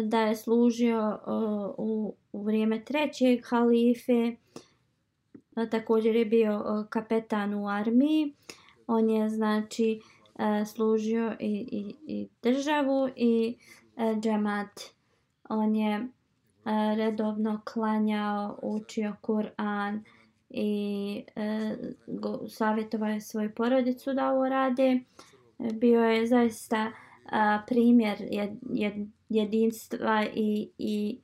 da 0.03 0.21
je 0.21 0.35
služio 0.35 1.19
uh, 1.27 1.75
u, 1.77 2.15
u 2.31 2.43
vrijeme 2.43 2.85
trećeg 2.85 3.45
halife. 3.45 4.35
Uh, 5.55 5.69
također 5.71 6.15
je 6.15 6.25
bio 6.25 6.55
uh, 6.55 6.89
kapetan 6.89 7.53
u 7.53 7.67
armiji. 7.67 8.33
On 8.87 9.09
je 9.09 9.29
znači 9.29 10.01
uh, 10.33 10.67
služio 10.67 11.35
i, 11.39 11.67
i, 11.71 11.95
i 12.07 12.27
državu 12.43 13.09
i 13.15 13.57
uh, 13.95 14.19
džemat. 14.19 14.79
On 15.49 15.75
je 15.75 15.99
uh, 15.99 16.07
redovno 16.97 17.61
klanjao, 17.73 18.59
učio 18.61 19.15
Kur'an 19.21 19.99
i 20.49 21.23
uh, 21.35 22.49
savjetovao 22.49 23.09
je 23.09 23.21
svoju 23.21 23.55
porodicu 23.55 24.13
da 24.13 24.31
ovo 24.31 24.49
rade. 24.49 24.99
Bio 25.73 26.03
je 26.03 26.27
zaista 26.27 26.91
a, 27.31 27.61
primjer 27.67 28.17
jed, 28.31 28.49
jed, 28.73 28.93
jedinstva 29.29 30.25
i, 30.33 30.69
i 30.77 31.19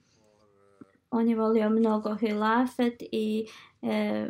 on 1.11 1.29
je 1.29 1.35
volio 1.35 1.69
mnogo 1.69 2.15
hilafet 2.15 3.03
i 3.11 3.45
e, 3.81 4.27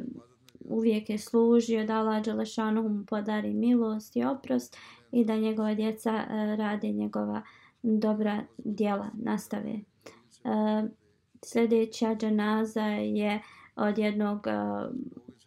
uvijek 0.59 1.09
je 1.09 1.17
služio 1.17 1.85
da 1.85 1.97
Allah 1.97 2.23
Đelešanu 2.23 2.89
mu 2.89 3.05
podari 3.05 3.53
milost 3.53 4.15
i 4.15 4.23
oprost 4.23 4.77
i 5.11 5.25
da 5.25 5.35
njegova 5.35 5.73
djeca 5.73 6.11
e, 6.11 6.55
rade 6.55 6.91
njegova 6.91 7.41
dobra 7.83 8.43
djela 8.57 9.09
nastave. 9.13 9.71
E, 9.71 9.79
sljedeća 11.45 12.15
dženaza 12.15 12.85
je 12.85 13.41
od 13.75 13.97
jednog 13.97 14.47
e, 14.47 14.51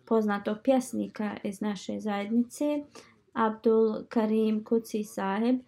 poznatog 0.05 0.59
pjesnika 0.65 1.37
iz 1.45 1.61
naše 1.61 2.01
zajednice 2.01 2.65
Abdul 3.33 4.05
Karim 4.09 4.65
Kuci 4.65 5.05
Sahib 5.05 5.61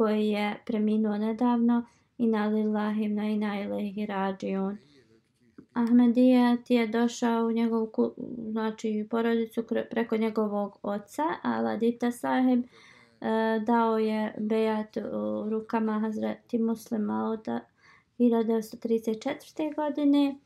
koji 0.00 0.28
je 0.28 0.56
preminuo 0.66 1.18
nedavno 1.18 1.84
ina 2.18 2.46
lillahi 2.46 3.08
na 3.08 3.28
ina 3.28 3.62
ilaihi 3.62 4.06
rađion. 4.06 4.76
Ahmedijet 5.72 6.70
je 6.70 6.86
došao 6.86 7.46
u 7.46 7.52
njegovu 7.52 7.92
znači, 8.50 9.06
porodicu 9.10 9.64
preko 9.90 10.16
njegovog 10.16 10.78
oca, 10.82 11.22
Aladita 11.42 12.10
sahib, 12.10 12.64
e, 12.64 12.66
dao 13.66 13.98
je 13.98 14.34
bejat 14.38 14.96
u 14.96 15.50
rukama 15.50 16.00
Hazreti 16.00 16.58
Muslima 16.58 17.24
od 17.24 17.48
1934. 18.18 19.74
godine. 19.74 20.36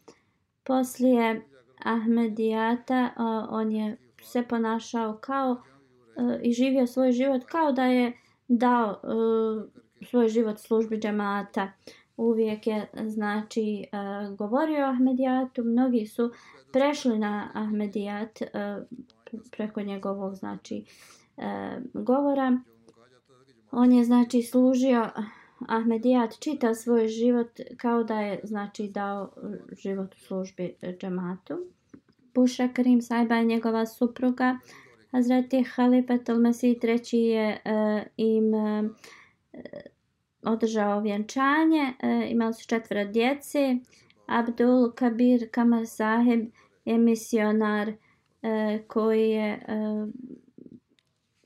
Poslije 0.64 1.42
Ahmedijata 1.84 3.04
e, 3.04 3.12
on 3.50 3.72
je 3.72 3.96
se 4.22 4.42
ponašao 4.42 5.18
kao 5.20 5.62
e, 6.16 6.40
i 6.42 6.52
živio 6.52 6.86
svoj 6.86 7.12
život 7.12 7.44
kao 7.44 7.72
da 7.72 7.84
je 7.84 8.12
dao 8.48 9.00
eh, 9.02 9.84
svoj 10.04 10.28
život 10.28 10.58
službi 10.58 10.98
džemata. 10.98 11.72
Uvijek 12.16 12.66
je 12.66 12.90
znači 13.04 13.84
uh, 13.92 14.36
govorio 14.36 14.86
o 14.86 14.90
Ahmedijatu, 14.90 15.64
mnogi 15.64 16.06
su 16.06 16.30
prešli 16.72 17.18
na 17.18 17.50
Ahmedijat 17.54 18.40
uh, 18.40 18.48
preko 19.50 19.82
njegovog 19.82 20.34
znači 20.34 20.84
uh, 21.36 21.44
govora. 21.94 22.58
On 23.70 23.92
je 23.92 24.04
znači 24.04 24.42
služio 24.42 25.10
Ahmedijat 25.68 26.38
čita 26.40 26.74
svoj 26.74 27.08
život 27.08 27.50
kao 27.76 28.04
da 28.04 28.20
je 28.20 28.40
znači 28.44 28.88
dao 28.88 29.32
život 29.72 30.14
u 30.14 30.18
službi 30.18 30.74
džematu. 31.00 31.58
Buša 32.34 32.68
Karim 32.68 33.02
Sajba 33.02 33.34
je 33.34 33.44
njegova 33.44 33.86
supruga. 33.86 34.58
Hazreti 35.14 35.62
Halifat 35.62 36.28
al-Masih 36.28 36.80
treći 36.80 37.18
je 37.18 37.60
uh, 37.64 38.02
im 38.16 38.54
uh, 38.54 38.90
održao 40.44 41.00
vjenčanje, 41.00 41.92
e, 42.00 42.26
imali 42.30 42.54
su 42.54 42.68
četvora 42.68 43.04
djece. 43.04 43.76
Abdul 44.26 44.92
Kabir 44.94 45.48
Kamal 45.50 45.86
Sahib 45.86 46.50
je 46.84 46.98
misionar 46.98 47.92
e, 48.42 48.82
koji 48.88 49.30
je 49.30 49.52
e, 49.52 49.60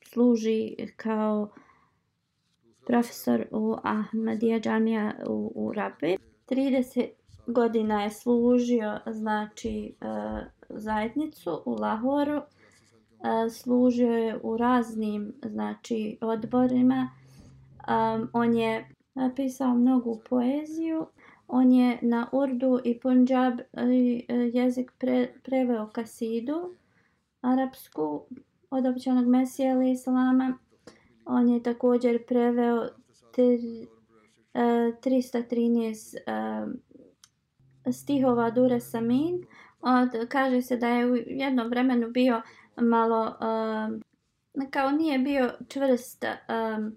služi 0.03 0.77
kao 0.97 1.51
profesor 2.87 3.47
u 3.51 3.77
Ahmadija 3.83 4.61
džamija 4.61 5.13
u, 5.29 5.53
u 5.55 5.73
Rabi. 5.73 6.17
30 6.49 7.09
godina 7.47 8.03
je 8.03 8.11
služio 8.11 8.99
znači 9.07 9.95
e, 10.01 10.07
zajednicu 10.69 11.63
u 11.67 11.75
Lahoru. 11.75 12.43
Služio 13.51 14.13
je 14.13 14.41
u 14.43 14.57
raznim 14.57 15.33
znači 15.43 16.19
odborima 16.21 17.11
Um, 17.89 18.31
on 18.33 18.55
je 18.55 18.89
napisao 19.15 19.75
mnogu 19.75 20.21
poeziju. 20.29 21.07
On 21.49 21.73
je 21.73 21.99
na 22.03 22.29
urdu 22.33 22.81
i 22.85 23.01
punjab 23.01 23.61
e, 23.61 23.85
jezik 24.53 24.93
pre, 24.99 25.33
preveo 25.43 25.91
kasidu 25.93 26.75
arapsku 27.41 28.27
od 28.71 28.87
općanog 28.87 29.27
mesija 29.27 29.73
ili 29.73 29.91
islama. 29.91 30.59
On 31.25 31.49
je 31.49 31.63
također 31.63 32.27
preveo 32.27 32.89
tri, 33.33 33.87
uh, 34.55 34.61
313 34.61 36.17
uh, 36.27 36.73
stihova 37.93 38.51
Dure 38.51 38.81
Samin. 38.81 39.45
Od, 39.81 40.29
kaže 40.29 40.63
se 40.63 40.77
da 40.77 40.89
je 40.89 41.11
u 41.11 41.17
jednom 41.17 41.69
vremenu 41.69 42.11
bio 42.11 42.43
malo, 42.81 43.37
um, 43.41 44.03
kao 44.71 44.91
nije 44.91 45.19
bio 45.19 45.51
čvrst 45.69 46.25
um, 46.25 46.97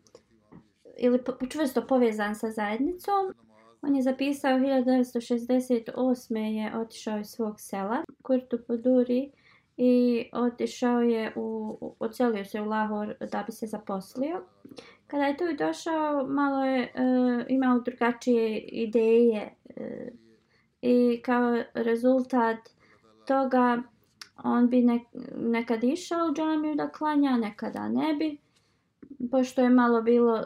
ili 0.97 1.19
čvrsto 1.49 1.87
povezan 1.87 2.35
sa 2.35 2.51
zajednicom. 2.51 3.33
On 3.81 3.95
je 3.95 4.01
zapisao 4.01 4.51
1968. 4.51 6.35
je 6.37 6.77
otišao 6.77 7.19
iz 7.19 7.27
svog 7.27 7.59
sela, 7.59 8.03
Kurtu 8.21 8.59
Poduri, 8.67 9.31
i 9.77 10.25
otišao 10.33 11.01
je 11.01 11.33
u, 11.35 11.95
ocelio 11.99 12.45
se 12.45 12.61
u 12.61 12.65
Lahor 12.65 13.15
da 13.31 13.43
bi 13.43 13.51
se 13.51 13.67
zaposlio. 13.67 14.41
Kada 15.07 15.23
je 15.23 15.37
tu 15.37 15.43
došao, 15.57 16.27
malo 16.27 16.65
je 16.65 16.83
uh, 16.83 17.45
imao 17.49 17.79
drugačije 17.79 18.59
ideje 18.59 19.55
uh, 19.75 20.07
i 20.81 21.21
kao 21.25 21.63
rezultat 21.73 22.57
toga 23.27 23.83
on 24.43 24.69
bi 24.69 24.81
ne, 24.81 24.99
nekad 25.35 25.83
išao 25.83 26.27
u 26.29 26.33
džamiju 26.33 26.75
da 26.75 26.89
klanja, 26.89 27.37
nekada 27.37 27.89
ne 27.89 28.13
bi 28.13 28.37
pošto 29.31 29.61
je 29.61 29.69
malo 29.69 30.01
bilo 30.01 30.43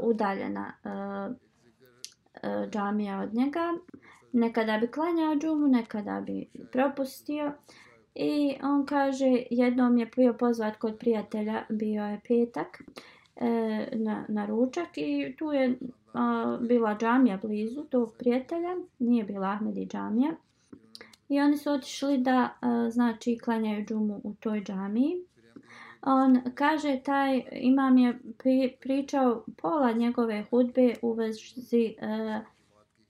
udaljena 0.00 0.72
uh, 0.84 1.36
uh, 2.42 2.70
džamija 2.70 3.20
od 3.20 3.34
njega, 3.34 3.74
nekada 4.32 4.78
bi 4.78 4.86
klanjao 4.86 5.36
džumu, 5.36 5.68
nekada 5.68 6.20
bi 6.20 6.46
propustio. 6.72 7.52
I 8.14 8.54
on 8.62 8.86
kaže, 8.86 9.42
jednom 9.50 9.98
je 9.98 10.10
bio 10.16 10.32
pozvat 10.32 10.76
kod 10.76 10.98
prijatelja, 10.98 11.62
bio 11.68 12.04
je 12.04 12.20
petak 12.28 12.82
e, 13.36 13.88
na, 13.92 14.24
na 14.28 14.46
ručak 14.46 14.88
i 14.96 15.34
tu 15.38 15.52
je 15.52 15.78
a, 16.14 16.58
bila 16.60 16.96
džamija 16.96 17.38
blizu 17.42 17.84
tog 17.84 18.14
prijatelja, 18.18 18.76
nije 18.98 19.24
bila 19.24 19.48
Ahmedi 19.48 19.86
džamija. 19.86 20.32
I 21.30 21.40
oni 21.40 21.56
su 21.56 21.70
otišli 21.70 22.18
da, 22.18 22.58
e, 22.62 22.90
znači, 22.90 23.38
klanjaju 23.44 23.84
džumu 23.86 24.20
u 24.24 24.34
toj 24.40 24.62
džamiji. 24.64 25.24
On 26.02 26.40
kaže 26.54 27.00
taj 27.04 27.42
imam 27.52 27.98
je 27.98 28.18
pri, 28.38 28.76
pričao 28.80 29.44
pola 29.56 29.92
njegove 29.92 30.44
hudbe 30.50 30.94
u 31.02 31.12
vezi 31.12 31.94
e, 31.98 32.06
uh, 32.06 32.46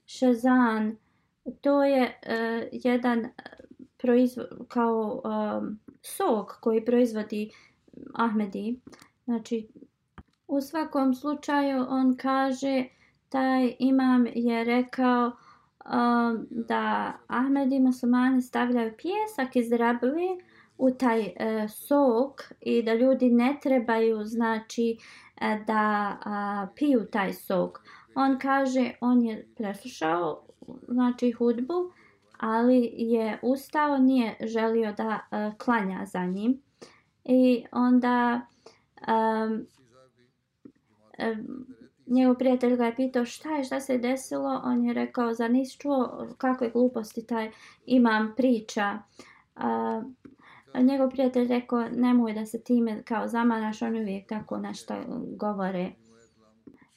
Šezan, 0.05 0.95
to 1.61 1.83
je 1.83 2.01
uh, 2.03 2.67
jedan 2.71 3.27
proizvod, 3.97 4.47
kao 4.67 5.21
um, 5.25 5.79
sok 6.01 6.59
koji 6.59 6.85
proizvodi 6.85 7.51
Ahmedi. 8.13 8.79
Znači, 9.25 9.67
u 10.47 10.61
svakom 10.61 11.13
slučaju 11.13 11.85
on 11.89 12.17
kaže 12.17 12.85
taj 13.29 13.75
imam 13.79 14.25
je 14.35 14.63
rekao 14.63 15.31
um, 15.85 16.47
da 16.49 17.13
Ahmedi 17.27 17.79
muslimani 17.79 18.41
stavljaju 18.41 18.93
pjesak 18.97 19.55
iz 19.55 19.71
rabove 19.71 20.37
u 20.77 20.91
taj 20.91 21.21
e, 21.21 21.67
sok 21.67 22.41
i 22.61 22.83
da 22.83 22.93
ljudi 22.93 23.29
ne 23.29 23.57
trebaju 23.61 24.25
znači 24.25 24.97
e, 25.41 25.63
da 25.67 26.17
a, 26.25 26.67
piju 26.75 27.05
taj 27.11 27.33
sok. 27.33 27.83
On 28.15 28.39
kaže 28.39 28.91
on 29.01 29.21
je 29.21 29.47
preslušao 29.57 30.43
znači 30.87 31.31
hudbu 31.31 31.91
ali 32.37 32.91
je 32.93 33.39
ustao 33.41 33.97
nije 33.97 34.35
želio 34.41 34.93
da 34.93 35.19
e, 35.31 35.51
klanja 35.57 36.05
za 36.05 36.25
njim 36.25 36.61
i 37.23 37.65
onda 37.71 38.41
um, 39.07 39.65
um, 41.19 41.80
njegov 42.07 42.35
prijatelj 42.35 42.75
ga 42.75 42.85
je 42.85 42.95
pitao 42.95 43.25
šta 43.25 43.49
je, 43.49 43.63
šta 43.63 43.79
se 43.79 43.97
desilo, 43.97 44.61
on 44.63 44.85
je 44.85 44.93
rekao, 44.93 45.33
za 45.33 45.47
nisi 45.47 45.79
čuo 45.79 46.27
kakve 46.37 46.69
gluposti 46.69 47.27
taj 47.27 47.51
imam 47.85 48.33
priča. 48.37 48.99
A, 49.55 50.01
njegov 50.79 51.09
prijatelj 51.09 51.47
rekao, 51.47 51.89
nemoj 51.89 52.33
da 52.33 52.45
se 52.45 52.63
time 52.63 53.03
kao 53.03 53.27
zamanaš, 53.27 53.81
on 53.81 53.95
uvijek 53.95 54.27
tako 54.27 54.57
nešto 54.57 54.95
govore. 55.37 55.91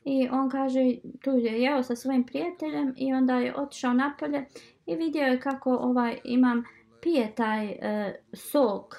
I 0.05 0.29
on 0.33 0.51
kaže, 0.51 0.81
tu 1.25 1.31
je 1.31 1.63
jeo 1.63 1.83
sa 1.83 1.97
svojim 1.97 2.25
prijateljem 2.25 2.95
i 2.97 3.15
onda 3.15 3.35
je 3.35 3.57
otišao 3.57 3.93
napolje 3.93 4.45
i 4.87 4.97
vidio 4.97 5.23
je 5.23 5.41
kako 5.41 5.77
ovaj 5.77 6.19
imam 6.25 6.65
pije 7.01 7.35
taj 7.35 7.67
e, 7.67 8.15
sok. 8.33 8.97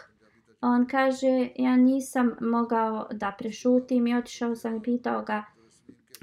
On 0.61 0.87
kaže, 0.87 1.49
ja 1.55 1.75
nisam 1.75 2.35
mogao 2.41 3.07
da 3.11 3.35
prešutim 3.37 4.07
i 4.07 4.15
otišao 4.15 4.55
sam 4.55 4.75
i 4.75 4.81
pitao 4.81 5.21
ga, 5.21 5.45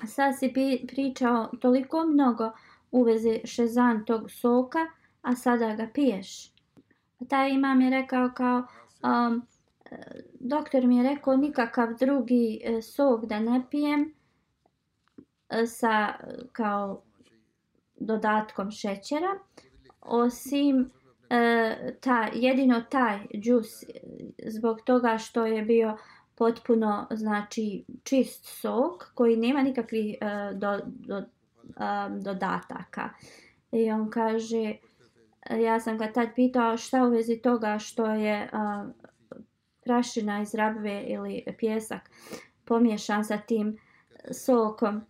sad 0.07 0.38
si 0.38 0.53
pričao 0.86 1.50
toliko 1.61 2.07
mnogo 2.07 2.53
u 2.90 3.03
vezi 3.03 3.40
šezan 3.44 4.05
tog 4.05 4.30
soka, 4.30 4.78
a 5.22 5.34
sada 5.34 5.74
ga 5.74 5.88
piješ. 5.94 6.53
Taj 7.28 7.50
imam 7.50 7.80
je 7.80 7.90
rekao 7.90 8.30
kao, 8.36 8.62
um, 9.03 9.42
doktor 10.40 10.86
mi 10.86 10.96
je 10.96 11.03
rekao 11.03 11.36
nikakav 11.36 11.94
drugi 12.00 12.61
e, 12.64 12.82
sok 12.82 13.24
da 13.24 13.40
ne 13.40 13.62
pijem 13.70 14.14
e, 15.48 15.66
sa 15.66 16.14
kao 16.53 17.03
dodatkom 17.96 18.70
šećera, 18.70 19.38
osim 20.00 20.90
e, 21.30 21.96
ta, 22.00 22.28
jedino 22.32 22.80
taj 22.80 23.18
džus 23.34 23.82
e, 23.82 23.86
zbog 24.46 24.80
toga 24.80 25.18
što 25.18 25.46
je 25.46 25.62
bio 25.62 25.96
potpuno 26.43 27.07
znači 27.11 27.84
čist 28.05 28.45
sok 28.45 29.11
koji 29.14 29.36
nema 29.36 29.62
nikakvih 29.62 30.16
uh, 30.20 30.59
do, 30.59 30.80
do, 30.84 31.16
um, 31.16 32.20
dodataka. 32.22 33.11
I 33.72 33.90
on 33.90 34.11
kaže, 34.11 34.74
ja 35.51 35.80
sam 35.80 35.99
ga 35.99 36.12
tad 36.12 36.28
pitao 36.34 36.76
šta 36.76 37.05
u 37.05 37.11
vezi 37.11 37.38
toga 37.38 37.78
što 37.78 38.07
je 38.07 38.51
uh, 38.53 38.90
prašina 39.84 40.40
iz 40.40 40.55
rabve 40.55 41.05
ili 41.07 41.45
pjesak 41.59 42.11
pomiješan 42.64 43.24
sa 43.24 43.38
tim 43.38 43.78
sokom. 44.45 45.01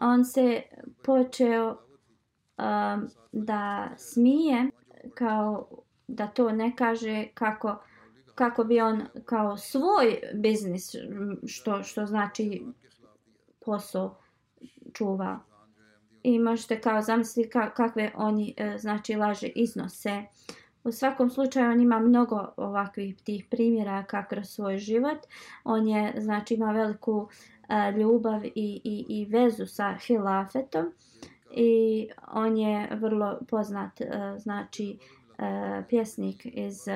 On 0.00 0.24
se 0.24 0.62
počeo 1.04 1.68
um, 1.68 3.08
da 3.32 3.88
smije 3.96 4.70
kao 5.14 5.68
da 6.08 6.26
to 6.26 6.52
ne 6.52 6.76
kaže 6.76 7.26
kako 7.34 7.82
kako 8.34 8.64
bi 8.64 8.80
on 8.80 9.02
kao 9.24 9.56
svoj 9.56 10.20
biznis 10.34 10.94
što 11.46 11.82
što 11.82 12.06
znači 12.06 12.62
posao 13.64 14.18
čuva. 14.92 15.40
I 16.22 16.38
možete 16.38 16.80
kao 16.80 17.02
zamisliti 17.02 17.50
kakve 17.50 18.12
oni 18.14 18.54
e, 18.56 18.78
znači 18.78 19.14
laže 19.14 19.46
iznose. 19.46 20.22
U 20.84 20.92
svakom 20.92 21.30
slučaju 21.30 21.70
on 21.70 21.80
ima 21.80 21.98
mnogo 21.98 22.52
ovakvih 22.56 23.16
tih 23.24 23.44
primjera 23.50 24.04
kako 24.04 24.28
kroz 24.28 24.48
svoj 24.48 24.78
život. 24.78 25.18
On 25.64 25.88
je 25.88 26.14
znači 26.18 26.54
ima 26.54 26.72
veliku 26.72 27.28
e, 27.68 27.92
ljubav 27.92 28.44
i, 28.44 28.50
i, 28.84 29.04
i 29.08 29.24
vezu 29.24 29.66
sa 29.66 29.96
hilafetom. 30.06 30.92
I 31.50 32.08
on 32.32 32.56
je 32.56 32.88
vrlo 32.92 33.38
poznat 33.48 34.00
e, 34.00 34.34
znači 34.38 34.98
pjesnik 35.88 36.46
iz 36.46 36.88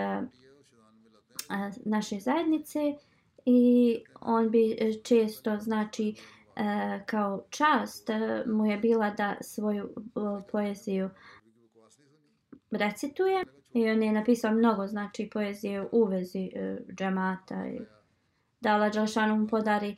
naše 1.85 2.21
zajednice 2.21 2.81
i 3.45 3.99
on 4.21 4.51
bi 4.51 4.77
e, 4.81 4.93
često 5.03 5.59
znači 5.59 6.15
e, 6.57 7.01
kao 7.07 7.45
čast 7.51 8.11
e, 8.11 8.45
mu 8.47 8.67
je 8.67 8.77
bila 8.77 9.11
da 9.11 9.37
svoju 9.41 9.95
poeziju 10.53 11.11
recituje 12.71 13.45
i 13.73 13.91
on 13.91 14.03
je 14.03 14.13
napisao 14.13 14.53
mnogo 14.53 14.87
znači 14.87 15.31
poezije 15.33 15.89
u 15.93 16.05
vezi 16.05 16.51
džemata 16.99 17.67
i 17.67 17.81
da 18.61 18.75
Allah 18.75 18.93
Đalšanu 18.93 19.37
mu 19.37 19.47
podari 19.47 19.97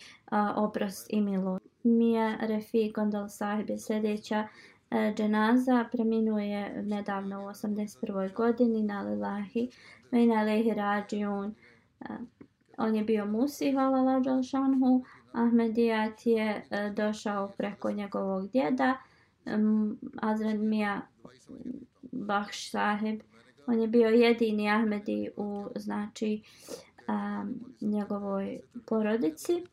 oprost 0.56 1.06
i 1.10 1.20
milo. 1.20 1.58
Mija 1.82 2.36
Refi 2.40 2.92
Gondal 2.92 3.28
Sahib 3.28 3.70
je 3.70 3.78
sljedeća 3.78 4.48
E, 4.90 5.14
dženaza, 5.14 5.84
preminuje 5.92 6.82
nedavno 6.82 7.40
u 7.40 7.44
81. 7.44 8.34
godini 8.34 8.82
na 8.82 9.02
Lilahi. 9.02 9.70
Vejna 10.10 10.42
lehi 10.42 10.74
rađiun. 10.74 11.54
E, 12.00 12.04
on 12.78 12.94
je 12.94 13.04
bio 13.04 13.26
Musi, 13.26 13.72
hvala 13.72 14.02
lađal 14.02 14.42
šanhu. 14.42 15.04
Ahmedijat 15.32 16.26
je 16.26 16.66
e, 16.70 16.90
došao 16.90 17.48
preko 17.48 17.90
njegovog 17.92 18.48
djeda. 18.50 18.96
Um, 19.46 19.98
Azred 20.22 20.60
Mija 20.60 21.00
Bahš 22.02 22.70
sahib. 22.70 23.20
On 23.66 23.80
je 23.80 23.88
bio 23.88 24.08
jedini 24.08 24.70
Ahmedi 24.70 25.30
u 25.36 25.66
znači 25.76 26.42
um, 27.08 27.60
njegovoj 27.80 28.60
porodici. 28.86 29.64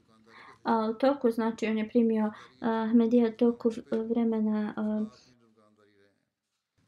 A, 0.66 0.90
u 0.90 0.94
toku, 0.94 1.32
znači, 1.32 1.68
on 1.68 1.78
je 1.78 1.90
primio 1.90 2.32
Ahmedija 2.60 3.32
toku 3.38 3.72
vremena 3.92 4.74
uh, 4.78 5.08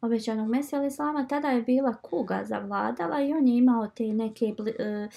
obećanog 0.02 0.50
Mesija 0.50 0.86
Islama, 0.86 1.28
tada 1.28 1.48
je 1.48 1.62
bila 1.62 1.94
kuga 1.94 2.42
zavladala 2.44 3.22
i 3.22 3.34
on 3.34 3.48
je 3.48 3.58
imao 3.58 3.88
te 3.88 4.04
neke 4.04 4.46
a, 4.46 4.84
e, 4.84 5.08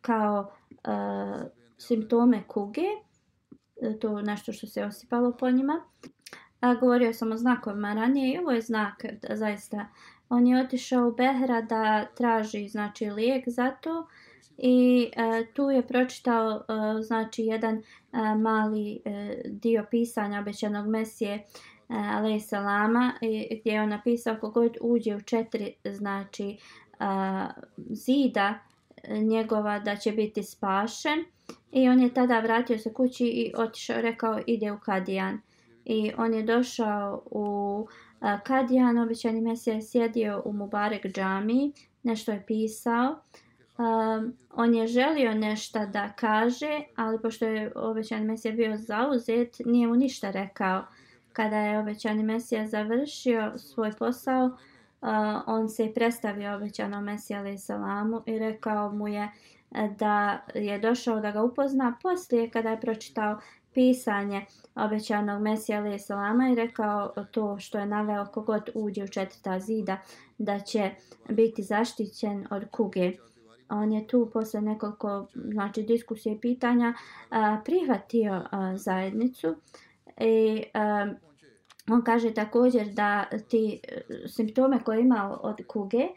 kao 0.00 0.50
a, 0.84 1.38
simptome 1.78 2.42
kuge, 2.48 2.86
e, 3.82 3.98
to 3.98 4.22
nešto 4.22 4.52
što 4.52 4.66
se 4.66 4.84
osipalo 4.84 5.32
po 5.32 5.50
njima. 5.50 5.80
A, 6.60 6.74
govorio 6.74 7.12
sam 7.12 7.32
o 7.32 7.36
znakovima 7.36 7.94
ranije 7.94 8.34
i 8.34 8.38
ovo 8.38 8.50
je 8.50 8.60
znak 8.60 9.04
da, 9.22 9.36
zaista. 9.36 9.86
On 10.28 10.46
je 10.46 10.60
otišao 10.60 11.08
u 11.08 11.12
Behra 11.12 11.60
da 11.60 12.06
traži 12.06 12.68
znači 12.68 13.10
lijek 13.10 13.48
za 13.48 13.70
to 13.70 14.06
i 14.58 15.10
e, 15.16 15.46
tu 15.54 15.70
je 15.70 15.86
pročitao 15.86 16.50
e, 16.50 17.02
znači 17.02 17.42
jedan 17.42 17.76
e, 17.76 17.82
mali 18.34 19.00
e, 19.04 19.40
dio 19.44 19.86
pisanja 19.90 20.40
obećanog 20.40 20.88
Mesije 20.88 21.34
e, 21.34 21.42
alaih 21.88 22.44
salama 22.44 23.12
e, 23.22 23.58
gdje 23.60 23.72
je 23.72 23.82
on 23.82 23.88
napisao 23.88 24.36
kogod 24.40 24.76
uđe 24.80 25.16
u 25.16 25.20
četiri 25.20 25.74
znači 25.84 26.48
e, 26.48 26.56
zida 27.90 28.58
e, 29.02 29.18
njegova 29.18 29.78
da 29.78 29.96
će 29.96 30.12
biti 30.12 30.42
spašen. 30.42 31.24
I 31.72 31.88
on 31.88 32.00
je 32.00 32.14
tada 32.14 32.40
vratio 32.40 32.78
se 32.78 32.92
kući 32.92 33.26
i 33.26 33.52
otišao 33.56 34.00
rekao 34.00 34.40
ide 34.46 34.72
u 34.72 34.78
Kadijan. 34.78 35.40
I 35.84 36.12
on 36.16 36.34
je 36.34 36.42
došao 36.42 37.22
u 37.30 37.86
e, 38.22 38.38
Kadijan 38.44 38.98
obećani 38.98 39.40
mesija 39.40 39.74
je 39.74 39.82
sjedio 39.82 40.42
u 40.44 40.52
Mubarek 40.52 41.06
džami 41.06 41.72
nešto 42.02 42.32
je 42.32 42.44
pisao 42.46 43.16
Um, 43.78 44.36
on 44.50 44.74
je 44.74 44.86
želio 44.86 45.34
nešto 45.34 45.86
da 45.86 46.12
kaže, 46.12 46.82
ali 46.96 47.22
pošto 47.22 47.44
je 47.44 47.72
obećani 47.76 48.24
mesija 48.24 48.54
bio 48.54 48.76
zauzet, 48.76 49.56
nije 49.64 49.86
mu 49.86 49.96
ništa 49.96 50.30
rekao 50.30 50.82
kada 51.38 51.56
je 51.56 51.78
obećani 51.78 52.22
Mesija 52.22 52.66
završio 52.66 53.52
svoj 53.58 53.92
posao, 53.98 54.46
uh, 54.46 55.08
on 55.46 55.68
se 55.68 55.92
predstavio 55.94 56.54
obećanom 56.54 57.04
Mesija 57.04 57.38
alaih 57.38 57.60
salamu 57.60 58.22
i 58.26 58.38
rekao 58.38 58.92
mu 58.92 59.08
je 59.08 59.28
e, 59.72 59.88
da 59.98 60.42
je 60.54 60.78
došao 60.78 61.20
da 61.20 61.30
ga 61.30 61.42
upozna 61.42 61.98
poslije 62.02 62.50
kada 62.50 62.70
je 62.70 62.80
pročitao 62.80 63.38
pisanje 63.74 64.46
obećanog 64.74 65.42
Mesija 65.42 65.78
alaih 65.78 66.02
salama 66.02 66.48
i 66.48 66.54
rekao 66.54 67.14
to 67.30 67.58
što 67.58 67.78
je 67.78 67.86
naveo 67.86 68.26
kogod 68.26 68.70
uđe 68.74 69.04
u 69.04 69.08
četvrta 69.08 69.60
zida 69.60 69.96
da 70.38 70.60
će 70.60 70.90
biti 71.28 71.62
zaštićen 71.62 72.46
od 72.50 72.70
kuge. 72.70 73.12
On 73.70 73.92
je 73.92 74.06
tu 74.06 74.30
posle 74.32 74.60
nekoliko 74.60 75.26
znači, 75.34 75.82
diskusije 75.82 76.34
i 76.34 76.40
pitanja 76.40 76.94
a, 77.30 77.60
prihvatio 77.64 78.44
a, 78.50 78.76
zajednicu 78.76 79.54
i 80.20 80.64
a, 80.74 81.06
On 81.90 82.02
kaže 82.02 82.34
također 82.34 82.88
da 82.88 83.24
ti 83.48 83.80
e, 83.88 84.00
simptome 84.28 84.80
koje 84.84 84.96
je 84.96 85.02
imao 85.02 85.40
od 85.42 85.60
kuge, 85.66 86.08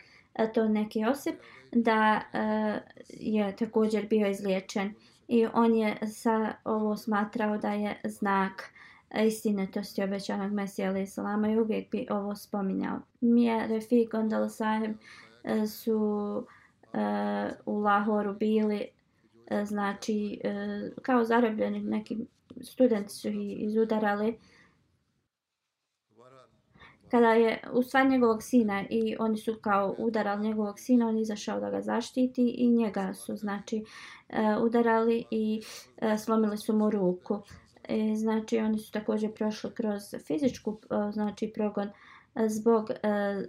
to 0.54 0.68
neki 0.68 1.06
osip, 1.06 1.36
da 1.72 2.22
e, 2.34 2.80
je 3.10 3.56
također 3.56 4.08
bio 4.08 4.28
izliječen 4.28 4.94
i 5.28 5.48
on 5.54 5.76
je 5.76 5.98
sa 6.08 6.54
ovo 6.64 6.98
smatrao 6.98 7.58
da 7.58 7.74
je 7.74 8.02
znak 8.04 8.64
istinitosti 9.26 10.04
obećanog 10.04 10.52
Mesija 10.52 10.90
alaih 10.90 11.12
salama 11.12 11.50
i 11.50 11.60
uvijek 11.60 11.92
bi 11.92 12.08
ovo 12.10 12.36
spominjao. 12.36 13.00
Mije 13.22 13.68
Refik 13.68 14.12
Gondal 14.12 14.50
Sahib 14.50 14.92
e, 15.44 15.68
su 15.68 15.98
uh, 15.98 16.61
Eh, 16.94 17.52
u 17.66 17.80
Lahoru 17.80 18.34
bili 18.34 18.88
eh, 19.48 19.66
znači 19.66 20.40
eh, 20.44 20.92
kao 21.02 21.24
zarobljeni 21.24 21.80
neki 21.80 22.18
studenti 22.62 23.14
su 23.14 23.30
ih 23.30 23.64
izudarali 23.64 24.38
kada 27.12 27.34
je 27.34 27.62
u 27.74 27.84
stvar 27.84 28.10
njegovog 28.10 28.44
sina 28.44 28.84
i 28.90 29.16
oni 29.20 29.38
su 29.38 29.56
kao 29.62 29.96
udarali 29.98 30.48
njegovog 30.48 30.80
sina, 30.80 31.08
on 31.08 31.18
izašao 31.18 31.60
da 31.60 31.70
ga 31.70 31.82
zaštiti 31.82 32.50
i 32.50 32.70
njega 32.70 33.14
su 33.14 33.36
znači 33.36 33.84
udarali 34.62 35.26
i 35.32 35.62
slomili 36.26 36.58
su 36.58 36.74
mu 36.74 36.90
ruku. 36.90 37.42
E, 37.84 38.16
znači 38.16 38.58
oni 38.58 38.80
su 38.80 38.92
također 38.92 39.34
prošli 39.34 39.72
kroz 39.72 40.02
fizičku 40.28 40.80
znači 41.12 41.52
progon 41.56 41.90
zbog 42.48 42.90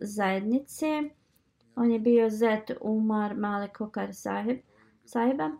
zajednice. 0.01 0.87
On 1.77 1.91
je 1.91 1.99
bio 1.99 2.31
zet 2.31 2.71
Umar 2.81 3.35
Malik 3.35 3.81
Okar 3.81 4.15
sahib, 4.15 4.59
sahiba. 5.05 5.51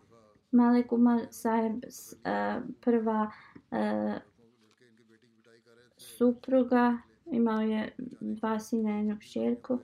Malik 0.51 0.93
Umar 0.93 1.21
sahib 1.31 1.85
uh, 1.85 2.63
prva 2.81 3.31
uh, 3.71 4.15
supruga, 5.97 6.99
imao 7.31 7.61
je 7.61 7.95
dva 8.21 8.59
sina 8.59 8.91
i 8.91 8.97
jednu 8.97 9.19
kćerku. 9.19 9.79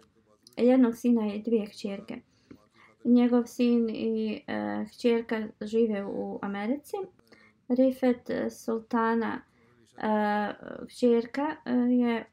Jednog 0.56 0.96
sina 0.96 1.34
i 1.34 1.42
dvije 1.42 1.66
kćerke. 1.66 2.20
Njegov 3.04 3.44
sin 3.46 3.90
i 3.90 4.42
uh, 4.48 4.88
kćerka 4.88 5.46
žive 5.60 6.04
u 6.04 6.38
Americi. 6.42 6.96
Rifet 7.68 8.30
Sultana 8.50 9.40
uh, 9.96 10.86
kćerka 10.86 11.42
uh, 11.42 11.72
je 11.90 12.24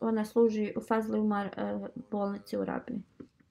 ona 0.00 0.24
služi 0.24 0.72
u 0.76 0.80
Fazli 0.80 1.20
Umar 1.20 1.46
uh, 1.46 1.88
bolnici 2.10 2.56
u 2.56 2.64
Rabni. 2.64 3.02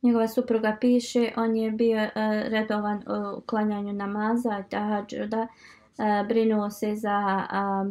Njegova 0.05 0.27
supruga 0.27 0.77
piše, 0.81 1.31
on 1.37 1.55
je 1.55 1.71
bio 1.71 2.03
uh, 2.03 2.11
redovan 2.47 2.97
u 2.97 3.41
klanjanju 3.41 3.93
namaza, 3.93 4.63
tahadžuda, 4.69 5.41
uh, 5.41 6.27
brinuo 6.27 6.69
se 6.69 6.95
za 6.95 7.47
uh, 7.51 7.87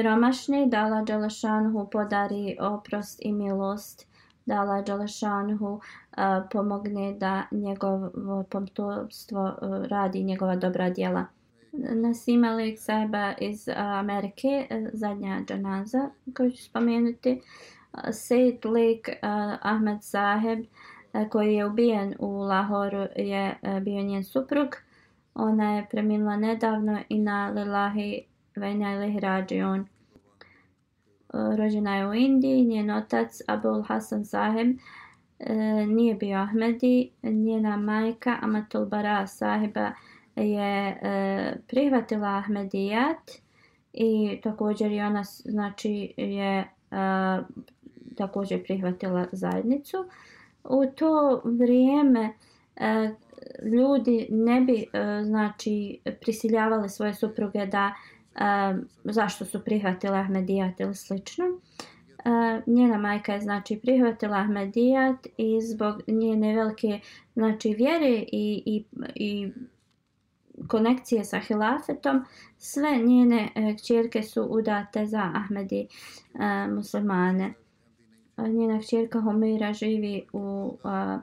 uh, 0.00 0.66
da 0.66 0.66
dala 0.66 1.02
Đalašanhu 1.02 1.88
podari 1.90 2.56
oprost 2.60 3.18
i 3.22 3.32
milost, 3.32 4.06
dala 4.46 4.82
Đalašanhu 4.82 5.80
pomogne 6.52 7.14
da 7.14 7.42
njegovo 7.50 8.44
pomtovstvo 8.50 9.54
radi 9.88 10.24
njegova 10.24 10.56
dobra 10.56 10.90
djela. 10.90 11.24
Nasim 11.72 12.44
Alik 12.44 12.78
Saiba 12.80 13.34
iz 13.40 13.68
Amerike, 13.76 14.68
zadnja 14.92 15.40
džanaza 15.46 16.10
koju 16.36 16.50
ću 16.50 16.64
spomenuti, 16.64 17.32
uh, 17.32 17.77
Said 18.12 18.64
Lik 18.64 19.08
uh, 19.08 19.14
eh, 19.22 19.58
Ahmed 19.62 20.02
Saheb 20.02 20.58
uh, 21.12 21.28
koji 21.28 21.54
je 21.54 21.66
ubijen 21.66 22.14
u 22.18 22.38
Lahoru 22.38 23.06
je 23.16 23.58
uh, 23.62 23.80
bio 23.80 24.02
njen 24.02 24.24
suprug. 24.24 24.68
Ona 25.34 25.76
je 25.76 25.86
preminula 25.90 26.36
nedavno 26.36 26.98
i 27.08 27.18
na 27.18 27.48
Lilahi 27.48 28.22
Vajna 28.56 28.94
ili 28.94 29.12
Hrađion. 29.12 29.86
Rođena 31.32 31.96
je 31.96 32.08
u 32.08 32.14
Indiji, 32.14 32.64
njen 32.64 32.90
otac 32.90 33.40
Abul 33.46 33.82
Hasan 33.82 34.24
Saheb 34.24 34.76
nije 35.86 36.14
bio 36.14 36.38
Ahmedi. 36.38 37.10
Njena 37.22 37.76
majka 37.76 38.36
Amatul 38.42 38.86
Bara 38.86 39.26
Saheba 39.26 39.92
je 40.36 41.00
prihvatila 41.66 42.28
Ahmedijat 42.28 43.30
i 43.92 44.40
također 44.42 44.92
i 44.92 45.00
ona 45.00 45.24
znači 45.24 46.14
je 46.16 46.68
uh, 46.90 47.46
također 48.18 48.64
prihvatila 48.64 49.26
zajednicu. 49.32 49.96
U 50.64 50.86
to 50.96 51.42
vrijeme 51.44 52.32
e, 52.76 53.10
ljudi 53.62 54.26
ne 54.30 54.60
bi 54.60 54.86
e, 54.92 55.22
znači 55.24 56.00
prisiljavali 56.20 56.88
svoje 56.88 57.14
supruge 57.14 57.66
da 57.66 57.94
e, 58.34 58.40
zašto 59.04 59.44
su 59.44 59.64
prihvatile 59.64 60.18
Ahmedijat 60.18 60.80
ili 60.80 60.94
slično. 60.94 61.44
E, 61.44 62.62
njena 62.66 62.98
majka 62.98 63.34
je 63.34 63.40
znači 63.40 63.80
prihvatila 63.82 64.36
Ahmedijat 64.36 65.26
i 65.36 65.60
zbog 65.60 66.02
njene 66.06 66.56
velike 66.56 67.00
znači 67.34 67.74
vjere 67.74 68.24
i, 68.32 68.62
i, 68.66 68.84
i 69.14 69.52
konekcije 70.68 71.24
sa 71.24 71.38
hilafetom, 71.38 72.24
sve 72.58 72.96
njene 72.96 73.48
e, 73.54 73.76
kćerke 73.76 74.22
su 74.22 74.42
udate 74.42 75.06
za 75.06 75.32
Ahmedi 75.34 75.86
e, 76.34 76.66
muslimane 76.68 77.54
njena 78.46 78.80
kćerka 78.80 79.20
Homera 79.20 79.72
živi 79.72 80.26
u 80.32 80.76
a, 80.84 81.18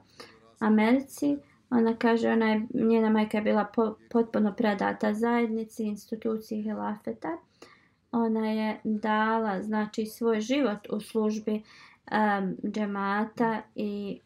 Americi. 0.59 1.37
Ona 1.69 1.95
kaže, 1.95 2.29
ona 2.29 2.49
je, 2.49 2.67
njena 2.73 3.09
majka 3.09 3.37
je 3.37 3.43
bila 3.43 3.65
po, 3.75 3.95
potpuno 4.09 4.53
predata 4.57 5.13
zajednici, 5.13 5.83
instituciji 5.83 6.61
Hilafeta. 6.61 7.37
Ona 8.11 8.51
je 8.51 8.79
dala, 8.83 9.61
znači, 9.61 10.05
svoj 10.05 10.41
život 10.41 10.87
u 10.89 10.99
službi 10.99 11.53
um, 12.11 12.55
džemata 12.71 13.61
i 13.75 14.19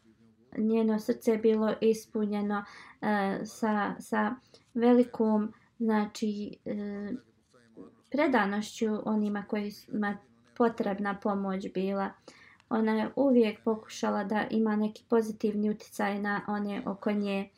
njeno 0.58 0.98
srce 0.98 1.30
je 1.30 1.38
bilo 1.38 1.74
ispunjeno 1.80 2.58
uh, 2.58 3.08
sa, 3.44 3.94
sa 3.98 4.34
velikom, 4.74 5.52
znači, 5.78 6.56
uh, 6.64 7.18
predanošću 8.10 8.88
onima 9.04 9.44
kojima 9.48 10.16
potrebna 10.56 11.18
pomoć 11.22 11.72
bila. 11.74 12.04
Uh, 12.04 12.39
ona 12.70 12.92
je 12.92 13.10
uvijek 13.16 13.64
pokušala 13.64 14.24
da 14.24 14.44
ima 14.50 14.76
neki 14.76 15.04
pozitivni 15.08 15.70
uticaj 15.70 16.20
na 16.20 16.40
one 16.48 16.82
oko 16.86 17.12
nje. 17.12 17.48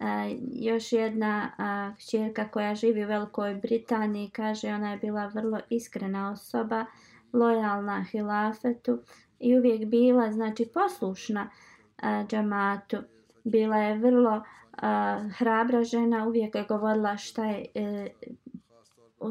E, 0.00 0.04
još 0.52 0.92
jedna 0.92 1.50
a, 1.58 1.92
kćerka 1.98 2.48
koja 2.48 2.74
živi 2.74 3.04
u 3.04 3.08
Velikoj 3.08 3.54
Britaniji 3.54 4.30
kaže 4.30 4.74
ona 4.74 4.90
je 4.90 4.96
bila 4.98 5.26
vrlo 5.26 5.60
iskrena 5.70 6.30
osoba, 6.30 6.84
lojalna 7.32 8.04
hilafetu 8.10 8.98
i 9.40 9.58
uvijek 9.58 9.84
bila 9.84 10.32
znači 10.32 10.70
poslušna 10.74 11.50
a, 11.96 12.24
džamatu. 12.24 12.96
Bila 13.44 13.76
je 13.76 13.98
vrlo 13.98 14.42
a, 14.72 15.20
hrabra 15.38 15.84
žena, 15.84 16.26
uvijek 16.26 16.54
je 16.54 16.64
govorila 16.68 17.16
šta 17.16 17.46
je, 17.46 17.66
e, 17.74 18.08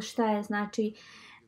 šta 0.01 0.31
je 0.31 0.43
znači 0.43 0.93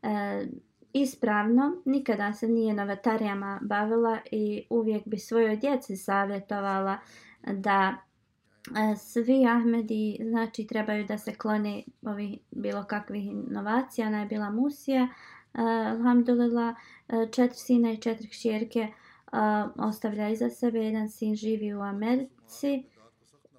e, 0.04 0.46
ispravno, 0.94 1.82
nikada 1.86 2.34
se 2.34 2.48
nije 2.48 2.74
novatarijama 2.74 3.60
bavila 3.62 4.20
i 4.32 4.64
uvijek 4.70 5.08
bi 5.08 5.18
svojoj 5.18 5.56
djeci 5.56 5.96
savjetovala 5.96 6.98
da 7.44 7.96
e, 7.96 8.96
svi 8.96 9.46
Ahmedi 9.48 10.18
znači 10.22 10.68
trebaju 10.68 11.06
da 11.06 11.18
se 11.18 11.36
klone 11.36 11.84
ovih 12.02 12.38
bilo 12.52 12.84
kakvih 12.84 13.26
inovacija. 13.26 14.08
Ona 14.08 14.20
je 14.20 14.26
bila 14.26 14.50
Musija, 14.50 15.04
uh, 15.04 15.60
alhamdulillah, 15.64 16.76
e, 17.10 17.28
četiri 17.32 17.58
sina 17.58 17.92
i 17.92 17.98
četiri 17.98 18.30
kćerke 18.30 18.88
uh, 19.32 19.40
ostavlja 19.88 20.30
iza 20.30 20.50
sebe. 20.50 20.80
Jedan 20.80 21.10
sin 21.10 21.36
živi 21.36 21.74
u 21.74 21.82
Americi 21.82 22.84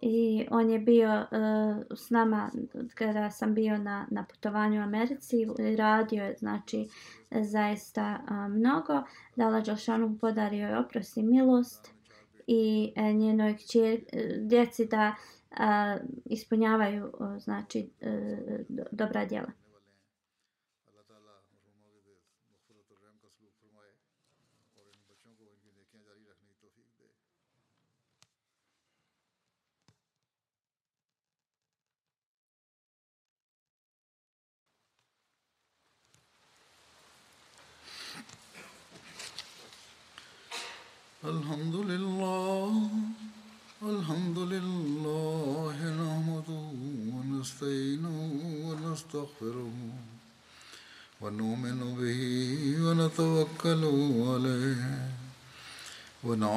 i 0.01 0.47
on 0.51 0.71
je 0.71 0.79
bio 0.79 1.11
uh, 1.21 1.97
s 1.97 2.11
nama 2.11 2.51
kada 2.95 3.31
sam 3.31 3.55
bio 3.55 3.79
na, 3.79 4.07
na 4.11 4.25
putovanju 4.25 4.81
u 4.81 4.83
Americi 4.83 5.37
radio 5.79 6.25
je 6.25 6.37
znači 6.39 6.89
zaista 7.31 8.19
uh, 8.23 8.57
mnogo. 8.57 9.03
Dala 9.37 9.61
Đelšanu 9.61 10.19
podario 10.21 10.69
je 10.69 10.79
oprost 10.79 11.17
i 11.17 11.23
milost 11.23 11.95
i 12.47 12.93
uh, 12.97 13.17
njenoj 13.17 13.57
kćer, 13.57 13.95
uh, 13.95 14.21
djeci 14.47 14.87
da 14.87 15.15
uh, 15.51 16.07
ispunjavaju 16.25 17.05
uh, 17.05 17.39
znači 17.39 17.91
uh, 18.01 18.79
dobra 18.91 19.25
djela. 19.25 19.68